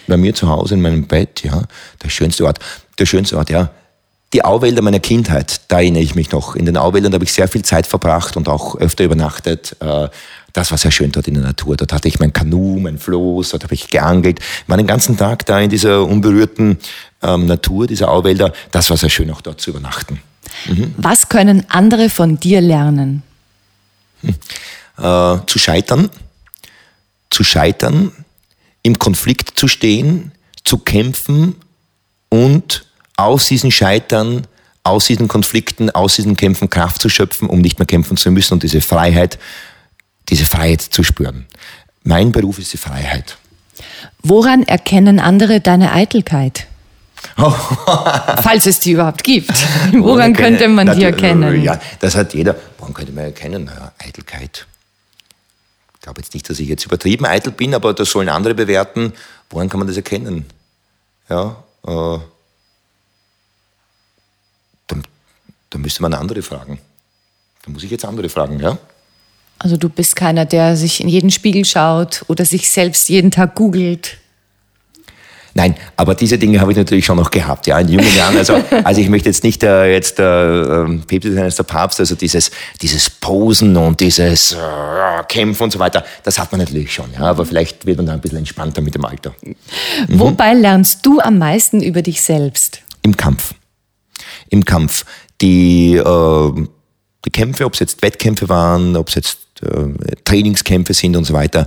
bei 0.07 0.17
mir 0.17 0.35
zu 0.35 0.49
Hause 0.49 0.75
in 0.75 0.83
meinem 0.83 1.07
Bett, 1.07 1.43
ja, 1.43 1.63
der 2.03 2.09
schönste 2.09 2.45
Ort, 2.45 2.59
der 2.99 3.07
schönste 3.07 3.37
Ort, 3.37 3.51
ja. 3.51 3.71
Die 4.33 4.45
Auwälder 4.45 4.83
meiner 4.83 4.99
Kindheit, 4.99 5.61
da 5.69 5.77
erinnere 5.77 6.03
ich 6.03 6.17
mich 6.17 6.33
noch. 6.33 6.57
In 6.57 6.67
den 6.67 6.77
Auwäldern 6.77 7.15
habe 7.15 7.25
ich 7.25 7.33
sehr 7.33 7.47
viel 7.47 7.63
Zeit 7.63 7.87
verbracht 7.87 8.37
und 8.37 8.49
auch 8.49 8.77
öfter 8.77 9.05
übernachtet. 9.05 9.77
Äh, 9.81 10.09
das 10.53 10.71
war 10.73 10.79
sehr 10.79 10.91
schön 10.91 11.13
dort 11.13 11.29
in 11.29 11.35
der 11.35 11.45
Natur. 11.45 11.77
Dort 11.77 11.93
hatte 11.93 12.09
ich 12.09 12.19
mein 12.19 12.33
Kanu, 12.33 12.81
mein 12.81 12.99
Floß, 12.99 13.51
dort 13.51 13.63
habe 13.63 13.75
ich 13.75 13.89
geangelt. 13.89 14.41
War 14.67 14.77
den 14.77 14.87
ganzen 14.87 15.17
Tag 15.17 15.47
da 15.47 15.61
in 15.61 15.71
dieser 15.71 16.05
unberührten 16.05 16.79
ähm, 17.23 17.47
Natur, 17.47 17.87
dieser 17.87 18.11
Auwälder. 18.11 18.53
Das 18.73 18.91
war 18.91 18.97
sehr 18.97 19.11
schön, 19.11 19.31
auch 19.31 19.43
dort 19.43 19.61
zu 19.61 19.71
übernachten. 19.71 20.21
Mhm. 20.67 20.95
Was 20.97 21.29
können 21.29 21.65
andere 21.69 22.11
von 22.11 22.39
dir 22.39 22.61
lernen? 22.61 23.23
Hm. 24.23 24.35
Äh, 24.99 25.47
zu 25.47 25.59
scheitern. 25.59 26.11
Zu 27.31 27.45
scheitern, 27.45 28.13
im 28.83 28.99
Konflikt 28.99 29.59
zu 29.59 29.69
stehen, 29.69 30.33
zu 30.65 30.79
kämpfen 30.79 31.57
und 32.29 32.87
aus 33.17 33.47
diesen 33.47 33.71
Scheitern, 33.71 34.47
aus 34.85 35.07
diesen 35.07 35.29
Konflikten, 35.29 35.91
aus 35.91 36.17
diesen 36.17 36.37
Kämpfen 36.37 36.71
Kraft 36.71 37.03
zu 37.03 37.09
schöpfen, 37.09 37.49
um 37.49 37.61
nicht 37.61 37.79
mehr 37.79 37.87
kämpfen 37.87 38.17
zu 38.17 38.31
müssen 38.31 38.55
und 38.55 38.63
diese 38.63 38.81
Freiheit, 38.81 39.39
diese 40.29 40.47
Freiheit 40.47 40.81
zu 40.81 41.03
spüren. 41.03 41.47
Mein 42.05 42.33
Beruf 42.33 42.59
ist 42.59 42.73
die 42.73 42.79
Freiheit. 42.79 43.37
Woran 44.23 44.63
erkennen 44.63 45.19
andere 45.19 45.61
deine 45.61 45.93
Eitelkeit? 45.93 46.67
Falls 47.37 48.67
es 48.67 48.81
die 48.81 48.93
überhaupt 48.93 49.25
gibt. 49.25 49.53
Woran 49.93 50.33
könnte 50.33 50.69
man 50.69 50.97
die 50.97 51.05
erkennen? 51.05 51.63
Ja, 51.63 51.81
das 52.01 52.15
hat 52.15 52.35
jeder. 52.35 52.57
Woran 52.79 52.95
könnte 52.95 53.13
man 53.13 53.25
erkennen? 53.25 53.65
Naja, 53.65 53.93
Eitelkeit 53.99 54.67
glaube 56.07 56.21
jetzt 56.21 56.35
nicht, 56.35 56.49
dass 56.49 56.61
ich 56.61 56.69
jetzt 56.69 56.87
übertrieben 56.87 57.27
eitel 57.27 57.51
bin, 57.51 57.75
aber 57.75 57.93
das 57.93 58.11
sollen 58.11 58.29
andere 58.29 58.55
bewerten. 58.55 59.13
Woran 59.51 59.69
kann 59.69 59.81
man 59.81 59.89
das 59.89 59.97
erkennen? 59.97 60.45
Ja, 61.29 61.65
äh, 61.85 62.19
dann, 64.87 65.03
dann 65.71 65.81
müsste 65.83 66.03
man 66.03 66.15
andere 66.15 66.43
fragen. 66.43 66.79
Da 67.65 67.73
muss 67.73 67.83
ich 67.83 67.91
jetzt 67.91 68.05
andere 68.05 68.29
fragen, 68.29 68.61
ja? 68.61 68.79
Also 69.59 69.77
du 69.77 69.89
bist 69.89 70.15
keiner, 70.15 70.45
der 70.45 70.77
sich 70.77 71.01
in 71.01 71.09
jeden 71.09 71.33
Spiegel 71.33 71.65
schaut 71.65 72.25
oder 72.29 72.45
sich 72.45 72.71
selbst 72.71 73.09
jeden 73.09 73.33
Tag 73.33 73.57
googelt. 73.57 74.19
Nein, 75.57 75.75
aber 75.97 76.15
diese 76.15 76.37
Dinge 76.37 76.61
habe 76.61 76.73
ich 76.73 76.77
natürlich 76.77 77.07
schon 77.07 77.17
noch 77.17 77.31
gehabt, 77.31 77.67
ja, 77.67 77.79
in 77.79 77.89
jungen 77.89 78.15
Jahren. 78.15 78.37
Also, 78.37 78.63
also 78.85 79.01
ich 79.01 79.09
möchte 79.09 79.31
jetzt 79.31 79.43
nicht 79.43 79.63
äh, 79.63 79.91
jetzt 79.91 80.19
äh, 80.19 80.85
Päpst 81.07 81.33
sein 81.33 81.45
als 81.45 81.57
der 81.57 81.63
Papst, 81.63 81.99
also 81.99 82.15
dieses, 82.15 82.51
dieses 82.83 83.09
Posen 83.09 83.75
und 83.75 83.99
dieses 83.99 84.53
äh, 84.53 84.57
Kämpfen 85.27 85.63
und 85.63 85.73
so 85.73 85.79
weiter, 85.79 86.05
das 86.25 86.39
hat 86.39 86.53
man 86.53 86.61
natürlich 86.61 86.93
schon, 86.93 87.11
ja, 87.15 87.21
aber 87.21 87.47
vielleicht 87.47 87.87
wird 87.87 87.97
man 87.97 88.05
da 88.05 88.13
ein 88.13 88.21
bisschen 88.21 88.37
entspannter 88.37 88.83
mit 88.83 88.95
dem 88.95 89.07
Alter. 89.07 89.35
Mhm. 89.43 89.57
Wobei 90.09 90.53
lernst 90.53 91.07
du 91.07 91.21
am 91.21 91.39
meisten 91.39 91.83
über 91.83 92.03
dich 92.03 92.21
selbst? 92.21 92.83
Im 93.01 93.17
Kampf. 93.17 93.55
Im 94.51 94.63
Kampf. 94.63 95.07
Die, 95.41 95.97
äh, 95.97 96.67
die 97.25 97.31
Kämpfe, 97.31 97.65
ob 97.65 97.73
es 97.73 97.81
jetzt 97.81 98.03
Wettkämpfe 98.03 98.51
waren, 98.51 98.95
ob 98.95 99.09
es 99.09 99.15
jetzt 99.15 99.39
äh, 99.63 100.17
Trainingskämpfe 100.23 100.93
sind 100.93 101.17
und 101.17 101.25
so 101.25 101.33
weiter, 101.33 101.67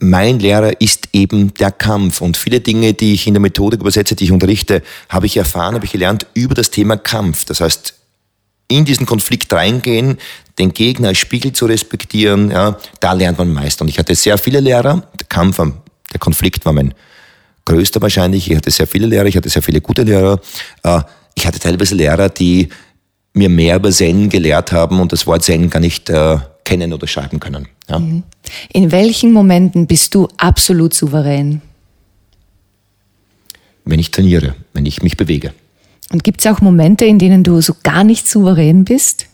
mein 0.00 0.38
Lehrer 0.38 0.80
ist 0.80 1.08
eben 1.12 1.54
der 1.54 1.70
Kampf. 1.70 2.20
Und 2.20 2.36
viele 2.36 2.60
Dinge, 2.60 2.94
die 2.94 3.14
ich 3.14 3.26
in 3.26 3.34
der 3.34 3.40
Methodik 3.40 3.80
übersetze, 3.80 4.14
die 4.14 4.24
ich 4.24 4.32
unterrichte, 4.32 4.82
habe 5.08 5.26
ich 5.26 5.36
erfahren, 5.36 5.74
habe 5.74 5.84
ich 5.84 5.92
gelernt 5.92 6.26
über 6.34 6.54
das 6.54 6.70
Thema 6.70 6.96
Kampf. 6.96 7.44
Das 7.44 7.60
heißt, 7.60 7.94
in 8.68 8.84
diesen 8.84 9.06
Konflikt 9.06 9.52
reingehen, 9.52 10.18
den 10.58 10.72
Gegner 10.72 11.08
als 11.08 11.18
Spiegel 11.18 11.52
zu 11.52 11.66
respektieren, 11.66 12.50
ja, 12.50 12.76
da 13.00 13.12
lernt 13.12 13.38
man 13.38 13.52
meist. 13.52 13.80
Und 13.80 13.88
ich 13.88 13.98
hatte 13.98 14.14
sehr 14.14 14.38
viele 14.38 14.60
Lehrer. 14.60 15.08
Der 15.18 15.26
Kampf, 15.26 15.56
der 15.56 16.20
Konflikt 16.20 16.64
war 16.66 16.72
mein 16.72 16.94
größter 17.64 18.00
wahrscheinlich. 18.00 18.50
Ich 18.50 18.56
hatte 18.56 18.70
sehr 18.70 18.86
viele 18.86 19.06
Lehrer, 19.06 19.26
ich 19.26 19.36
hatte 19.36 19.48
sehr 19.48 19.62
viele 19.62 19.80
gute 19.80 20.02
Lehrer. 20.02 20.40
Äh, 20.82 21.00
ich 21.34 21.46
hatte 21.46 21.58
teilweise 21.58 21.94
Lehrer, 21.94 22.28
die 22.28 22.68
mir 23.32 23.48
mehr 23.48 23.76
über 23.76 23.90
Zen 23.90 24.28
gelehrt 24.28 24.72
haben 24.72 25.00
und 25.00 25.12
das 25.12 25.26
Wort 25.26 25.44
Zen 25.44 25.70
gar 25.70 25.80
nicht 25.80 26.10
äh, 26.10 26.38
kennen 26.68 26.92
oder 26.92 27.06
schreiben 27.06 27.40
können. 27.40 27.66
Ja. 27.88 27.98
Mhm. 27.98 28.22
In 28.72 28.92
welchen 28.92 29.32
Momenten 29.32 29.86
bist 29.86 30.14
du 30.14 30.28
absolut 30.36 30.94
souverän? 30.94 31.62
wenn 33.88 33.98
ich 33.98 34.10
trainiere, 34.10 34.54
wenn 34.74 34.86
ich 34.86 35.02
mich 35.02 35.16
bewege. 35.16 35.52
Und 36.10 36.24
gibt 36.24 36.44
es 36.44 36.46
auch 36.50 36.60
Momente, 36.60 37.04
in 37.04 37.18
denen 37.18 37.42
du 37.42 37.60
so 37.60 37.74
gar 37.82 38.04
nicht 38.04 38.28
souverän 38.28 38.84
bist? 38.84 39.26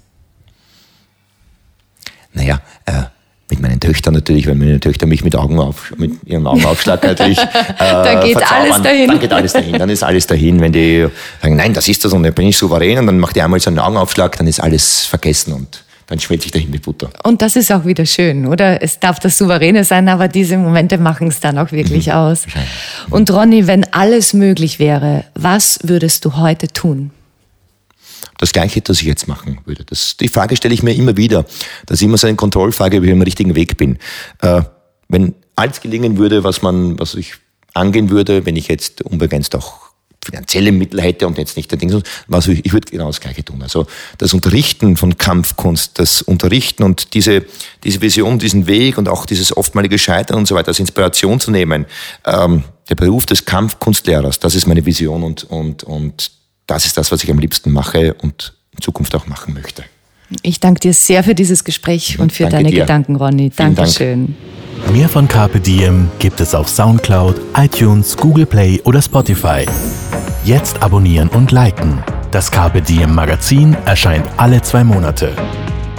Naja, 2.32 2.60
äh, 2.86 3.02
mit 3.50 3.60
meinen 3.60 3.78
Töchtern 3.78 4.14
natürlich, 4.14 4.46
weil 4.46 4.54
meine 4.54 4.80
Töchter 4.80 5.06
mich 5.06 5.22
mit, 5.22 5.36
Augen 5.36 5.58
auf, 5.58 5.92
mit 5.96 6.12
ihrem 6.24 6.46
Augenaufschlag 6.46 7.02
natürlich 7.04 7.38
äh, 7.38 7.44
Dann 7.78 8.24
geht 8.24 8.52
alles 8.52 8.82
dahin. 8.82 9.08
Dann 9.08 9.20
geht 9.20 9.32
alles 9.32 9.52
dahin, 9.52 9.78
dann 9.78 9.90
ist 9.90 10.02
alles 10.02 10.26
dahin. 10.26 10.60
Wenn 10.60 10.72
die 10.72 11.06
sagen, 11.42 11.56
nein, 11.56 11.74
das 11.74 11.86
ist 11.86 12.04
das 12.04 12.12
und 12.12 12.22
dann 12.22 12.34
bin 12.34 12.48
ich 12.48 12.56
souverän 12.56 12.98
und 12.98 13.06
dann 13.06 13.18
macht 13.18 13.36
die 13.36 13.42
einmal 13.42 13.60
so 13.60 13.70
einen 13.70 13.78
Augenaufschlag, 13.78 14.36
dann 14.38 14.46
ist 14.46 14.60
alles 14.60 15.04
vergessen 15.04 15.52
und 15.52 15.83
dann 16.06 16.20
schmelze 16.20 16.46
ich 16.46 16.52
dahin 16.52 16.70
mit 16.70 16.82
Butter. 16.82 17.10
Und 17.22 17.40
das 17.42 17.56
ist 17.56 17.72
auch 17.72 17.84
wieder 17.84 18.06
schön, 18.06 18.46
oder? 18.46 18.82
Es 18.82 19.00
darf 19.00 19.18
das 19.20 19.38
Souveräne 19.38 19.84
sein, 19.84 20.08
aber 20.08 20.28
diese 20.28 20.58
Momente 20.58 20.98
machen 20.98 21.28
es 21.28 21.40
dann 21.40 21.58
auch 21.58 21.72
wirklich 21.72 22.06
mhm. 22.06 22.12
aus. 22.12 22.46
Und 23.10 23.30
Ronny, 23.30 23.66
wenn 23.66 23.84
alles 23.92 24.34
möglich 24.34 24.78
wäre, 24.78 25.24
was 25.34 25.78
würdest 25.82 26.24
du 26.24 26.36
heute 26.36 26.68
tun? 26.68 27.10
das 28.38 28.52
Gleiche, 28.52 28.80
das 28.80 29.00
ich 29.00 29.06
jetzt 29.06 29.28
machen 29.28 29.58
würde. 29.64 29.84
Das, 29.84 30.16
die 30.16 30.28
Frage 30.28 30.56
stelle 30.56 30.74
ich 30.74 30.82
mir 30.82 30.94
immer 30.94 31.16
wieder. 31.16 31.44
Das 31.86 31.98
ist 31.98 32.02
immer 32.02 32.18
so 32.18 32.26
eine 32.26 32.36
Kontrollfrage, 32.36 32.98
ob 32.98 33.04
ich 33.04 33.12
am 33.12 33.22
richtigen 33.22 33.54
Weg 33.54 33.76
bin. 33.76 33.98
Äh, 34.40 34.62
wenn 35.08 35.34
alles 35.56 35.80
gelingen 35.80 36.18
würde, 36.18 36.44
was 36.44 36.62
man, 36.62 36.98
was 36.98 37.14
ich 37.14 37.34
angehen 37.74 38.10
würde, 38.10 38.44
wenn 38.44 38.56
ich 38.56 38.68
jetzt 38.68 39.02
unbegrenzt 39.02 39.54
auch 39.54 39.83
finanzielle 40.24 40.72
Mittel 40.72 41.00
hätte 41.00 41.26
und 41.26 41.38
jetzt 41.38 41.56
nicht 41.56 41.70
der 41.70 41.78
Ding, 41.78 42.02
was 42.26 42.48
ich, 42.48 42.64
ich 42.64 42.72
würde 42.72 42.90
genau 42.90 43.06
das 43.06 43.20
Gleiche 43.20 43.44
tun. 43.44 43.62
Also 43.62 43.86
das 44.18 44.34
Unterrichten 44.34 44.96
von 44.96 45.16
Kampfkunst, 45.18 45.98
das 45.98 46.22
Unterrichten 46.22 46.82
und 46.82 47.14
diese, 47.14 47.44
diese 47.84 48.00
Vision, 48.00 48.38
diesen 48.38 48.66
Weg 48.66 48.98
und 48.98 49.08
auch 49.08 49.26
dieses 49.26 49.56
oftmalige 49.56 49.98
Scheitern 49.98 50.38
und 50.38 50.48
so 50.48 50.54
weiter 50.54 50.68
als 50.68 50.78
Inspiration 50.78 51.40
zu 51.40 51.50
nehmen. 51.50 51.86
Ähm, 52.26 52.64
der 52.88 52.96
Beruf 52.96 53.26
des 53.26 53.44
Kampfkunstlehrers, 53.44 54.38
das 54.40 54.54
ist 54.54 54.66
meine 54.66 54.84
Vision 54.84 55.22
und, 55.22 55.44
und, 55.44 55.84
und 55.84 56.30
das 56.66 56.86
ist 56.86 56.96
das, 56.96 57.12
was 57.12 57.22
ich 57.22 57.30
am 57.30 57.38
liebsten 57.38 57.70
mache 57.70 58.14
und 58.14 58.54
in 58.72 58.80
Zukunft 58.80 59.14
auch 59.14 59.26
machen 59.26 59.54
möchte. 59.54 59.84
Ich 60.42 60.60
danke 60.60 60.80
dir 60.80 60.94
sehr 60.94 61.22
für 61.22 61.34
dieses 61.34 61.64
Gespräch 61.64 62.18
und 62.18 62.32
für 62.32 62.44
danke 62.44 62.56
deine 62.56 62.70
dir. 62.70 62.80
Gedanken, 62.80 63.16
Ronny. 63.16 63.50
Dankeschön. 63.50 64.34
Dank. 64.82 64.92
Mehr 64.92 65.08
von 65.08 65.28
Carpe 65.28 65.60
Diem 65.60 66.10
gibt 66.18 66.40
es 66.40 66.54
auf 66.54 66.68
Soundcloud, 66.68 67.40
iTunes, 67.56 68.16
Google 68.16 68.46
Play 68.46 68.80
oder 68.84 69.00
Spotify. 69.00 69.66
Jetzt 70.44 70.82
abonnieren 70.82 71.28
und 71.30 71.52
liken. 71.52 72.02
Das 72.30 72.50
Carpe 72.50 72.82
Diem 72.82 73.14
Magazin 73.14 73.76
erscheint 73.86 74.26
alle 74.36 74.60
zwei 74.62 74.84
Monate. 74.84 75.32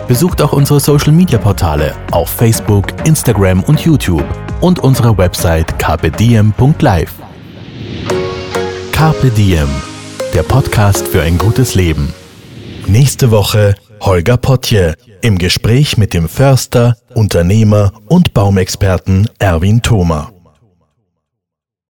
Besucht 0.08 0.41
auch 0.41 0.54
unsere 0.54 0.80
Social 0.80 1.12
Media 1.12 1.39
Portale 1.39 1.96
auf 2.12 2.30
Facebook, 2.30 2.88
Instagram 3.06 3.64
und 3.64 3.80
YouTube 3.80 4.26
und 4.62 4.80
unsere 4.80 5.18
Website 5.18 5.78
carpediem.live. 5.80 7.14
Carpe 8.91 9.30
Diem 9.32 9.70
der 10.36 10.43
Podcast 10.43 11.08
für 11.08 11.22
ein 11.22 11.38
gutes 11.38 11.76
Leben. 11.76 12.14
Nächste 12.88 13.32
Woche 13.32 13.76
Holger 14.02 14.36
Potje 14.36 14.96
im 15.22 15.38
Gespräch 15.38 15.98
mit 15.98 16.14
dem 16.14 16.28
Förster, 16.28 16.98
Unternehmer 17.14 17.93
und 18.08 18.34
Baumexperten 18.34 19.30
Erwin 19.39 19.82
Thoma. 19.82 20.34